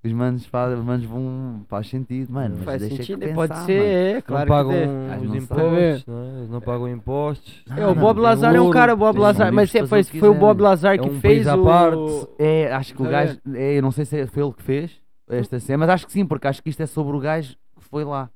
[0.09, 1.65] os manos, faz, os manos vão.
[1.69, 2.57] faz sentido, mano.
[2.57, 3.89] Mas Faz deixa sentido, que pensar, pode ser, mano.
[3.89, 4.73] é, Não claro que pagam.
[4.73, 6.39] Ah, os não impostos, não é?
[6.39, 7.65] Eles não pagam impostos.
[7.71, 10.19] É, o não, Bob Lazar é um cara, o Bob Lazar, mas é, foi, que
[10.19, 10.35] foi o.
[10.35, 11.65] Bob Lazar É que um fez o...
[11.65, 12.29] parte.
[12.39, 13.39] É, acho que o Tá gajo.
[13.55, 16.25] É, eu não sei se foi ele que fez esta cena, mas acho que sim,
[16.27, 18.31] porque acho que isto é sobre o gajo que foi lá.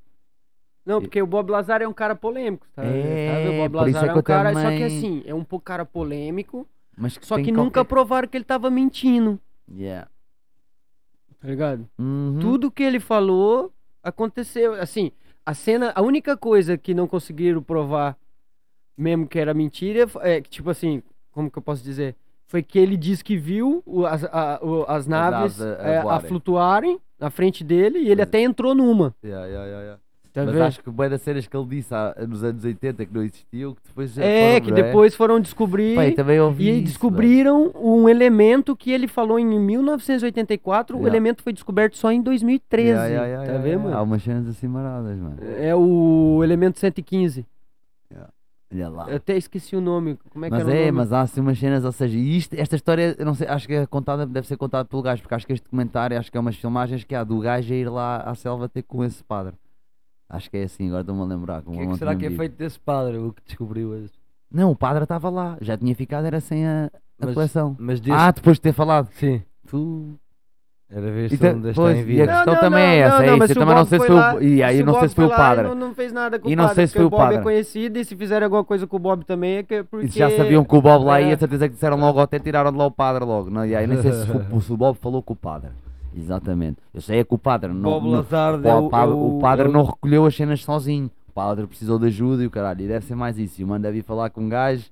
[0.85, 2.83] Não, porque o Bob Lazar é um cara polêmico, tá?
[2.85, 3.57] É, sabe?
[3.57, 5.65] O Bob Lazar é é, que um cara, só que também- assim, é um pouco
[5.65, 6.67] cara polêmico,
[6.99, 9.39] Mas só tem que nunca qualquer- provaram que ele tava mentindo,
[9.73, 10.09] Yeah.
[11.43, 11.87] Tá ligado?
[11.99, 12.39] Uhum.
[12.41, 13.71] Tudo que ele falou
[14.03, 15.11] aconteceu, assim,
[15.45, 18.17] a cena, a única coisa que não conseguiram provar
[18.97, 22.15] mesmo que era mentira, é que, tipo assim, como que eu posso dizer?
[22.47, 26.21] Foi que ele disse que viu as, a- as naves naves a- a é, a,
[26.21, 29.15] flutuarem na frente dele e ele Mas- até entrou numa.
[29.25, 30.01] Yeah, yeah, yeah, yeah.
[30.33, 30.63] Tá Mas vendo?
[30.65, 33.75] acho que bué das cenas que ele disse há- nos anos 80 que não existiam,
[33.75, 34.83] que depois já É, foram, que é?
[34.83, 39.45] depois foram descobrir Pai, também ouvi e isso, descobriram um elemento que ele falou em
[39.45, 41.15] 1984, o Yeah.
[41.17, 42.89] elemento foi descoberto só em 2013.
[42.93, 43.89] Yeah, yeah, tá vendo, yeah.
[43.89, 44.03] Há mano?
[44.05, 45.37] umas cenas assim maradas, mano.
[45.59, 47.45] É o elemento 115.
[48.75, 49.07] Olha lá.
[49.11, 50.19] Eu até esqueci o nome.
[50.31, 50.93] Como é que mas o é, nome?
[50.93, 53.85] mas há assim umas cenas, ou seja, isto, esta história, não sei, acho que é
[53.85, 56.57] contada, deve ser contada pelo gajo, porque acho que este documentário, acho que é umas
[56.57, 59.53] filmagens que há do gajo a ir lá à selva ter com esse padre.
[60.33, 61.63] Acho que é assim, agora estou-me a lembrar.
[61.67, 64.15] O que é que será que é feito desse padre, o que descobriu isso?
[64.51, 66.87] Não, o padre estava lá, já tinha ficado, era sem a,
[67.21, 67.77] a Mas- coleção.
[67.79, 68.17] Mas desse...
[68.19, 69.09] Ah, depois de ter falado.
[69.13, 69.43] sim.
[69.69, 70.15] Tu...
[70.95, 73.31] Era ver se ele ainda está pois, em e a questão também é essa, é
[73.37, 74.83] mas isso, se eu o também não sei se foi lá- o- e aí se
[74.83, 75.63] não sei se foi o padre.
[75.69, 77.25] Não, não fez nada com E o não padre, sei se foi o Bob é
[77.29, 77.43] padre.
[77.43, 80.05] conhecido e se fizer alguma coisa com o Bob também é que é porque...
[80.05, 81.31] E já sabiam que o Bob lá É.
[81.31, 83.49] ia, certeza que disseram logo até tiraram de lá o padre logo.
[83.49, 83.65] Não?
[83.65, 85.71] E aí nem sei se, foi- se o Bob falou com o padre.
[86.17, 86.79] Exatamente.
[86.93, 87.83] Eu sei é que o padre não.
[87.83, 88.87] Bob não- o, padre, é o
[89.37, 91.11] o- padre é o- não recolheu as cenas sozinho.
[91.29, 92.83] O padre precisou de ajuda e o caralho.
[92.83, 93.61] E deve ser mais isso.
[93.61, 94.85] E o mano deve ir falar com um gajo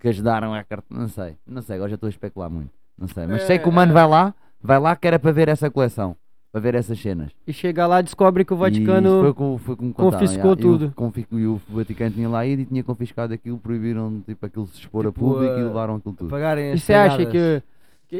[0.00, 0.86] que ajudaram a carta.
[0.90, 1.36] Não sei.
[1.46, 2.70] Não sei, agora já estou a especular muito.
[2.98, 3.26] Não sei.
[3.26, 6.16] Mas sei que o mano vai lá, vai lá que era para ver essa coleção.
[6.52, 7.32] Para ver essas cenas.
[7.46, 9.20] E chega lá descobre que o E Vaticano...
[9.22, 10.48] foi com, foi com confiscou yeah.
[10.48, 10.94] E o- tudo.
[11.32, 15.04] E o, Vaticano tinha lá ido e tinha confiscado aquilo, proibiram tipo, aquilo se expor
[15.04, 16.30] a Tipo, público e eh, levaram aquilo tudo.
[16.30, 17.60] Pagarem as E você acha que...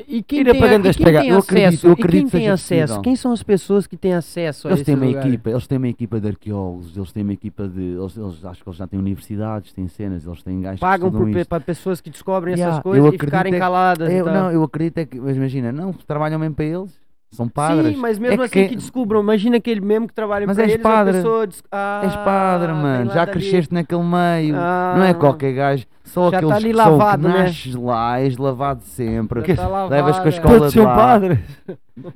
[0.09, 1.87] E quem tem, e quem tem eu acredito- acesso?
[1.87, 3.01] eu e quem acredito que tem acesso?
[3.01, 5.27] Quem são as pessoas que têm acesso a Eles têm uma lugar?
[5.27, 7.81] equipa, eles têm uma equipa de arqueólogos, eles têm uma equipa de.
[7.81, 11.47] Eles, eles- acho que eles já têm universidades, têm cenas, eles têm gajos Pagam por,
[11.47, 14.35] para pessoas que descobrem Yeah, essas coisas e acredito ficarem é caladas Eu, tal.
[14.35, 16.91] não, eu acredito é que, mas imagina, não, trabalham mesmo para eles,
[17.35, 17.95] são padres.
[17.95, 20.65] Sim, mas mesmo É assim que- que descubram, imagina aquele mesmo que trabalha Mas para
[20.65, 21.11] és eles, padre.
[21.11, 21.63] a pessoa des...
[21.71, 25.15] ah, És padre, mano, já cresceste naquele meio, não é Ah.
[25.15, 27.43] qualquer gajo, só Já aqueles tá ali que são lavado, que né?
[27.43, 30.29] nasces lá, és lavado sempre, Já tá lavado, levas com a é.
[30.29, 30.95] escola Todos de são lá.
[30.97, 31.39] padres.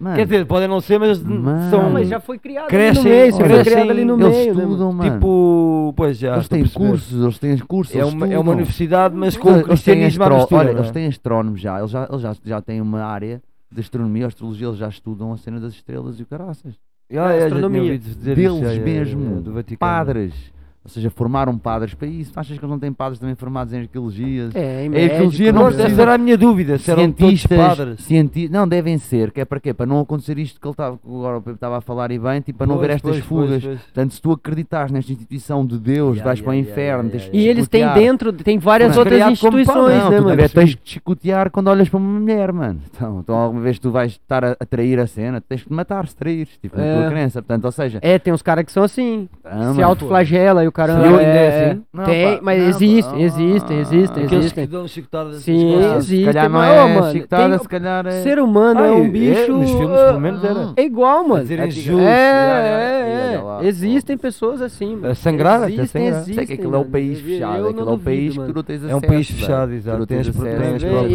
[0.00, 1.70] Mano, Quer dizer, podem não ser, mas Mano.
[1.70, 1.90] são.
[1.90, 4.26] Mas já foi criado Crescem- ali no meio, você foi crescem- criado ali no eles
[4.26, 4.66] meio, né, mano?
[4.72, 5.10] estudam, mano.
[5.12, 6.34] Tipo, pois já.
[6.34, 9.68] eles têm cursos, eles têm cursos, É uma, é uma universidade, mas com Eles têm
[9.68, 10.60] cristianismo à astro- mistura.
[10.60, 10.80] Olha, não é?
[10.82, 13.40] eles têm astrónomos já, eles já têm uma área
[13.70, 16.74] de astronomia, astrologia, eles já estudam a cena das estrelas e o caraças.
[17.10, 17.98] Ah, é, astronomia.
[17.98, 19.78] Deles mesmo, do Vaticano.
[19.78, 20.52] padres.
[20.84, 22.32] Ou seja, formaram padres para isso.
[22.32, 24.54] Tu achas que eles não têm padres também formados em arqueologias?
[24.54, 27.58] É, em É, arqueologia não precisa- essa era a minha dúvida, se eram todos cientistas,
[27.76, 28.00] padres.
[28.00, 29.74] cienti- não devem ser, que é para quê?
[29.74, 32.66] Para não acontecer isto que ele estava, agora estava a falar e bem, tipo, para
[32.66, 33.62] não haver estas pois, fugas.
[33.62, 33.80] pois.
[33.80, 37.08] Portanto, se tu acreditares nesta instituição de Deus, Yeah, vais para o yeah, yeah, inferno,
[37.10, 40.48] yeah, yeah, E eles têm dentro, tem várias Não, outras instituições, Não, né, mano?
[40.48, 42.80] tens que te chicotear quando olhas para uma mulher, mano.
[42.94, 45.74] Então, então alguma vez tu vais estar a, a trair a cena, tens que te
[45.74, 47.00] matar se traíres, tipo, na É.
[47.00, 47.42] tua crença.
[47.42, 50.72] Portanto, ou seja, É, tem uns caras que são assim, ah, se autoflagela e o
[50.72, 51.06] caramba.
[51.06, 51.82] Eu é, ainda é assim?
[51.92, 55.74] Não, tem, pá, mas não, existem, pá, existem, ah, existem, Aqueles que dão chicotadas Sim,
[55.74, 58.10] ah, existe, se calhar não é mano, chicotada, tem- se calhar é...
[58.22, 59.52] Ser humano é Ah, um é, bicho.
[59.52, 60.72] nos filmes, ah, pelo menos, era.
[60.76, 61.42] É igual, mano.
[61.52, 62.00] É, justos.
[62.00, 63.66] É, é, é, é.
[63.66, 65.14] Existem pessoas assim, mano.
[65.14, 66.08] Sangrar, até sangrar.
[66.12, 66.34] existem.
[66.34, 68.62] Sei que aquilo é um país fechado, não aquilo é um país que tu não
[68.62, 68.96] tens É acesso.
[68.96, 70.28] um país fechado, Tu exato, não tens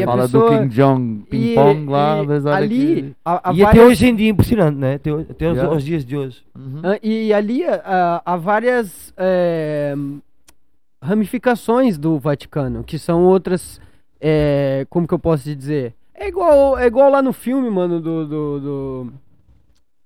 [0.06, 2.20] Fala do King Jong Ping E- Pong lá,
[2.56, 3.16] ali,
[3.54, 4.96] E até hoje em dia é impressionante, né?
[4.96, 5.10] Até,
[5.66, 6.42] aos dias de hoje.
[6.84, 9.14] Ah, E ali ah, há várias
[9.44, 9.96] é,
[11.02, 13.80] ramificações do Vaticano, que são outras.
[14.20, 15.94] é, como que eu posso dizer?
[16.14, 19.14] É igual, é igual lá no filme, mano, do, do, do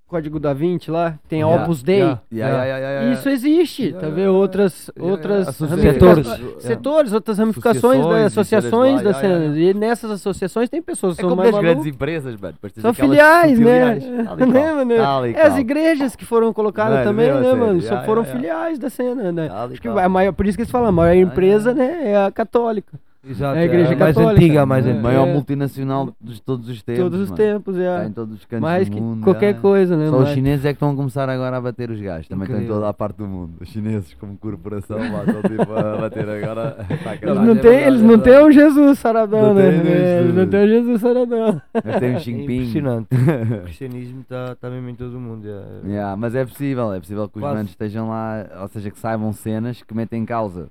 [0.08, 1.16] Código da Vinci lá.
[1.28, 1.98] Tem a Yeah, Opus Dei.
[2.00, 2.22] yeah.
[2.32, 3.20] Yeah, yeah, yeah, yeah, yeah.
[3.20, 4.34] Isso existe, Yeah, tá vendo?
[4.34, 5.70] Outras, Yeah, outras associações.
[5.84, 6.64] ramificações- Setores.
[6.64, 8.26] setores, outras ramificações, né?
[8.26, 9.58] Associações, associações lá, das yeah, cenas.
[9.58, 12.56] E nessas associações tem pessoas que É são como mais nas grandes empresas, mano.
[12.80, 13.96] São filiais, né?
[14.48, 14.94] Né, mano?
[14.94, 17.82] É as igrejas que foram colocadas também, né, assim, mano?
[17.82, 19.50] Só foram filiais da cena, né?
[19.52, 21.96] Acho que a maior, por isso que eles falam, a maior Yeah, empresa, yeah.
[22.04, 22.98] né, é a católica.
[23.28, 24.42] Exato, É a igreja a mais católica.
[24.46, 24.90] antiga, mais É.
[24.90, 25.04] a antiga.
[25.08, 27.04] maior multinacional de todos os tempos.
[27.04, 27.38] Todos os mano.
[27.38, 28.08] tempos, Está é.
[28.08, 29.24] em todos os cantos Mais do que mundo.
[29.24, 29.60] qualquer já.
[29.62, 30.10] coisa, né?
[30.10, 32.28] Só os mais- chineses é que estão a começar agora a bater os gajos.
[32.28, 33.54] Também estão em toda a parte do mundo.
[33.60, 36.78] Os chineses, como corporação, lá estão tipo a bater agora.
[37.04, 39.72] Tá Eles não, é têm, eles é não têm um Jesus saradão, Não né?
[39.72, 41.62] tem, né, É, Eles não têm um Jesus saradão.
[41.74, 43.08] Mas tem um É Xing impressionante.
[43.60, 45.48] o cristianismo está tá mesmo em todo o mundo.
[45.48, 45.88] é.
[45.88, 47.56] Yeah, mas é possível, é possível que os Quase.
[47.56, 50.70] manos estejam lá, ou seja, que saibam cenas que metem em causa.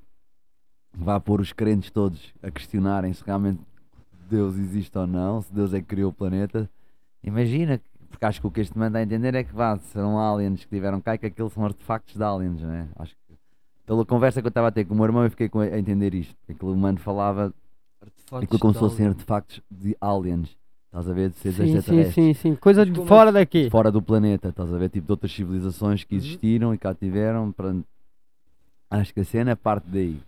[0.96, 3.60] Vá pôr os crentes todos a questionarem se realmente
[4.30, 6.68] Deus existe ou não, se Deus é que criou o planeta.
[7.22, 10.64] Imagina, porque acho que o que este manda a entender é que vá, serão aliens
[10.64, 12.88] que tiveram cá e que aqueles são artefactos de aliens, né?
[12.96, 13.34] Acho que
[13.86, 16.14] pela conversa que eu estava a ter com o meu irmão eu fiquei a entender
[16.14, 16.34] isto.
[16.48, 17.54] Aquele humano falava
[18.32, 20.56] aquilo como se fossem artefactos de aliens.
[20.86, 21.30] Estás a ver?
[21.30, 22.54] De seres Sim, sim, sim, sim.
[22.54, 23.68] Coisa de como fora daqui.
[23.68, 24.88] fora do planeta, estás a ver?
[24.88, 27.52] Tipo de outras civilizações que existiram e cá tiveram.
[27.52, 27.86] Pronto.
[28.90, 30.18] Acho que a cena é parte daí.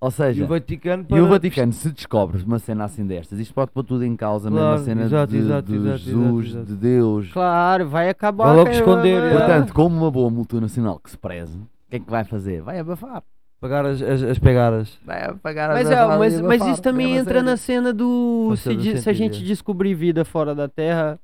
[0.00, 3.38] Ou E seja, o Vaticano e o para- Vaticano, se descobres uma cena assim destas,
[3.38, 5.98] isto pode pôr tudo em causa, mesmo a Claro, cena exato, de, exato, de exato,
[5.98, 6.66] Jesus, exato, exato.
[6.66, 7.32] de Deus.
[7.32, 8.44] Claro, vai acabar.
[8.48, 9.38] Vai logo esconder, vai- é.
[9.38, 12.60] Portanto, como uma boa multinacional que se preze, o que é que vai fazer?
[12.60, 13.22] Vai abafar.
[13.58, 14.98] pagar as, as, as pegadas.
[15.04, 16.72] Vai apagar Mas, as é, mas, e mas abafar.
[16.74, 18.54] isso também entra na cena do.
[18.56, 19.44] Se, de- se a gente é.
[19.46, 21.18] descobrir vida fora da Terra.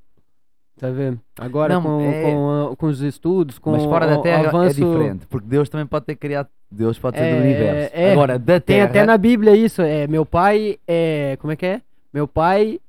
[0.81, 1.21] Tá vendo?
[1.39, 4.23] Agora Não, com, é- com, a- com os estudos, com Mas fora o, da o
[4.23, 4.81] Terra avanço.
[4.81, 6.49] é diferente, porque Deus também pode ter criado.
[6.73, 7.91] Deus pode ser É, do universo.
[7.95, 8.13] é.
[8.13, 8.89] Agora, da Tem Terra.
[8.89, 9.83] até na Bíblia isso.
[9.83, 11.37] É, meu pai é.
[11.41, 11.83] Como é que é?
[12.13, 12.81] Meu pai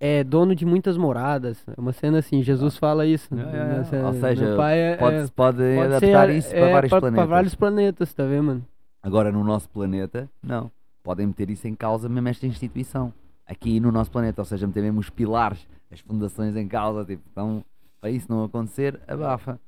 [0.00, 1.62] é dono de muitas moradas.
[1.76, 3.28] É uma cena assim, Jesus fala isso.
[3.34, 4.04] É, é, é.
[4.06, 5.62] Ou seja, meu pai é, Pode, é- pode, pode
[5.94, 7.24] adaptar ser, isso é, para vários pra- planetas.
[7.26, 8.64] Pra vários planetas, tá vendo, mano?
[9.02, 10.70] Agora, no nosso planeta, não.
[11.02, 13.12] Podem meter isso em causa mesmo esta instituição.
[13.46, 17.04] Aqui no nosso planeta, ou seja, meter mesmo os pilares, as fundações em causa.
[17.04, 17.64] Tipo, então,
[18.00, 19.58] para isso não acontecer, abafa.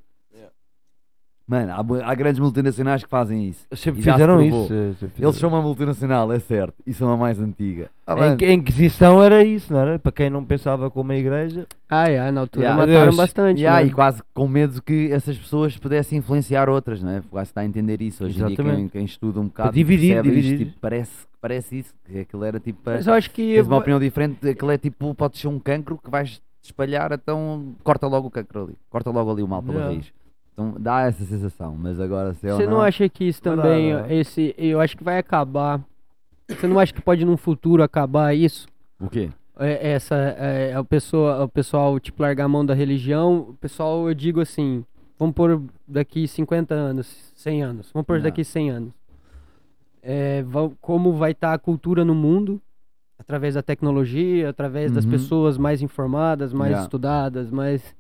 [1.47, 3.66] Mano, há, há grandes multinacionais que fazem isso.
[3.74, 4.72] Sempre fizeram isso.
[5.18, 6.74] Eles são uma multinacional, é certo.
[6.86, 7.90] E são a mais antiga.
[8.07, 9.99] Ah, A Inquisição era isso, não era?
[9.99, 11.66] Para quem não pensava como a igreja.
[11.88, 12.80] Ah, é, na altura Yeah.
[12.86, 13.16] mataram Deus.
[13.16, 13.61] bastante.
[13.61, 13.90] Yeah, né?
[13.90, 17.22] e quase com medo que essas pessoas pudessem influenciar outras, não é?
[17.30, 18.24] Quase está a entender isso.
[18.24, 20.59] Hoje em dia, quem, quem estuda um bocado dividir, isto, dividir.
[20.66, 22.80] tipo, parece, parece isso, que aquilo era tipo.
[22.86, 23.55] Mas eu acho que.
[23.55, 27.74] Tens uma opinião diferente, aquilo é tipo, pode ser um cancro que vais espalhar, então
[27.84, 29.92] corta logo o cancro ali, corta logo ali o mal pela Yeah.
[29.95, 30.24] raiz.
[30.55, 33.92] Então dá essa sensação, mas agora se é Você não acha que isso Não também,
[33.92, 34.07] não.
[34.09, 35.80] esse, eu acho que vai acabar.
[36.48, 38.66] Você não acha que pode num futuro acabar isso?
[39.00, 39.30] O quê?
[39.59, 44.09] É, essa, é, a pessoa, o pessoal tipo largar a mão da religião, o pessoal,
[44.09, 44.84] eu digo assim,
[45.18, 48.22] vamos por daqui 50 anos, 100 anos, vamos por Não.
[48.24, 48.92] daqui 100 anos.
[50.02, 50.44] É,
[50.80, 52.61] como vai estar a cultura no mundo
[53.18, 55.11] através da tecnologia, através das Uhum.
[55.11, 56.84] pessoas mais informadas, mais Yeah.
[56.84, 57.94] estudadas, mais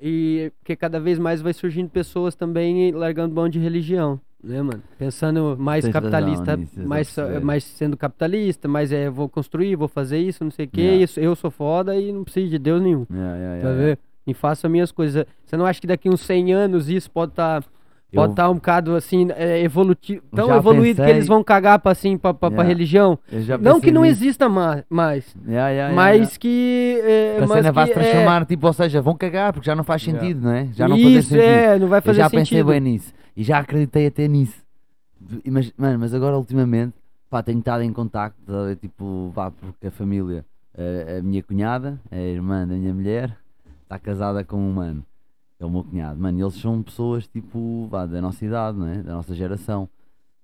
[0.00, 4.82] e porque cada vez mais vai surgindo pessoas também largando mão de religião, né, mano?
[4.98, 7.40] Pensando mais razão capitalista, nisso, mais, perceber.
[7.44, 11.04] mais sendo capitalista, mais é, vou construir, vou fazer isso, não sei o quê, Yeah.
[11.04, 13.98] isso, eu sou foda e não preciso de Deus nenhum, Yeah, yeah, tá yeah, vendo?
[14.28, 15.24] E faço as minhas coisas.
[15.44, 17.68] Você não acha que daqui uns 100 anos isso pode estar Eu-
[18.14, 21.78] pode estar um bocado assim é, evolutivo, tão já evoluído que pensei- eles vão cagar
[21.78, 22.68] pra assim pra, pra, pra Yeah.
[22.68, 23.18] religião?
[23.32, 24.22] eu já Não que não nisso.
[24.22, 26.38] exista ma mais, Yeah, yeah, mas yeah.
[26.38, 29.52] que é, a mas cena vai se que, é, transformar, tipo, ou seja, vão cagar
[29.52, 30.66] porque já não faz sentido, não é?
[30.72, 31.42] Já não faz isso sentido.
[31.42, 32.66] é, não vai Eu fazer já pensei sentido.
[32.68, 34.64] bem nisso e já acreditei até nisso.
[35.50, 36.94] Mas, mano, mas agora ultimamente,
[37.28, 40.44] pá, tenho estado em contacto, tá tipo, pá, porque a família,
[40.76, 43.36] a, a minha cunhada, a irmã da minha mulher,
[43.82, 45.04] está casada com um mano,
[45.58, 46.20] é o meu cunhado.
[46.20, 49.02] Mano, eles são pessoas, tipo, vá, da nossa idade, não é?
[49.02, 49.88] Da nossa geração.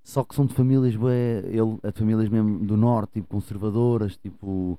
[0.03, 4.79] Só que são de famílias, bué, ele, de famílias mesmo do norte, tipo, conservadoras, tipo...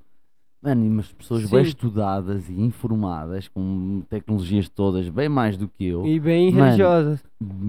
[0.62, 5.86] Mano, e umas pessoas bem estudadas e informadas, com tecnologias todas, bem mais do que
[5.86, 6.06] eu.
[6.08, 7.24] E bem Mano, religiosas.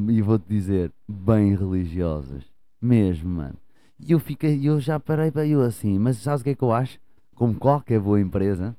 [0.08, 2.44] E vou-te dizer, bem religiosas.
[2.80, 3.56] Mesmo, mano.
[3.98, 6.62] E eu fiquei, eu já parei para eu assim, mas sabes o que é que
[6.62, 6.98] eu acho?
[7.34, 8.76] Como qualquer boa empresa,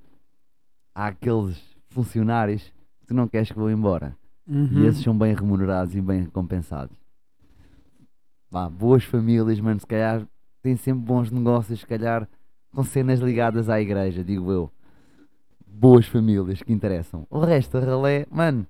[0.94, 2.72] há aqueles funcionários
[3.06, 4.18] que tu não queres que vão embora.
[4.48, 4.84] Uhum.
[4.84, 6.98] E esses são bem remunerados e bem recompensados.
[8.50, 10.28] Vá, boas famílias, mano, se calhar
[10.62, 12.28] têm sempre bons negócios, se calhar
[12.74, 14.72] com cenas ligadas à igreja, digo eu.
[15.68, 17.28] Boas famílias que interessam.
[17.30, 18.66] O resto, a ralé, mano,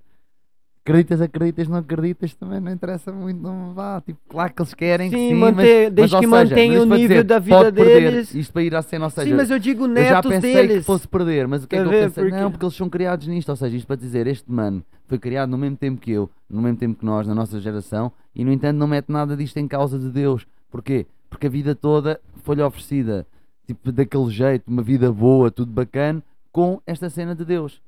[0.85, 3.99] acreditas, acreditas, não acreditas, também não interessa muito, não vá.
[4.01, 6.81] Tipo, claro que eles querem que Sim, sim, manter- mas, desde mas, que mantenha mas
[6.81, 8.35] o nível dizer, da vida pode perder, deles.
[8.35, 10.53] Isto para ir à cena, ou seja, Sim, mas eu digo eu já netos pensei
[10.53, 10.77] deles.
[10.77, 12.03] que fosse perder, mas o que é que eu ver?
[12.05, 12.23] pensei?
[12.23, 15.17] Porque- Não, porque eles são criados nisto, ou seja, isto para dizer, este mano foi
[15.17, 18.45] criado no mesmo tempo que eu, no mesmo tempo que nós, na nossa geração, e
[18.45, 20.45] no entanto não mete nada disto em causa de Deus.
[20.69, 21.07] Porquê?
[21.31, 23.25] Porque a vida toda foi-lhe oferecida,
[23.65, 26.21] tipo, daquele jeito, uma vida boa, tudo bacana,
[26.51, 27.81] com esta cena de Deus.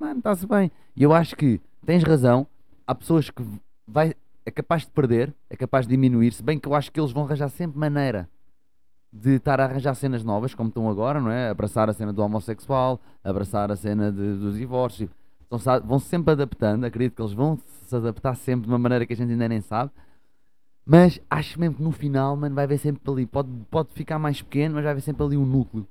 [0.00, 0.70] Mano, está-se bem.
[0.96, 2.46] E eu acho que tens razão,
[2.86, 3.42] há pessoas que
[3.86, 4.14] vai,
[4.44, 7.12] é capaz de perder, é capaz de diminuir, se bem que eu acho que eles
[7.12, 8.28] vão arranjar sempre maneira
[9.12, 11.50] de estar a arranjar cenas novas, como estão agora, não é?
[11.50, 15.10] Abraçar a cena do homossexual, abraçar a cena de, dos divórcios.
[15.46, 19.04] Então, sabe, vão sempre adaptando, acredito que eles vão se adaptar sempre de uma maneira
[19.04, 19.90] que a gente ainda nem sabe.
[20.84, 24.40] Mas acho mesmo que no final, mano, vai haver sempre ali, pode, pode ficar mais
[24.40, 25.86] pequeno, mas vai haver sempre ali um núcleo.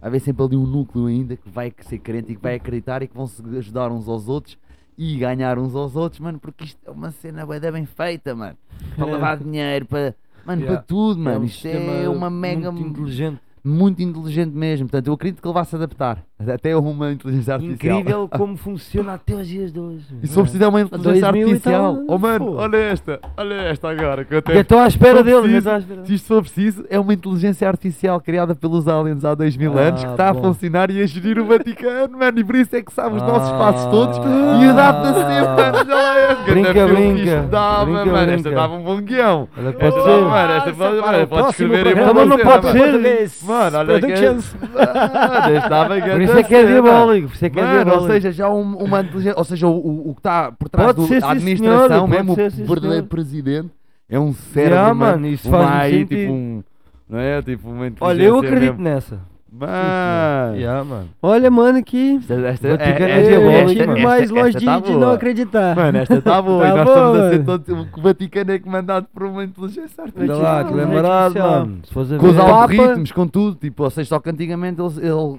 [0.00, 3.02] Vai haver sempre ali um núcleo ainda que vai ser crente e que vai acreditar
[3.02, 4.56] e que vão se ajudar uns aos outros
[5.02, 8.56] e ganhar uns aos outros, mano, porque isto é uma cena da bem feita, mano.
[8.94, 10.14] Para lavar dinheiro, para,
[10.46, 10.76] mano, Yeah.
[10.80, 11.40] para tudo, mano.
[11.40, 13.40] um isto é uma mega muito inteligente.
[13.64, 14.86] Muito inteligente mesmo.
[14.88, 16.18] Portanto, eu acredito que ele vai se adaptar.
[16.52, 17.98] Até uma inteligência artificial.
[18.00, 20.04] Incrível como funciona até os dias de hoje.
[20.20, 21.94] E se for preciso é uma inteligência 2000 e artificial.
[21.94, 22.52] tal, Oh mano, pô.
[22.56, 24.24] olha esta, olha esta agora.
[24.24, 24.58] Que eu Eu até...
[24.60, 25.36] estou à espera dele.
[25.64, 29.36] eu à espera Se isto for preciso, é uma inteligência artificial criada pelos aliens há
[29.36, 32.36] 2 mil Ah, anos que está a funcionar e a gerir o Vaticano, mano.
[32.40, 33.58] E por isso é que sabe os nossos Ah.
[33.58, 35.78] passos todos e adapta sempre, mano.
[35.78, 36.42] Olha lá esta.
[36.50, 37.42] Brinca, brinca.
[37.48, 38.16] Dava, Brinca, mano.
[38.32, 38.50] Esta brinca.
[38.50, 39.48] dava um bom guião.
[39.56, 40.20] Olha, Esta pode ser.
[40.22, 40.52] mano.
[40.54, 43.28] Esta pode, mano, pode escrever em Mas não pode ser.
[43.52, 44.56] Mano, olha que- Productions.
[44.76, 47.28] Ah, estava Por isso é que é diabólico.
[47.28, 48.12] Por isso é que é Mano, ou diabólico.
[48.12, 51.20] seja, já um- uma inteligência, ou seja, o, o, o que está por trás Pode
[51.20, 53.70] da administração mesmo, ser, o verdadeiro presidente,
[54.08, 56.08] é um cérebro, Yeah, mano, mano, isso faz AI, sentido.
[56.08, 56.62] tipo um,
[57.08, 57.42] não é?
[57.42, 58.82] Tipo uma inteligência Olha, eu acredito mesmo.
[58.82, 59.31] nessa.
[59.54, 61.08] Mano, Yeah, mano.
[61.22, 62.16] Olha, mano, que.
[62.16, 64.02] esta, Vou ter que é- é esta- estive mano.
[64.02, 64.98] mais longe de, tá de boa.
[64.98, 65.76] não acreditar.
[65.76, 66.62] Mano, esta está boa.
[66.62, 67.44] Tá e nós boa, estamos a ser mano.
[67.44, 67.86] todos.
[67.98, 70.40] O Vaticano é comandado por uma inteligência Olha artificial.
[70.40, 71.78] lá, que lembrado, mano.
[71.84, 74.90] Se a Com os algoritmos, com tudo, tipo, ou seja, só que antigamente ele,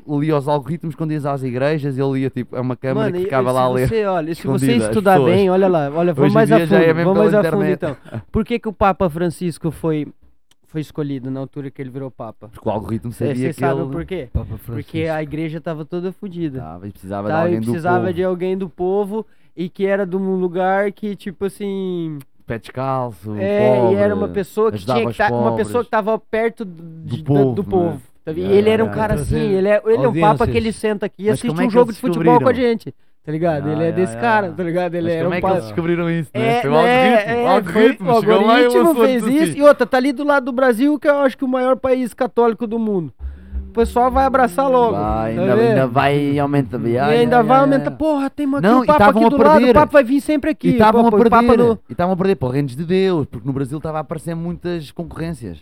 [0.08, 3.18] ele lia os algoritmos quando ia às igrejas, ele ia tipo, é uma câmera Mano,
[3.18, 3.88] que ficava lá a ler.
[3.88, 7.18] Você, olha, se você estudar bem, olha lá, olha, vamos mais a fundo, é vamos
[7.18, 7.98] mais a fundo então.
[8.32, 10.08] Por que, que o Papa Francisco foi,
[10.74, 12.50] foi escolhido na altura que ele virou Papa?
[12.52, 13.92] Porque o algoritmo sabia Vocês sabem ele...
[13.92, 14.28] por quê?
[14.66, 16.60] Porque a igreja tava toda fodida.
[16.60, 18.14] Tava, e precisava de Tá, e alguém do precisava povo.
[18.14, 19.26] de alguém do povo
[19.56, 22.18] e que era de um lugar que, tipo assim.
[22.48, 25.84] Pé descalço, é, pobre, e era uma pessoa que tinha que os tá, uma pessoa
[25.84, 27.70] que tava perto de- do, povo, do né?
[27.70, 28.02] povo.
[28.26, 28.38] vendo?
[28.40, 30.74] E ele era um yeah, cara assim, ele é, ele é um papa que ele
[30.74, 32.96] senta aqui e assiste é um jogo de futebol com a gente.
[33.26, 33.68] Tá ligado?
[33.68, 34.22] Yeah, ele é yeah, desse yeah.
[34.42, 34.96] cara, tá ligado?
[34.96, 36.58] Ele Mas era como um é que eles descobriram isso, né?
[36.58, 39.24] É, Foi o é, algoritmo, é, o algoritmo, foi- o chegou lá e algoritmo fez
[39.28, 39.44] isso.
[39.52, 39.60] assim.
[39.60, 41.78] E outra, tá ali do lado do Brasil, que eu acho que é o maior
[41.78, 43.14] país católico do mundo.
[43.70, 44.92] O pessoal vai abraçar logo.
[44.98, 47.92] Vai, tá ainda, vai e aumenta E ainda vai aumentar.
[47.92, 50.04] Porra, tem uma, aqui Não, o e Papa tavam aqui do lado, o Papa vai
[50.04, 50.68] vir sempre aqui.
[50.68, 53.26] E estavam a o perder, no- e estavam a perder para o Reinos de Deus,
[53.26, 55.60] porque no Brasil estava a aparecer muitas concorrências.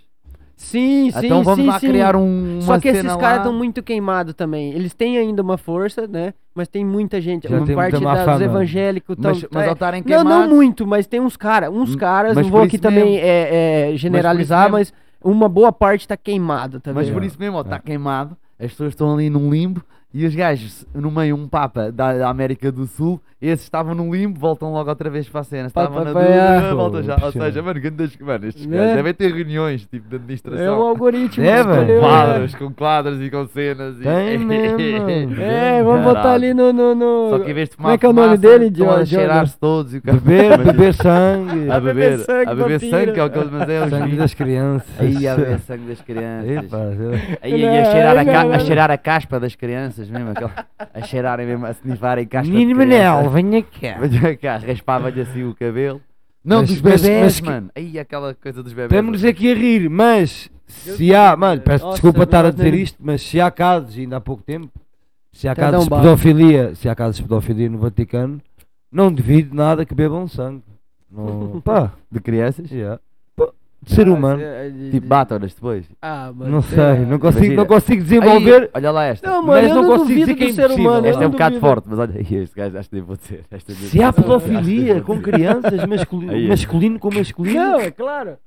[0.62, 1.88] Sim, sim, então vamos sim, lá sim.
[1.88, 4.72] criar um, uma Só que esses caras estão muito queimados também.
[4.74, 6.34] Eles têm ainda uma força, né?
[6.54, 7.48] Mas tem muita gente.
[7.50, 10.50] Já uma tem parte muita da- dos evangélicos tão, Mas, mas é, estarem Não, queimados...
[10.50, 11.70] não muito, mas tem uns caras.
[11.72, 14.78] Uns Hum, caras, mas não vou aqui também é, é, generalizar, mesmo.
[14.78, 14.94] mas,
[15.24, 18.90] uma boa parte tá queimada, tá Mas por isso mesmo, ó, está queimado, as pessoas
[18.90, 19.84] estão ali num limbo
[20.14, 24.14] e os gajos, no meio, um Papa da, da América do Sul, esses estavam num
[24.14, 25.68] limbo, voltam logo outra vez para a cena.
[25.68, 27.18] Estavam na dúvida, voltam já.
[27.24, 28.78] Ou seja, mano, grandes, mano estes Né?
[28.78, 30.80] gajos devem ter reuniões tipo de É administração.
[30.80, 31.82] o algoritmo É, que velho.
[31.82, 32.02] escolheu.
[32.02, 32.10] com né?
[32.12, 34.00] quadros, com quadros e com cenas.
[34.00, 34.04] E...
[34.04, 35.42] Tem mesmo.
[35.42, 36.72] É, vamos botar ali no.
[36.72, 37.30] no, no...
[37.32, 38.92] Só que em vez de Como fumar é que é o nome fumaça, dele, estão
[38.92, 41.72] a cheirar-se todos e o cara- Beber, beber sangue.
[41.72, 42.92] a beber sangue, a beber vampiro.
[42.92, 44.90] sangue, que é o que eles é os sangue das crianças.
[45.00, 47.00] Aí a beber sangue das crianças.
[47.00, 47.12] Eu-
[47.42, 51.46] Aí, a, cheirar a, ca- a cheirar a caspa das crianças mesmo, aquela, a cheirarem
[51.46, 52.78] mesmo, a snifarem caspa Menino.
[52.78, 53.98] Manel, venha cá.
[54.02, 56.02] Venha cá, raspava-lhe assim o cabelo.
[56.44, 57.70] Não, Mas- dos mas- bebés, mas que- mano.
[57.76, 58.92] Aí aquela coisa dos bebés.
[58.92, 62.98] Estamos aqui a rir, mas se há, mano, peço Nossa, desculpa estar a dizer isto,
[63.00, 64.70] mas se há casos, ainda há pouco tempo,
[65.32, 68.42] se há dar casos de pedofilia, se há casos de pedofilia no Vaticano,
[68.92, 70.64] não devido nada que bebam sangue.
[71.12, 72.72] Não, pá, De crianças?
[72.72, 73.00] yeah.
[73.84, 74.42] De ser humano.
[74.92, 75.86] Tipo, batam-nas depois.
[76.00, 76.52] Ah, mano.
[76.52, 77.56] Não sei, não consigo, Imagina.
[77.56, 78.62] não consigo desenvolver.
[78.64, 79.28] Aí, olha lá esta.
[79.28, 80.90] Não, mano, Mas eu não não, consigo dizer que é ser impossível.
[80.92, 81.08] humano.
[81.08, 83.44] Esta é um bocado forte, mas olha aí, este gajo acho que nem vou dizer.
[83.50, 85.88] Esta Se há pedofilia com crianças, é.
[86.48, 88.38] masculino com masculino, Não, é claro.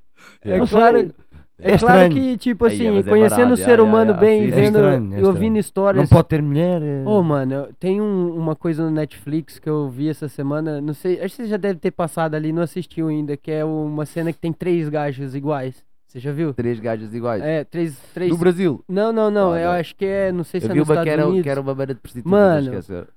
[0.41, 1.11] É claro.
[1.57, 2.11] É, É claro estranho.
[2.13, 4.75] que, tipo assim, é conhecendo barato, o já, ser humano já, bem, sim, é vendo
[4.77, 6.01] estranho, é e ouvindo histórias.
[6.09, 6.81] não pode ter mulher.
[6.81, 10.93] é- Ô, mano, tem um- uma coisa no Netflix que eu vi essa semana, não
[10.93, 14.05] sei, acho que você já deve ter passado ali, não assistiu ainda, que é uma
[14.05, 15.81] cena que tem três gajos iguais.
[16.07, 16.53] Você já viu?
[16.53, 17.41] Três gajos iguais.
[17.41, 18.31] É, três, três...
[18.31, 18.83] No Brasil.
[18.87, 19.79] Não, não, não, Ah, eu não.
[19.79, 21.43] acho que é, não sei se Eu é vi nos uma Estados que era, Unidos.
[21.43, 22.31] que era uma banda de prostitutas.
[22.31, 23.07] Mano.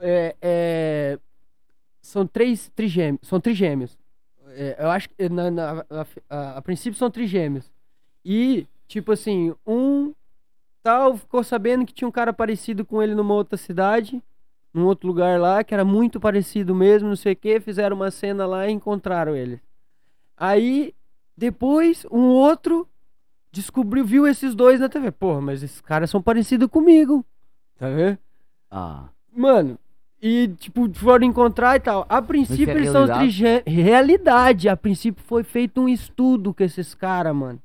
[0.00, 1.18] É, é,
[2.02, 3.96] são três trigêmeos, são trigêmeos.
[4.54, 7.70] É, eu acho que na, na- a, a- a princípio são trigêmeos.
[8.24, 10.14] E, tipo assim, um
[10.82, 14.22] tal ficou sabendo que tinha um cara parecido com ele numa outra cidade,
[14.72, 18.10] num outro lugar lá, que era muito parecido mesmo, não sei o que, fizeram uma
[18.10, 19.60] cena lá e encontraram ele.
[20.36, 20.94] Aí,
[21.36, 22.88] depois, um outro
[23.52, 25.10] descobriu, viu esses dois na TV.
[25.12, 27.24] Porra, mas esses caras são parecidos comigo.
[27.78, 28.18] Tá vendo?
[28.70, 29.08] Ah.
[29.32, 29.78] Mano,
[30.26, 32.06] e tipo, foram encontrar e tal.
[32.08, 33.20] A princípio é eles são realidade?
[33.20, 33.62] trigê...
[33.66, 34.68] Realidade.
[34.70, 37.58] A princípio foi feito um estudo com esses caras, mano.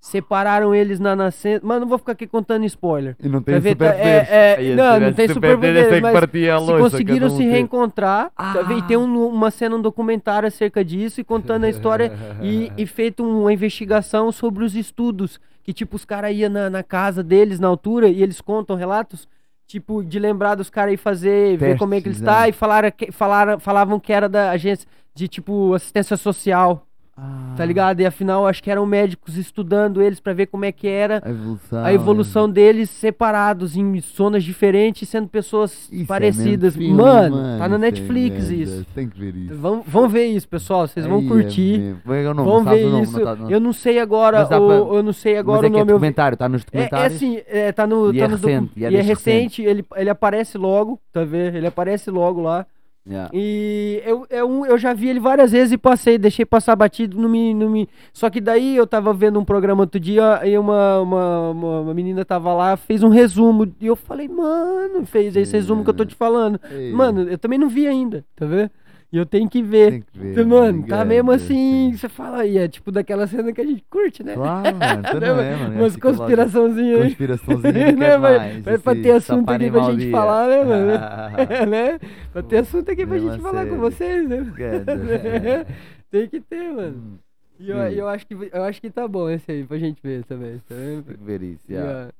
[0.00, 1.60] separaram eles na nascença.
[1.64, 3.14] Mas não vou ficar aqui contando spoiler.
[3.22, 6.12] E não tem ver, tá- é, é, se não, não tem superpoderes, tem que mas
[6.50, 7.50] a Se louça, conseguiram um se tem.
[7.50, 8.78] reencontrar, tá vendo?
[8.78, 12.10] E tem um- uma cena, um documentário acerca disso e contando a história
[12.42, 15.38] e, e feito uma investigação sobre os estudos.
[15.62, 19.28] Que tipo, os caras iam na, na casa deles na altura e eles contam relatos.
[19.70, 22.48] Tipo, de lembrar dos caras ir fazer, ver como é que eles Testes, tá né?
[22.48, 26.84] e falaram, falaram, falavam que era da agência de tipo assistência social,
[27.22, 28.00] Ah, tá ligado?
[28.00, 31.28] E afinal, acho que eram médicos estudando eles pra ver como é que era A
[31.30, 31.84] evolução.
[31.84, 36.74] a evolução deles separados em zonas diferentes, sendo pessoas Isso é parecidas.
[36.74, 38.86] mesmo filme, mano, tá na é Netflix isso.
[38.94, 39.54] Tem que ver isso.
[39.54, 40.88] Vão, vão ver isso, pessoal.
[40.88, 41.80] Vocês vão Aí é curtir.
[42.06, 42.22] é é?
[42.24, 43.18] Vão Não sabes ver nome, isso.
[43.18, 45.64] não tá- não- Eu não sei agora, dá o, pra- eu não sei agora Mas
[45.64, 45.90] é o é nome.
[45.92, 47.16] eu- documentário, está nos É, é documentários.
[47.16, 48.14] assim, é, tá no.
[48.14, 50.98] E tá é no recente, e é e é deste recente, ele, ele aparece logo,
[51.12, 51.56] tá vendo?
[51.56, 52.66] Ele aparece logo lá.
[53.10, 53.28] Yeah.
[53.34, 57.28] E eu, eu, eu já vi ele várias vezes e passei, deixei passar batido, não
[57.28, 57.88] me, não me...
[58.12, 62.24] Só que daí eu tava vendo um programa outro dia e uma, uma, uma, menina
[62.24, 63.74] tava lá, fez um resumo.
[63.80, 66.60] E eu falei, mano, fez esse resumo que eu tô te falando.
[66.94, 68.70] Mano, eu também não vi ainda, tá vendo?
[69.12, 69.90] E eu tenho que ver.
[69.90, 70.32] tem que ver.
[70.32, 73.84] Então, mano, tá mesmo assim, você fala aí, é tipo daquela cena que a gente
[73.90, 74.34] curte, né?
[74.34, 75.74] Claro, mano, tu não é, mano.
[75.74, 77.06] é Umas conspiraçãozinhas aí.
[77.08, 80.92] Conspiraçãozinha, Né, quer mas- pra assim, ter assunto aqui pra gente falar, né, mano?
[81.70, 81.98] né?
[82.32, 83.78] Pra ter assunto aqui pra gente falar com sério.
[83.80, 84.52] vocês, né?
[84.56, 85.66] Ganda.
[86.10, 86.96] Tem que ter, mano.
[86.96, 87.18] Hum,
[87.58, 87.88] E eu, Hum.
[87.88, 90.58] eu, acho que, eu acho que tá bom esse aí pra gente ver também.
[90.68, 91.02] Tá vendo?
[91.04, 92.10] Tem que ver isso, E, yeah.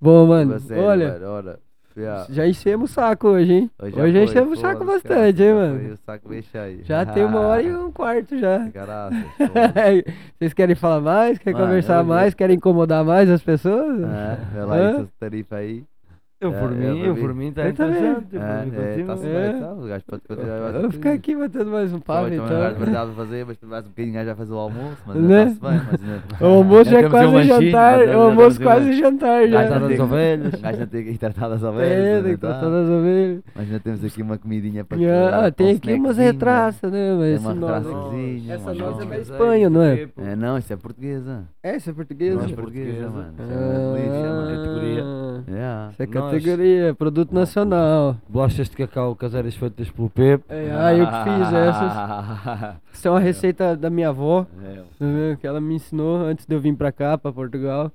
[0.00, 1.58] Bom, mano, olha,
[2.30, 3.70] já enchemos o saco hoje, hein?
[3.80, 5.92] Hoje, foi, enchemos o saco bastante, hein, mano?
[5.92, 6.84] o saco cheio.
[6.84, 8.58] Já tem uma hora e um quarto já.
[8.68, 9.18] Graças.
[10.38, 11.38] Vocês querem falar mais?
[11.38, 12.34] Querem Mano, conversar mais?
[12.34, 14.02] Querem incomodar mais as pessoas?
[14.04, 14.90] Ah, Vê lá Hã?
[14.90, 15.84] essa tarifa aí.
[16.40, 18.42] Eu por É, mim, eu por mim tá eu por mim é, continuo.
[18.42, 19.52] É.
[19.52, 19.72] bem, tá.
[19.72, 20.58] O gajo pode continuar.
[20.60, 22.46] vai Eu vou ficar aqui batendo mais um papo, então.
[22.46, 25.42] verdade fazer, mas mais um bocadinho vai fazer o almoço, mas Né?
[25.42, 27.98] ainda- O almoço já é quase jantar.
[28.00, 29.60] O já almoço quase jantar já.
[29.62, 30.54] ainda das ovelhas.
[30.54, 32.06] O gajo ainda tem que tratar das ovelhas.
[32.06, 32.48] É, tem que tá.
[32.48, 33.42] tratar das ovelhas.
[33.56, 37.16] Mas ainda temos aqui uma comidinha para Ah, para tem aqui umas retraças, né?
[37.18, 40.08] Mas uma retraçazinha, Essa nossa é da Espanha, não é?
[40.18, 41.48] É, não, isso é portuguesa.
[41.64, 42.44] É, essa é portuguesa?
[42.44, 43.10] É portuguesa, portuguesa.
[43.10, 43.34] mano.
[43.38, 44.56] Isso é uma delícia, mano.
[44.56, 45.04] categoria.
[46.28, 46.36] Ah.
[46.36, 48.16] Essa é categoria, produto nacional.
[48.28, 50.44] Bolachas de cacau caseiras feitas pelo Pepe.
[50.48, 52.76] É, ah, eu que fiz essas.
[52.92, 55.36] Isso é uma receita da minha avó, É, tá vendo?
[55.38, 57.90] que ela me ensinou antes de eu vir pra cá, pra Portugal.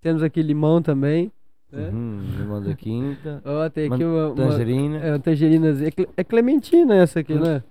[0.00, 1.30] Temos aqui limão também.
[1.70, 1.88] né?
[1.92, 3.40] Uhum, limão da quinta.
[3.44, 4.98] Ó, tem aqui uma, uma Tangerina.
[4.98, 5.90] é, uma tangerinazinha.
[5.96, 7.62] É É clementina essa aqui, né?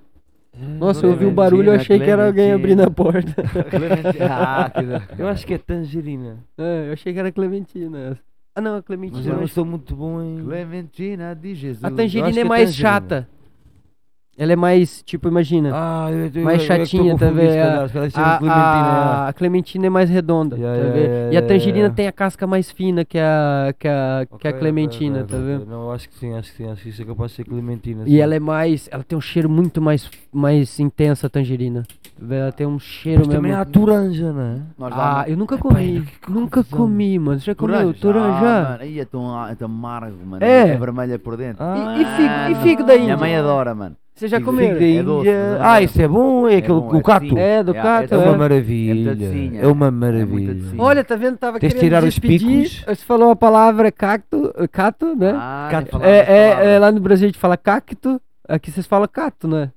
[0.79, 2.83] Nossa, eu ouvi o Clementina, barulho e achei que era alguém Clementina.
[2.83, 3.35] abrindo a porta.
[4.29, 6.39] Ah, que da- Eu acho que é tangerina.
[6.57, 8.19] É, eu achei que era clementina essa.
[8.53, 9.25] Ah, não, a Mas clementina.
[9.29, 10.43] eu eu não sou muito bom em.
[10.43, 11.83] Clementina de Jesus.
[11.83, 12.89] A tangerina é é mais tangerina.
[12.89, 13.29] chata.
[14.37, 15.71] Ela é mais, tipo, imagina.
[15.73, 17.47] Ah, eu, eu, mais eu, chatinha eu também.
[17.49, 18.89] confundido, se A, chama a- clementina.
[18.89, 21.11] a- a clementina é mais redonda, Yeah, tá yeah, vendo?
[21.11, 21.95] yeah, E a tangerina yeah.
[21.95, 25.65] tem a casca mais fina que a, que a, que a clementina, tá vendo?
[25.67, 28.03] Não, acho que sim, acho que sim, acho que isso é capaz de ser clementina.
[28.07, 28.87] E ela é mais.
[28.91, 31.83] Ela tem um cheiro muito mais, mais intenso, a tangerina.
[31.83, 31.87] Tá
[32.17, 32.33] vendo?
[32.41, 33.41] Ela tem um cheiro Mas mesmo.
[33.41, 34.59] também há a toranja, não é?
[34.77, 36.07] Nós Ah, eu nunca Epá, comi.
[36.23, 37.39] que Nunca comi, mano.
[37.39, 37.99] Você já comeu Toranja?
[37.99, 38.37] toranja?
[38.39, 40.43] Ah, mano, aí é tão, é tão amargo, mano.
[40.43, 40.69] É.
[40.69, 41.61] É vermelha por dentro.
[41.63, 43.95] Ah, E, e figo, e figo da Minha mãe adora, mano.
[44.21, 44.67] Você já comeu?
[44.69, 45.49] É doce, Índia.
[45.49, 45.83] mas é Ah, bom.
[45.85, 47.37] isso é bom, é, É aquele, bom, é o cato.
[47.39, 48.13] É, do É, cato.
[48.13, 48.33] É uma é.
[48.33, 48.93] É maravilha.
[49.15, 50.53] muito docinho, É uma é muito maravilha.
[50.53, 50.81] docinho.
[50.81, 51.37] Olha, tá vendo?
[51.37, 52.39] Tava Tens de querendo tirar os despedir.
[52.69, 52.83] picos.
[52.85, 55.33] Você falou a palavra cacto, cato, né?
[55.35, 55.83] Ah, Cato.
[55.83, 59.07] nem falava é, é, é, lá no Brasil a gente fala cacto, aqui vocês falam
[59.11, 59.71] cato, né?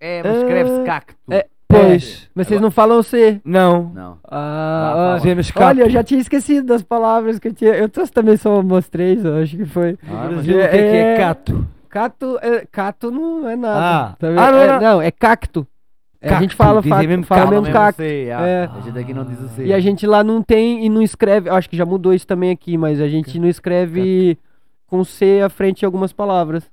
[0.00, 1.14] É, mas escreve-se É, cacto.
[1.30, 2.28] é, Pois.
[2.32, 3.40] Mas vocês não falam C.
[3.44, 3.90] Não.
[3.92, 4.18] Não.
[4.30, 5.14] Ah, fala.
[5.14, 5.16] ó.
[5.16, 5.66] Dizemos cato.
[5.66, 7.72] olha, eu já tinha esquecido das palavras que eu tinha.
[7.72, 9.98] Eu trouxe também só umas três, eu acho que foi.
[10.06, 11.66] Ah, mas Brasil, o que é que é É- cato?
[11.94, 13.80] Cato, é, cato não é nada.
[13.80, 14.16] Ah.
[14.18, 14.38] tá vendo?
[14.40, 15.64] Ah, não É- era- não, é cacto.
[16.20, 17.54] É, a gente Cacto, fala, dizem fa- mesmo fala cacto.
[17.54, 17.96] mesmo cacto.
[18.02, 18.46] C, ah.
[18.46, 18.64] É.
[18.74, 19.64] A gente aqui não diz o C.
[19.66, 21.48] E a gente lá não tem e não escreve.
[21.50, 24.36] eu Acho que já mudou isso também aqui, mas a gente não escreve
[24.88, 26.64] com C à frente de algumas palavras.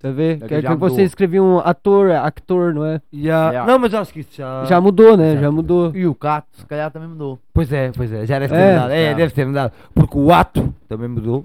[0.00, 0.46] Tá vendo?
[0.46, 0.90] Que é já que mudou.
[0.90, 3.00] você escrevia um ator, actor, não é?
[3.12, 3.66] Já- Yeah.
[3.72, 4.64] Não, mas acho que isso já.
[4.66, 5.28] Já mudou, né?
[5.30, 5.40] Exato.
[5.42, 5.96] Já mudou.
[5.96, 7.38] E o cato, se calhar, também mudou.
[7.54, 8.26] Pois é, pois é.
[8.26, 8.72] Já deve ter É.
[8.74, 8.90] mudado.
[8.92, 9.16] É, Já.
[9.16, 9.72] deve ter mudado.
[9.94, 11.42] Porque o ato também mudou.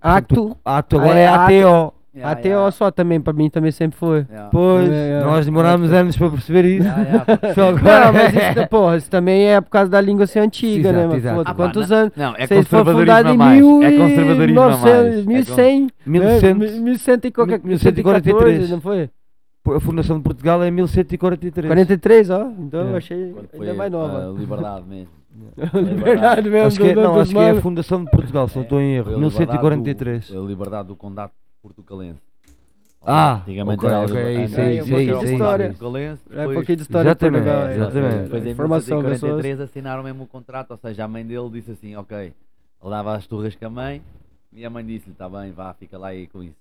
[0.00, 0.56] Acto.
[0.64, 1.94] Ato agora é é ato.
[2.22, 2.26] ATO.
[2.32, 4.26] Até ó só também, pra mim também sempre foi.
[4.52, 5.24] Pois, É, é.
[5.24, 6.88] nós demorámos anos para perceber isso.
[7.54, 8.12] Só Não, agora.
[8.12, 10.98] mas isso, porra, isso também é por causa da língua ser antiga, né?
[11.00, 11.36] Exato, Mas, exato.
[11.44, 12.12] pô, Ah, quantos não- anos?
[12.16, 13.60] Não, é Vocês foram conservadorismo fundados a em mais.
[13.60, 14.80] mil É conservadorismo a mais.
[14.80, 16.54] 900, É con- 1100, 1100.
[16.54, 16.66] né?
[16.80, 18.70] 1100 e qualquer 1143.
[18.70, 19.10] não foi?
[19.66, 21.66] A fundação de Portugal é 1143.
[21.68, 22.48] 43, ó.
[22.58, 22.96] Então eu É.
[22.98, 24.28] achei foi ainda mais nova.
[24.30, 25.08] a liberdade mesmo.
[25.74, 26.66] Liberdade mesmo.
[26.68, 28.94] Acho que, é, não, acho que é a fundação de Portugal, se não estou em
[28.96, 29.04] erro.
[29.06, 30.30] Foi a liberdade 1143.
[30.30, 31.32] do- A liberdade do condado
[31.68, 32.20] portucalense.
[33.06, 35.34] Ah, Antigamente era ok, algo- isso antes isso o isso
[35.66, 35.68] aí.
[35.68, 37.74] de Colense, É um pouquinho de história Exatamente, é.
[37.76, 38.22] exatamente.
[38.24, 39.20] Depois em Informação, pessoas.
[39.20, 43.14] 1943 assinaram mesmo o contrato, ou seja, a mãe dele disse assim, ok, ele dava
[43.14, 44.02] as turras com a mãe
[44.52, 46.56] e a mãe disse-lhe, está bem, vá, fica lá aí com isso.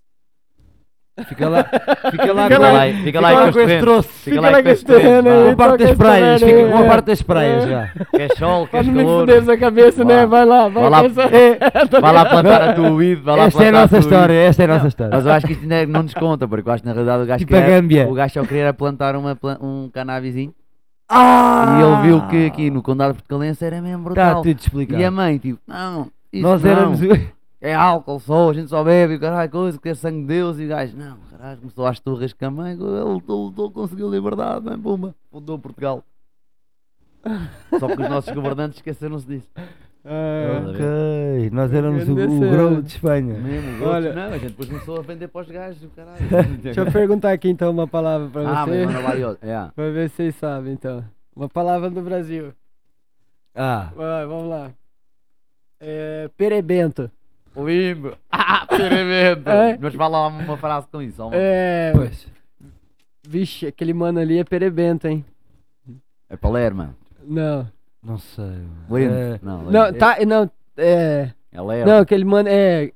[1.27, 1.63] Fica lá,
[2.09, 4.09] fica lá Fica com lá- a- fica fica lá lá com com esse troço.
[4.09, 5.43] Fica lá com com esse terreno aí.
[5.49, 7.89] Uma parte das praias, fica com a parte das praias já.
[8.17, 10.25] Quer sol, quer Pra não me essa cabeça, né?
[10.25, 13.71] Vai lá, vai lá, vai lá plantar a tua weed, vai lá Esta é a
[13.71, 15.15] nossa história, esta é a nossa história.
[15.15, 17.23] Mas eu acho que isto é- não nos conta, porque eu acho que na realidade
[17.23, 18.07] o gajo Tipo a queria, Gâmbia.
[18.09, 20.51] o gajo só queria era plantar um canabizinho
[21.07, 21.77] Ah!
[21.79, 24.41] e ele viu que aqui no Condado Portugalense era mesmo Está brutal.
[24.41, 24.99] tudo explicado.
[24.99, 26.99] e a mãe, tipo, não, Nós éramos.
[27.63, 30.65] É álcool só, a gente só bebe, e caralho, coisa, quer sangue de Deus, e
[30.65, 34.65] o gajo, não, caralho, começou às torres com a mãe, ele lutou, lutou, conseguiu liberdade,
[34.65, 36.03] mãe, pumba, fundou Portugal.
[37.79, 39.49] Só que os nossos governantes esqueceram-se disso.
[40.03, 43.35] Ah, Ok, nós éramos o, Grande o grão de Espanha.
[43.35, 46.19] Mesmo, Olha- não, a gente depois começou a vender para os gajos, caralho.
[46.61, 49.23] Deixa eu perguntar aqui então uma palavra pra ah, você.
[49.23, 49.47] outro.
[49.47, 49.71] É.
[49.73, 51.01] Pra ver se vocês sabem então.
[51.33, 52.51] Uma palavra do Brasil.
[53.55, 54.71] Ah, Vai, vamos lá.
[55.79, 57.09] É, perebento.
[57.55, 58.17] Lindo!
[58.31, 59.49] Ah, perebento!
[59.49, 59.77] É.
[59.79, 61.23] Mas fala lá uma frase com isso.
[61.25, 61.91] uma- É.
[61.93, 62.27] pois.
[63.27, 65.23] Vixe, aquele mano ali é perebento, hein?
[66.29, 66.93] É Palermo.
[67.23, 67.67] Não.
[68.03, 68.43] Não sei.
[68.89, 69.13] Lindo.
[69.13, 69.71] É, Não, lindo.
[69.71, 70.17] Não, tá.
[70.25, 71.31] Não, é.
[71.51, 71.89] É Lero.
[71.89, 72.91] Não, aquele mano é.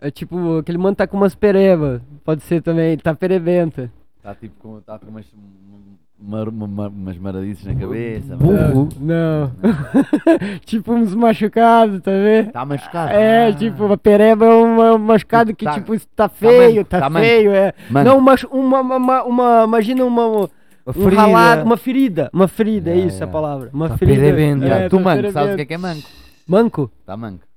[0.00, 2.00] É tipo, aquele mano tá com umas perebas.
[2.24, 3.90] Pode ser também, tá perebento.
[4.16, 5.26] Está tipo com, tá com umas,
[6.20, 8.36] mar, mar, umas maradices na cabeça.
[8.36, 8.88] Burro.
[9.00, 9.52] Não.
[10.64, 12.48] tipo uns machucados, tá vendo?
[12.48, 13.12] Está machucado.
[13.12, 13.52] É, Ah.
[13.52, 17.24] tipo, uma pereba é um machucado que, Tá- tipo, tá feio, manco, tá, tá manco.
[17.26, 17.72] feio, é.
[17.90, 20.48] Mano, Não, uma, uma, uma, uma- imagina uma, Uma
[20.88, 21.20] um ferida.
[21.22, 22.30] ralado, uma ferida.
[22.32, 23.30] Uma ferida, é É, isso a é.
[23.30, 23.70] palavra.
[23.72, 24.26] Uma Tá ferida.
[24.26, 26.08] É, tu tá manco, sabes o que é que é manco?
[26.46, 26.90] Manco?
[27.00, 27.47] Está manco.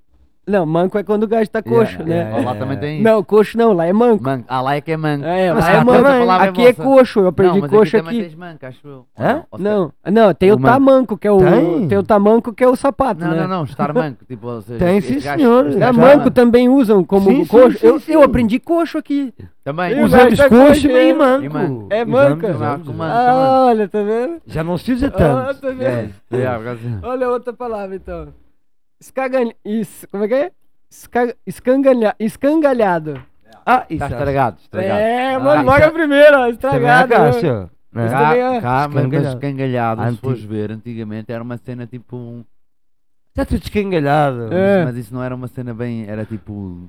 [0.48, 2.16] Não, manco é quando o gajo tá coxo, Yeah, né?
[2.32, 3.04] yeah, Lá também tem isso.
[3.04, 4.24] Não, coxo não, lá é manco.
[4.24, 4.46] Manco.
[4.48, 5.24] Ah, lá é que é manco.
[5.24, 6.04] É, Mas lá é manco.
[6.04, 8.06] palavra Aqui é coxo, eu aprendi não, coxo aqui.
[8.06, 9.06] também tens manco, acho eu.
[9.18, 9.44] Hã?
[9.60, 10.74] Não, não, tem O o, manco.
[10.74, 11.38] tamanco, que é o.
[11.38, 11.88] Tem?
[11.88, 13.42] Tem o tamanco que é o sapato, Não, né?
[13.42, 14.26] não, não, estar manco.
[14.26, 15.82] Tipo, ou seja, Tem, sim, gajo- senhor.
[15.82, 17.78] É, manco também usam como Sim, coxo.
[17.78, 18.12] sim, eu, sim.
[18.14, 19.32] eu aprendi coxo aqui.
[19.64, 19.92] Também.
[19.92, 21.14] Eu Usamos tá coxo e é.
[21.14, 21.88] manco.
[21.92, 22.48] É manca?
[22.50, 22.94] Ah, manco.
[23.00, 24.42] Ah, olha, tá vendo?
[24.48, 25.62] Já não se usa Ah, tanto.
[25.62, 25.84] tá vendo?
[25.84, 28.30] É, é, por causa- Olha outra palavra então.
[29.02, 29.56] Escagalha...
[29.66, 30.06] Is...
[30.12, 30.52] Como é que é?
[30.90, 31.36] Esca...
[31.46, 32.16] Escangalha...
[32.20, 33.22] Escangalhado.
[33.66, 35.00] Ah, isso Está estragado, estragado.
[35.00, 37.10] É, Ah, mano, logo é- a primeira, é estragado.
[37.14, 37.26] né?
[37.26, 37.30] É?
[37.30, 37.42] Isso
[37.92, 39.36] também Cá, é- cá, mas, mas Escangalhado.
[39.36, 42.16] escangalhado, se fores ver, antigamente era uma cena tipo.
[42.16, 42.46] um-
[43.30, 44.54] Está tudo escangalhado.
[44.54, 44.86] É.
[44.86, 46.06] Mas isso não era uma cena bem.
[46.08, 46.88] Era tipo.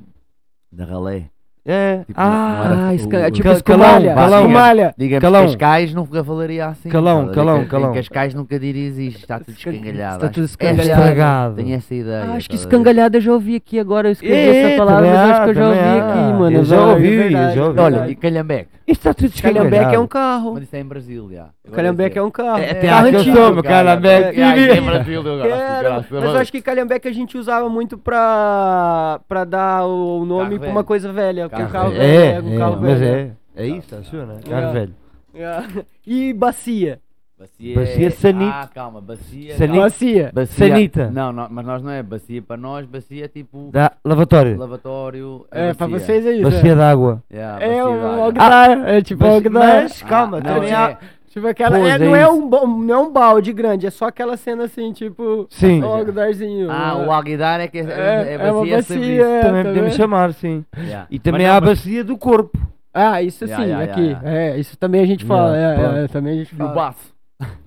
[0.70, 1.28] Da ralé.
[1.64, 1.98] É.
[1.98, 3.18] Tipo, Ah, o- esca...
[3.28, 4.14] o- tipo Cal- escumalha.
[4.14, 4.94] calão, escumalha.
[4.98, 5.44] Digamos, Calão.
[5.46, 6.88] Cascais nunca falaria assim.
[6.88, 7.90] Calão, calão, Que- calão.
[7.92, 10.14] Em Cascais nunca dirias isto, está tudo Esca- escangalhado.
[10.16, 11.00] está tudo que É escangalhado.
[11.02, 11.54] estragado.
[11.54, 12.24] Tenho essa ideia.
[12.28, 14.08] Ah, acho que escangalhado eu já ouvi aqui agora.
[14.08, 16.56] Eu escrevi É, essa palavra, mas acho que eu já ouvi aqui, mano.
[16.56, 17.78] Eu já é ouvi, eu já ouvi.
[17.78, 18.68] é Olha, e calhambeque?
[18.86, 19.42] Isto está tudo.
[19.42, 20.54] Calhambeque é um carro.
[20.54, 21.42] Mas isso é em Brasil, já.
[21.64, 22.58] Agora Calhambeque é é um carro.
[22.58, 23.62] É, É, tem carro antigo.
[23.62, 24.40] Calhambeque.
[24.40, 25.48] É, é em Brasil, eu agora.
[25.54, 29.84] Era, Graças a mas eu acho que calhambeque a gente usava muito pra, pra dar
[29.86, 31.48] o nome pra uma coisa velha.
[31.48, 32.02] porque Carro um carro velho.
[32.02, 32.34] velho.
[32.34, 33.36] É, um é, carro mas velho.
[33.56, 33.64] é.
[33.64, 34.40] É isso, acho né?
[34.44, 34.50] É.
[34.50, 34.94] Carro velho.
[35.34, 35.84] É.
[36.06, 37.00] E bacia.
[37.42, 38.52] Bacia, Bacia sanita.
[38.54, 39.56] Ah, calma, bacia.
[39.56, 39.80] Sanita.
[39.80, 40.30] Bacia.
[40.32, 40.68] Bacia.
[40.68, 41.10] Sanita.
[41.10, 44.56] Não, não, mas nós não é bacia para nós, bacia é tipo Da lavatório.
[44.56, 45.44] lavatório.
[45.50, 46.06] É, pra bacia.
[46.06, 46.42] vocês é isso.
[46.48, 47.20] Bacia d'água.
[47.32, 48.26] Yeah, É, bacia é água.
[48.28, 48.88] Ogdar.
[48.88, 49.52] É tipo Ogdar.
[49.82, 50.98] mas calma, Ah, também é- há.
[51.30, 51.78] Tipo aquela.
[51.78, 52.48] Pois, é, é não, é um,
[52.84, 55.46] não é um balde grande, é só aquela cena assim, tipo.
[55.50, 55.82] Sim.
[55.82, 56.70] Um Ogdarzinho.
[56.70, 57.06] Ah, né?
[57.06, 59.40] o alguidar é que é, É, é, é uma bacia bacia, é.
[59.40, 59.96] Também tá podemos vendo?
[59.96, 60.64] chamar, sim.
[60.78, 61.06] Yeah.
[61.10, 62.58] E também Mas há não, a mas- bacia do corpo.
[62.94, 64.00] Ah, isso sim, Yeah, yeah, aqui.
[64.02, 65.56] yeah, É, isso também a gente fala.
[65.56, 66.94] É, é, também a gente E o fala.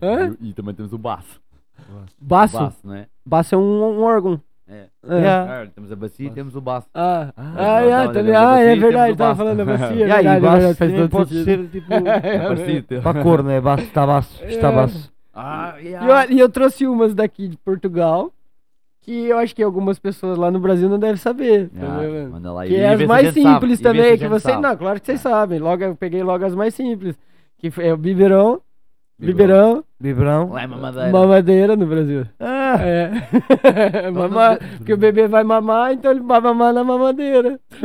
[0.02, 0.36] Hã?
[0.42, 1.42] E, e também temos o baço.
[2.20, 2.58] Baço?
[2.58, 3.08] Baço, não é?
[3.26, 4.42] Baço é um, um órgão.
[4.68, 4.86] É.
[5.08, 5.16] É.
[5.18, 5.62] Yeah.
[5.62, 6.88] Ah, temos a bacia e temos o baço.
[6.94, 7.94] Ah, Ah, ah, é,
[8.36, 9.38] Ah, é verdade, temos o tava baço.
[9.38, 9.96] falando da bacia.
[9.96, 11.46] E aí, verdade, é baço verdade, faz todo pode sentido.
[11.46, 11.94] ser tipo.
[11.94, 13.02] É parecido.
[13.02, 13.62] Para a cor, né?
[13.62, 14.44] Baço, está baço.
[14.46, 14.72] Está É.
[14.76, 15.12] baço.
[15.34, 18.32] Ah, E eu, e eu trouxe umas daqui de Portugal
[19.02, 21.70] que eu acho que algumas pessoas lá no Brasil não devem saber.
[21.70, 22.66] tá Ah, manda lá.
[22.66, 24.54] Que E é as mais simples também, que vocês.
[24.56, 24.64] sabe.
[24.68, 25.60] Não, claro que vocês sabem.
[25.60, 27.16] Logo eu peguei logo as mais simples.
[27.60, 28.60] Que é o biberão,
[29.18, 29.76] Biberão.
[29.76, 30.50] biberão, Biberão.
[30.52, 31.12] Lá é mamadeira.
[31.12, 32.26] mamadeira no Brasil.
[32.40, 33.12] Ah, É.
[34.12, 37.58] Mamar, porque o bebê vai mamar, então ele vai mamar na mamadeira.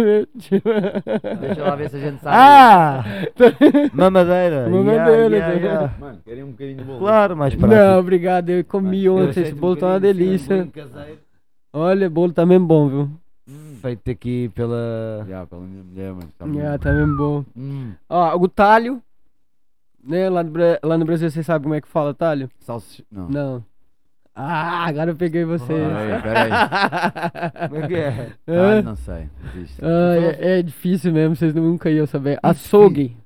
[1.40, 2.36] Deixa lá ver se a gente sabe.
[2.36, 3.05] ah!
[3.94, 4.69] Mamadeira.
[4.69, 5.94] Mamadeira, Yeah, yeah, tá yeah.
[6.01, 6.98] Mano, querem um bocadinho de bolo.
[6.98, 7.81] Claro, mais prático.
[7.81, 8.51] Não, obrigado.
[8.51, 9.43] Eu comi Eu ontem.
[9.43, 10.65] Esse um bolo tá uma delícia.
[10.65, 10.70] um.
[11.73, 13.11] Olha, bolo tá mesmo bom, viu?
[13.81, 15.24] Feito aqui pela.
[15.28, 16.28] Já, pela minha mulher, mano.
[16.39, 16.78] Tá Ah, mesmo.
[16.78, 17.44] tá mesmo bom.
[17.57, 19.01] Hum, Ó, o talho.
[20.02, 20.52] Né, lá, no,
[20.82, 22.51] lá no Brasil você sabe como é que fala talho?
[22.60, 23.05] salsicha.
[23.10, 23.28] Não.
[23.28, 23.64] Não.
[24.35, 25.66] Ah, agora eu peguei você.
[25.66, 26.51] Peraí, peraí.
[27.68, 28.32] Como é que é?
[28.47, 29.28] Ah, não sei.
[29.82, 32.39] Ah, é, é difícil mesmo, vocês nunca iam saber.
[32.43, 33.16] Açougue.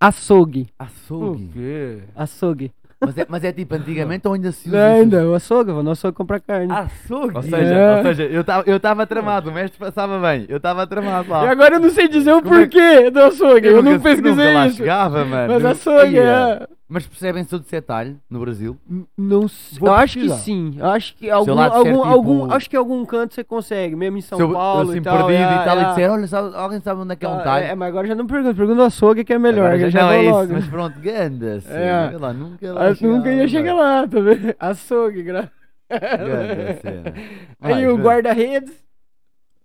[0.00, 0.70] Açougue.
[0.78, 1.50] O Açougue.
[1.52, 1.98] quê?
[2.14, 2.72] Açougue.
[3.00, 4.76] Mas é, mas é tipo antigamente ou ainda se usa?
[4.76, 6.72] Não, ainda, o açougue, vou no açougue comprar carne.
[6.72, 7.36] Açougue?
[7.36, 7.96] Ou seja, É.
[7.96, 11.44] ou seja eu estava eu tava tramado, o mestre passava bem, eu estava tramado lá.
[11.44, 13.92] E agora eu não sei dizer o Como é que- porquê do açougue, eu, não
[13.92, 14.76] nunca- pesquisei nunca lá isso.
[14.78, 15.52] chegava, mano.
[15.54, 16.22] Mas açougue, Ia.
[16.62, 16.77] é.
[16.90, 18.74] Mas percebem-se todo esse detalhe no Brasil?
[19.14, 19.78] Não sei.
[19.78, 20.42] Vou Eu acho que pesquisar.
[20.42, 20.74] sim.
[20.78, 24.16] Eu acho que algum, lado algum, tipo- algum, acho que algum canto você consegue, mesmo
[24.16, 25.26] em São Se eu, Paulo eu assim e tal.
[25.26, 25.82] perdido é, e tal, é.
[25.82, 27.64] e disser, olha, sabe- alguém sabe onde é que é um Ah, talho?
[27.66, 30.00] É, mas agora já não pergunto, pergunta o açougue que é melhor, Agora que já
[30.00, 30.52] não vou é isso, logo.
[30.54, 31.78] mas pronto, ganda cena.
[31.78, 32.08] É.
[32.08, 34.54] Sei lá, nunca lá Acho que nunca ia chegar lá, tá vendo?
[34.58, 35.52] Açougue, gra...
[35.90, 37.14] Ganda cena.
[37.60, 38.72] Aí Vai, o guarda-redes.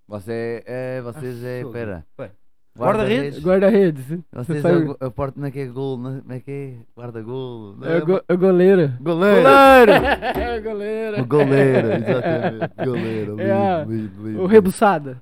[0.10, 1.74] Você é, vocês é, Açougue.
[1.74, 2.06] pera.
[2.18, 2.32] Vai.
[2.76, 3.40] Guarda-redes.
[3.44, 4.06] Guarda-redes.
[4.08, 6.22] Vocês Você é sabe- o, go- a porta não é que é gol, não é-
[6.22, 6.74] como é que é?
[7.00, 7.76] Guarda-gol.
[7.78, 8.94] não É o, go, é o goleiro.
[9.00, 9.48] Goleiro.
[9.48, 11.22] é o goleiro.
[11.22, 12.74] O goleiro, exatamente.
[12.86, 14.42] Goleiro, É, lindo, lindo, lindo.
[14.42, 15.22] O rebuçado.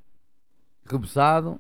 [0.90, 1.60] Rebuçado.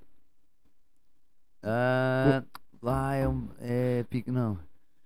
[1.63, 2.41] Ah,
[2.81, 3.47] lá é um.
[3.59, 4.57] É pico, não.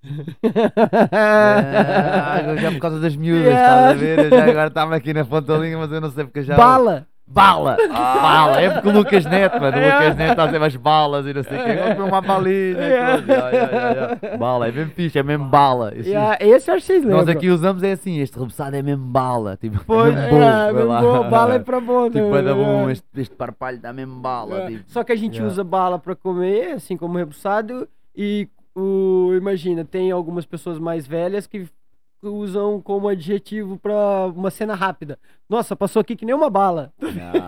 [1.11, 3.91] Ah, já por causa das miúdas, Yeah.
[3.91, 4.19] estás a ver?
[4.19, 6.55] Eu já agora estava aqui na ponta da linha, mas eu não sei porque já.
[6.55, 7.07] Bala.
[7.27, 7.75] Bala!
[7.89, 8.61] Bala!
[8.61, 9.75] É porque o Lucas Neto, mano.
[9.75, 9.99] O Yeah.
[10.05, 11.71] Lucas Neto está a umas balas e não sei o quê.
[11.71, 12.77] Agora foi uma balinha.
[12.77, 13.23] Yeah.
[13.27, 14.37] ya, ya, ya.
[14.37, 15.91] Bala, é mesmo fixe, é mesmo bala.
[15.95, 17.17] Esse- Yeah, esse acho que vocês lembram.
[17.19, 19.57] Nós aqui usamos é assim, este rebuçado é mesmo bala.
[19.57, 20.41] Tipo, Pô, é mesmo bom.
[20.43, 22.09] é, mesmo bom, bala é pra bom.
[22.11, 22.91] Tipo, é da bom, É.
[22.91, 24.61] este, este parpalho dá mesmo bala.
[24.63, 24.67] É.
[24.67, 24.83] Tipo.
[24.87, 25.51] Só que a gente Yeah.
[25.51, 31.47] usa bala pra comer, assim como rebuçado, e o imagina, tem algumas pessoas mais velhas
[31.47, 31.65] que
[32.29, 33.93] usam como adjetivo pra
[34.35, 35.17] uma cena rápida.
[35.49, 36.91] Nossa, passou aqui que nem uma bala.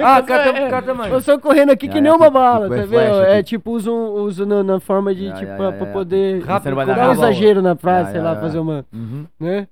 [0.03, 1.09] Ah, cá, tam- é, cá também.
[1.09, 3.21] Passou correndo aqui que É, nem uma tipo- bala, tá é vendo?
[3.21, 3.63] É tipo.
[3.63, 7.09] tipo, usam, usam na, na forma de, Yeah, tipo, yeah, pra, pra poder Rápido, dar
[7.09, 9.25] um exagero na frase, sei lá, fazer uma, Uhum.
[9.39, 9.67] né?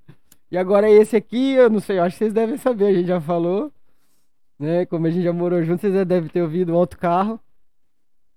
[0.52, 3.07] E agora esse aqui, eu não sei, eu acho que vocês devem saber, a gente
[3.07, 3.72] já falou,
[4.60, 4.86] né?
[4.86, 7.40] Como a gente já morou junto, vocês já devem ter ouvido o alto carro.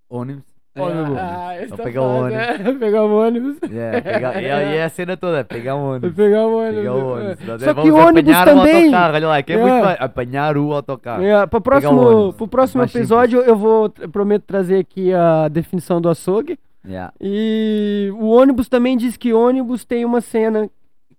[0.09, 0.58] Ônibus.
[0.77, 1.19] Ônibus.
[1.19, 3.57] Ah, esse Ou tá pegar o fácil, é, pegar o ônibus.
[3.69, 6.13] Yeah, pegar, e, é- e é a cena toda, pegar Vai ônibus.
[6.15, 6.77] pegar o ônibus.
[6.79, 7.03] Pegar o é.
[7.25, 7.47] ônibus.
[7.47, 8.75] Nós Só é, que vamos ônibus apanhar também.
[8.75, 9.61] o autocarro, olha lá, que é, É.
[9.61, 10.01] muito mais.
[10.01, 11.23] Apanhar o autocarro.
[11.25, 12.37] É, pro o próximo, ônibus.
[12.37, 16.59] pro próximo Mais episódio eu vou, eu prometo trazer aqui a definição do açougue.
[16.87, 17.13] Yeah.
[17.21, 20.71] E o ônibus também diz que ônibus tem uma cena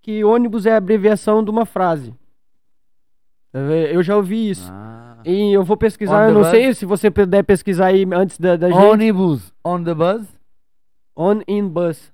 [0.01, 2.13] que ônibus é a abreviação de uma frase.
[3.51, 3.59] Tá?
[3.59, 4.69] Eu já ouvi isso.
[4.71, 5.08] Ah.
[5.25, 6.49] E eu vou pesquisar, On eu não bus?
[6.51, 8.77] sei se você puder pesquisar aí antes da, da gente.
[8.79, 10.25] Ônibus on the bus.
[11.15, 12.11] On in bus.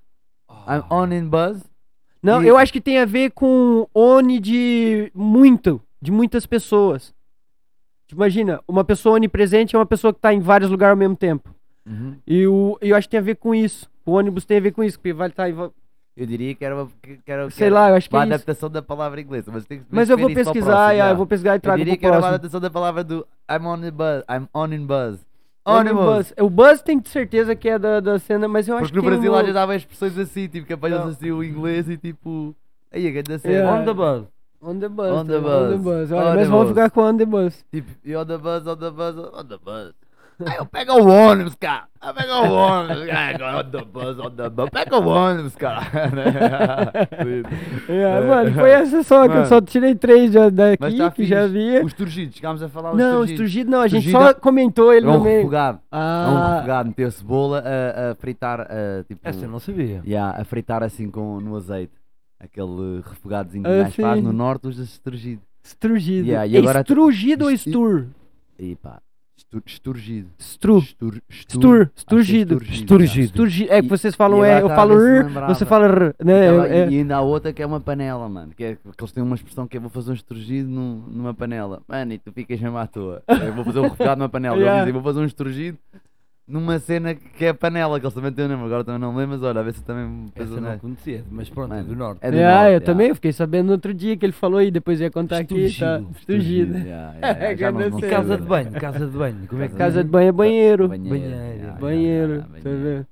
[0.68, 1.62] I'm on in bus.
[2.22, 7.14] Não, E- eu acho que tem a ver com one de muito, de muitas pessoas.
[8.12, 11.54] Imagina, uma pessoa onipresente é uma pessoa que tá em vários lugares ao mesmo tempo.
[11.86, 12.16] Uhum.
[12.26, 13.90] E o, eu acho que tem a ver com isso.
[14.06, 15.46] O ônibus tem a ver com isso, porque vai estar.
[16.18, 16.88] Eu diria que era uma.
[17.02, 18.34] Que que era, que Sei era lá, eu acho que uma é isso.
[18.36, 19.52] adaptação da palavra inglesa.
[19.54, 21.10] Mas, tem que Mas eu vou isso pesquisar, próximo, já.
[21.10, 23.28] eu vou pesquisar e Eu trago diria pro que era uma adaptação da palavra do
[23.52, 24.24] I'm on in bus.
[24.30, 25.20] I'm on in bus.
[25.68, 26.06] On in Ônibus.
[26.06, 26.34] bus.
[26.40, 29.08] O bus tem certeza que é da, da cena, mas eu acho Porque no que.
[29.10, 31.08] tem Brasil uma- às vezes dava expressões assim, tipo que apanhas Não.
[31.10, 32.56] assim o inglês e tipo.
[32.94, 33.54] Aí a grande cena.
[33.54, 33.82] Yeah.
[33.82, 34.28] On the bus.
[34.62, 35.06] On the bus.
[35.12, 35.82] On the On the bus.
[35.82, 36.12] bus.
[36.12, 36.70] On Olha, the mas vamos bus.
[36.70, 37.66] ficar com on the bus.
[37.74, 39.94] Tipo, e on the bus, on the bus, on the bus.
[40.46, 41.86] Aí eu pego o ônibus, cara.
[42.06, 43.06] Eu pego o ônibus.
[43.08, 43.60] cara.
[43.60, 44.70] On the bus, on the bus.
[44.70, 45.82] Pega o ônibus, cara.
[47.88, 49.46] É, mano, foi essa só, que eu Mano.
[49.48, 51.54] só tirei três já daqui, Mas tá que já fixe.
[51.54, 51.86] via.
[51.86, 55.10] Os turgidos, chegámos a falar Não, turgidos não, a gente só é- comentou ele É
[55.10, 55.38] um no meio.
[55.38, 55.80] refogado.
[55.92, 60.02] É um Ah, refogado, meteu cebola a, a fritar, a, tipo, Essa eu não sabia.
[60.06, 61.94] yeah, a fritar assim com, no azeite.
[62.40, 65.42] Aquele refogadozinho Ah, que mais faz no norte, usa-se turgido.
[65.64, 66.28] estrugido.
[66.28, 68.08] Yeah, e agora- Estrugido ou estur?
[68.60, 69.00] E pá,
[69.66, 70.28] esturgido.
[70.40, 70.82] Stru.
[70.82, 71.22] Stur,
[71.86, 72.58] que é esturgido.
[73.26, 73.72] Esturgido.
[73.72, 76.46] É que vocês falam é, eu tá falo r, você fala r, né?
[76.46, 78.52] E tava- É- E ainda há outra que é uma panela, mano.
[78.56, 81.34] Que, é, que eles têm uma expressão que é vou fazer um esturgido num- numa
[81.34, 81.82] panela.
[81.88, 83.22] Mano, e tu ficas mesmo à toa.
[83.28, 84.56] Eu vou fazer um refogado numa panela.
[84.66, 84.78] Yeah.
[84.78, 85.78] Eles dizem, vou fazer um esturgido
[86.48, 88.64] numa cena que é panela, que eles também têm o nome.
[88.66, 91.50] Agora também não lembro, mas olha, a ver se também Essa eu não conhecia, mas
[91.50, 92.20] pronto, é Mano, do norte.
[92.22, 92.86] É do É, norte, eu yeah.
[92.86, 95.56] também, eu fiquei sabendo no outro dia que ele falou aí, depois ia contar aqui,
[95.78, 96.00] tá?
[96.00, 96.78] Esturgido, Estrugido.
[96.78, 99.48] Yeah, yeah, yeah, não- não E sei casa de banho, casa de banho.
[99.48, 100.88] Como é que Casa de banho é banheiro.
[100.88, 101.10] Banheiro.
[101.10, 103.08] Banheiro, yeah, yeah, yeah, tá vendo?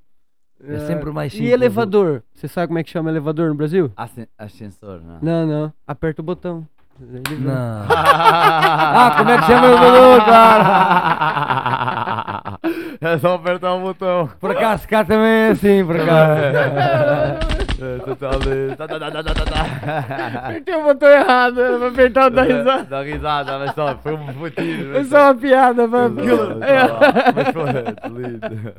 [0.65, 1.53] É sempre mais E simples.
[1.53, 2.23] elevador?
[2.33, 3.91] Você sabe como é que chama elevador no Brasil?
[3.97, 5.19] Ascen- Ascensor, não.
[5.21, 5.73] Não, não.
[5.85, 6.65] Aperta o botão.
[6.99, 7.85] Não.
[7.89, 11.43] ah, como é que chama o elevador, cara?
[13.01, 14.29] É só apertar o botão.
[14.39, 16.41] Por acaso cá também é assim, por acaso.
[16.41, 18.29] É, tá.
[18.77, 20.47] Tá, tá, tá, tá, tá, tá, tá.
[20.47, 22.83] Apertei o botão errado, era pra apertar o da risada.
[22.85, 24.93] Dá risada, mas só foi um motivo.
[24.93, 26.15] Foi só uma piada, mano.
[27.35, 27.65] Mas foi
[28.21, 28.73] lindo.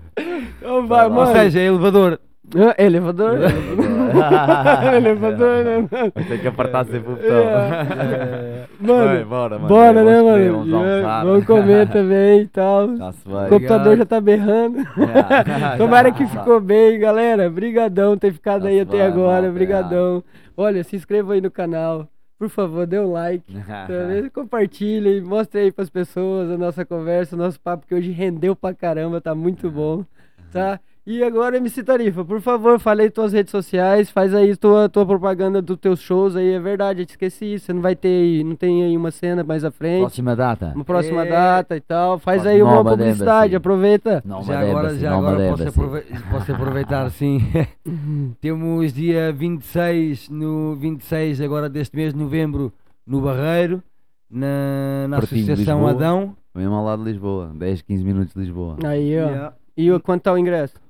[0.58, 1.32] Então vai, Ou mano.
[1.32, 2.18] seja, elevador
[2.56, 3.38] Ah, elevador.
[4.94, 5.76] elevador, né?
[5.90, 6.12] mano?
[6.14, 7.36] Vai ter que apertar sempre o botão.
[7.36, 8.66] É.
[8.80, 9.68] Mano, Vai, bora, mano.
[9.68, 10.52] bora, É, né, mano?
[10.68, 11.24] Vamos É, almoçar.
[11.24, 12.94] Vamos comer também e tal.
[12.96, 13.48] Já-se O vai.
[13.48, 14.78] computador já tá berrando.
[14.80, 15.76] É.
[15.78, 17.48] Tomara que ficou bem, galera.
[17.50, 19.50] Brigadão ter ficado aí Tá até suave, agora.
[19.50, 20.22] Brigadão.
[20.56, 22.06] Olha, se inscreva aí no canal.
[22.38, 23.44] Por favor, dê um like.
[23.86, 28.54] Também compartilhe, mostre aí pras pessoas a nossa conversa, o nosso papo que hoje rendeu
[28.54, 30.04] pra caramba, tá muito bom,
[30.52, 30.78] tá?
[31.06, 35.04] E agora, MC Tarifa, por favor, fale aí tuas redes sociais, faz aí tua, tua
[35.04, 38.42] propaganda dos teus shows aí, é verdade, eu te esqueci, você não vai ter aí,
[38.42, 40.72] não tem aí uma cena mais à frente, Próxima data.
[40.74, 41.28] uma próxima É.
[41.30, 44.22] data e tal, faz Próxima aí uma publicidade, aproveita.
[44.24, 47.38] Não, já agora, já agora posso, aprove posso aproveitar sim.
[48.40, 52.72] Temos dia 26, no 26 agora deste mês de novembro,
[53.06, 53.82] no Barreiro,
[54.30, 55.90] na, na Associação Lisboa.
[55.90, 56.36] Adão.
[56.54, 57.52] Mesmo ao lado de Lisboa.
[57.54, 58.76] 10, 15 minutos de Lisboa.
[58.84, 59.28] Aí, ó.
[59.28, 59.52] Yeah.
[59.76, 60.82] E o- quanto tá o ingresso?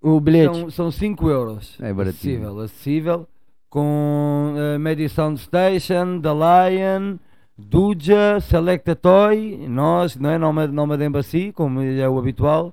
[0.00, 0.54] O bilhete?
[0.54, 1.76] São, são 5 euros.
[1.80, 2.08] É baratinho.
[2.48, 3.28] Acessível, acessível.
[3.68, 7.16] Com uh, Media Sound Station, The Lion,
[7.56, 10.38] Duja, Selecta Toy, nós, não é?
[10.38, 12.72] Noma, Nomad Embassy, como é o habitual.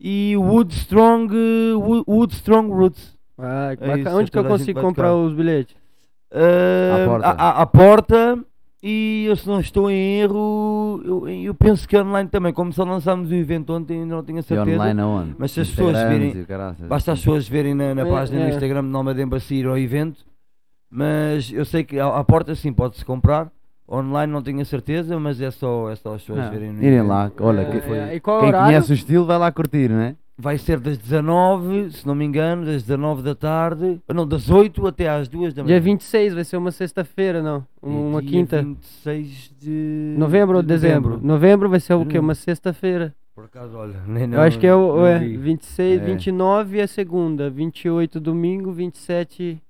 [0.00, 3.14] E Woodstrong, uh, Wo- Woodstrong Roots.
[3.38, 5.74] Ah, que É isso, Onde que eu consigo comprar os bilhetes?
[6.32, 7.26] Uh, À porta.
[7.26, 8.38] à- à- à porta.
[8.86, 12.52] E eu, se não estou em erro, eu, eu penso que online também.
[12.52, 14.76] Como só lançámos o evento ontem, ainda não tenho a E certeza.
[14.78, 15.34] online aonde?
[15.38, 16.46] Mas se as pessoas virem-.
[16.86, 18.48] Basta as pessoas verem na, na É, página do é.
[18.50, 20.26] Instagram de Nomad Embassy ir ao evento.
[20.90, 23.50] Mas eu sei que à, à porta sim pode-se comprar.
[23.90, 26.78] Online não tenho a certeza, mas é só, é só as pessoas Ah, verem no
[26.82, 27.08] Irem evento.
[27.08, 28.66] lá, olha, É, que- é, e qual quem horário?
[28.66, 30.14] conhece o estilo vai lá curtir, não é?
[30.36, 34.00] Vai ser das 19, se não me engano, das 19 da tarde.
[34.12, 35.74] Não, das 8 até às 2 da manhã.
[35.74, 37.64] Dia 26, vai ser uma sexta-feira, não?
[37.82, 38.60] E Uma dia quinta.
[38.62, 41.20] 26 de Novembro ou de dezembro?
[41.22, 42.18] Novembro vai ser o quê?
[42.18, 42.22] Hum.
[42.22, 43.14] Uma sexta-feira.
[43.32, 44.00] Por acaso, olha.
[44.08, 45.36] nem- Eu não- acho que é o é, vi.
[45.36, 46.04] 26, É.
[46.04, 49.60] 29 é segunda, 28 domingo, 27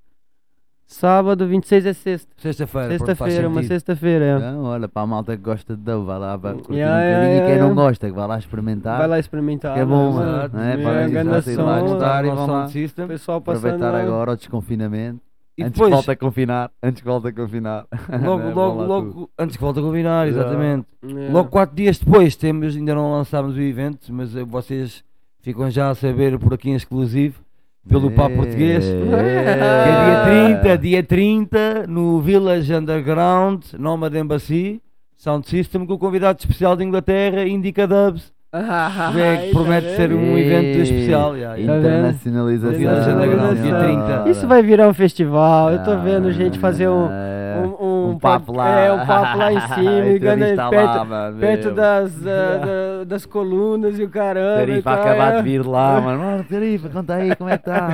[0.95, 2.33] sábado, 26 é sexta.
[2.37, 2.89] Sexta-feira.
[2.91, 4.25] Sexta-feira, uma sexta-feira.
[4.25, 4.37] é.
[4.37, 7.01] Então, olha, para a malta que gosta de dough, vai lá para curtir Yeah, um
[7.01, 7.37] yeah, bocadinho.
[7.37, 7.69] e quem yeah.
[7.69, 8.99] não gosta, que vai lá experimentar.
[8.99, 9.75] Vai lá experimentar.
[9.75, 10.73] Que é bom, né, mano, é?
[10.73, 13.07] É, Para grande já sair lá gostar e ao vão lá system.
[13.07, 15.21] Pessoal aproveitar agora o desconfinamento.
[15.57, 16.71] E antes depois, que volte a confinar.
[16.83, 17.87] Antes que volte a confinar.
[18.25, 18.53] logo, Né?
[18.55, 19.31] logo, logo, tudo.
[19.39, 20.31] antes que volte a combinar, Yeah.
[20.43, 20.87] exatamente.
[21.05, 21.31] É.
[21.33, 25.05] Logo quatro dias depois temos, ainda não lançámos o evento, mas eh, vocês
[25.41, 27.41] ficam já a saber por aqui em exclusivo,
[27.89, 28.85] pelo Papo Português.
[28.85, 29.45] É.
[29.47, 34.83] É dia 30, dia 30, no Village Underground, Nomad Embassy,
[35.17, 38.34] Sound System, com o convidado especial de Inglaterra, Indica Dubs.
[38.57, 41.37] Ah, É, que promete ser um evento especial.
[41.37, 41.79] yeah, yeah.
[41.79, 42.81] Internacionalização.
[42.81, 43.75] Internacionalização, dia
[44.23, 44.31] 30.
[44.31, 45.73] Isso vai virar um festival.
[45.73, 48.79] Eu tô Ah, vendo gente fazer um, é, um, um, um papo lá.
[48.79, 52.57] É, um papo lá em cima, e ganha Entrevista perto, lá, mano, perto das, da-
[52.59, 54.59] da- das colunas e o caramba.
[54.67, 55.37] Tarifa acabar é.
[55.39, 56.39] de vir lá, mano.
[56.41, 57.89] Oh, Tarifa, conta aí como é que está.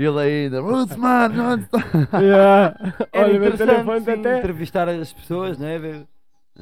[0.00, 1.80] E ele ainda, Roots, mano, onde está?
[2.20, 2.74] Yeah.
[3.16, 4.38] Olha, meu telefone tá sim, até.
[4.38, 5.78] entrevistar as pessoas, né?
[5.78, 6.02] ver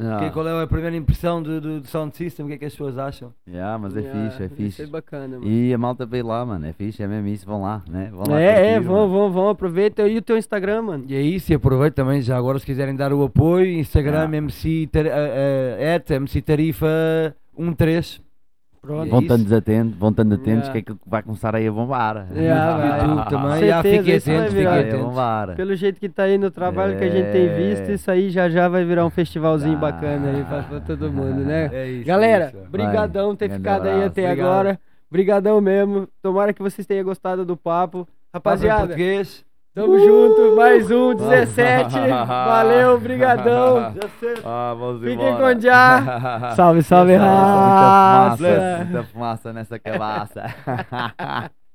[0.00, 2.58] Ah, que- qual é a primeira impressão do, do, do Sound System, o que é
[2.58, 3.32] que as pessoas acham.
[3.48, 4.82] yeah, mas é Yeah, fixe, é Isso fixe.
[4.82, 5.50] é bacana, mano.
[5.50, 6.66] E a malta veio lá, mano.
[6.66, 7.44] É fixe, é mesmo isso.
[7.44, 8.10] Vão lá, né?
[8.12, 9.08] Vão lá É, é, curtir, vão, mano.
[9.12, 10.06] vão, vão, aproveita.
[10.06, 11.04] E o teu Instagram, mano?
[11.08, 14.36] E é isso, e aproveito também já agora se quiserem dar o apoio, Instagram Ah.
[14.36, 15.08] MC, tar, uh,
[15.96, 17.34] at MC Tarifa
[17.76, 18.20] 13.
[18.80, 19.06] Pronto.
[19.06, 20.72] É Vão estando desatentos, vão estando atentos Yeah.
[20.72, 22.26] que aquilo vai começar aí a bombar.
[22.34, 23.00] Yeah, vai.
[23.00, 23.50] YouTube também.
[23.58, 25.00] Certeza, Já vai atentos, fiquem Vai atentos.
[25.00, 25.54] bombar.
[25.56, 27.92] Pelo jeito que tá aí no trabalho que a gente tem visto, É.
[27.94, 29.80] isso aí já já vai virar um festivalzinho Ah.
[29.80, 31.70] bacana aí pra, pra todo mundo, né?
[31.72, 32.06] É isso.
[32.06, 32.70] Galera, é isso.
[32.70, 34.06] brigadão ter Grande ficado aí abraço.
[34.08, 34.46] até Obrigado.
[34.48, 34.80] agora.
[35.10, 36.08] Brigadão mesmo.
[36.22, 38.06] Tomara que vocês tenham gostado do papo.
[38.32, 38.94] Rapaziada,
[39.78, 40.56] tamo junto.
[40.56, 41.94] Mais um, 17.
[42.26, 43.92] Valeu, brigadão.
[44.44, 45.54] Ah, vamos Fiquem embora.
[45.54, 46.52] com já.
[46.56, 48.36] Salve, salve, Muita raça.
[48.36, 50.42] fumaça, muita fumaça nessa cabaça.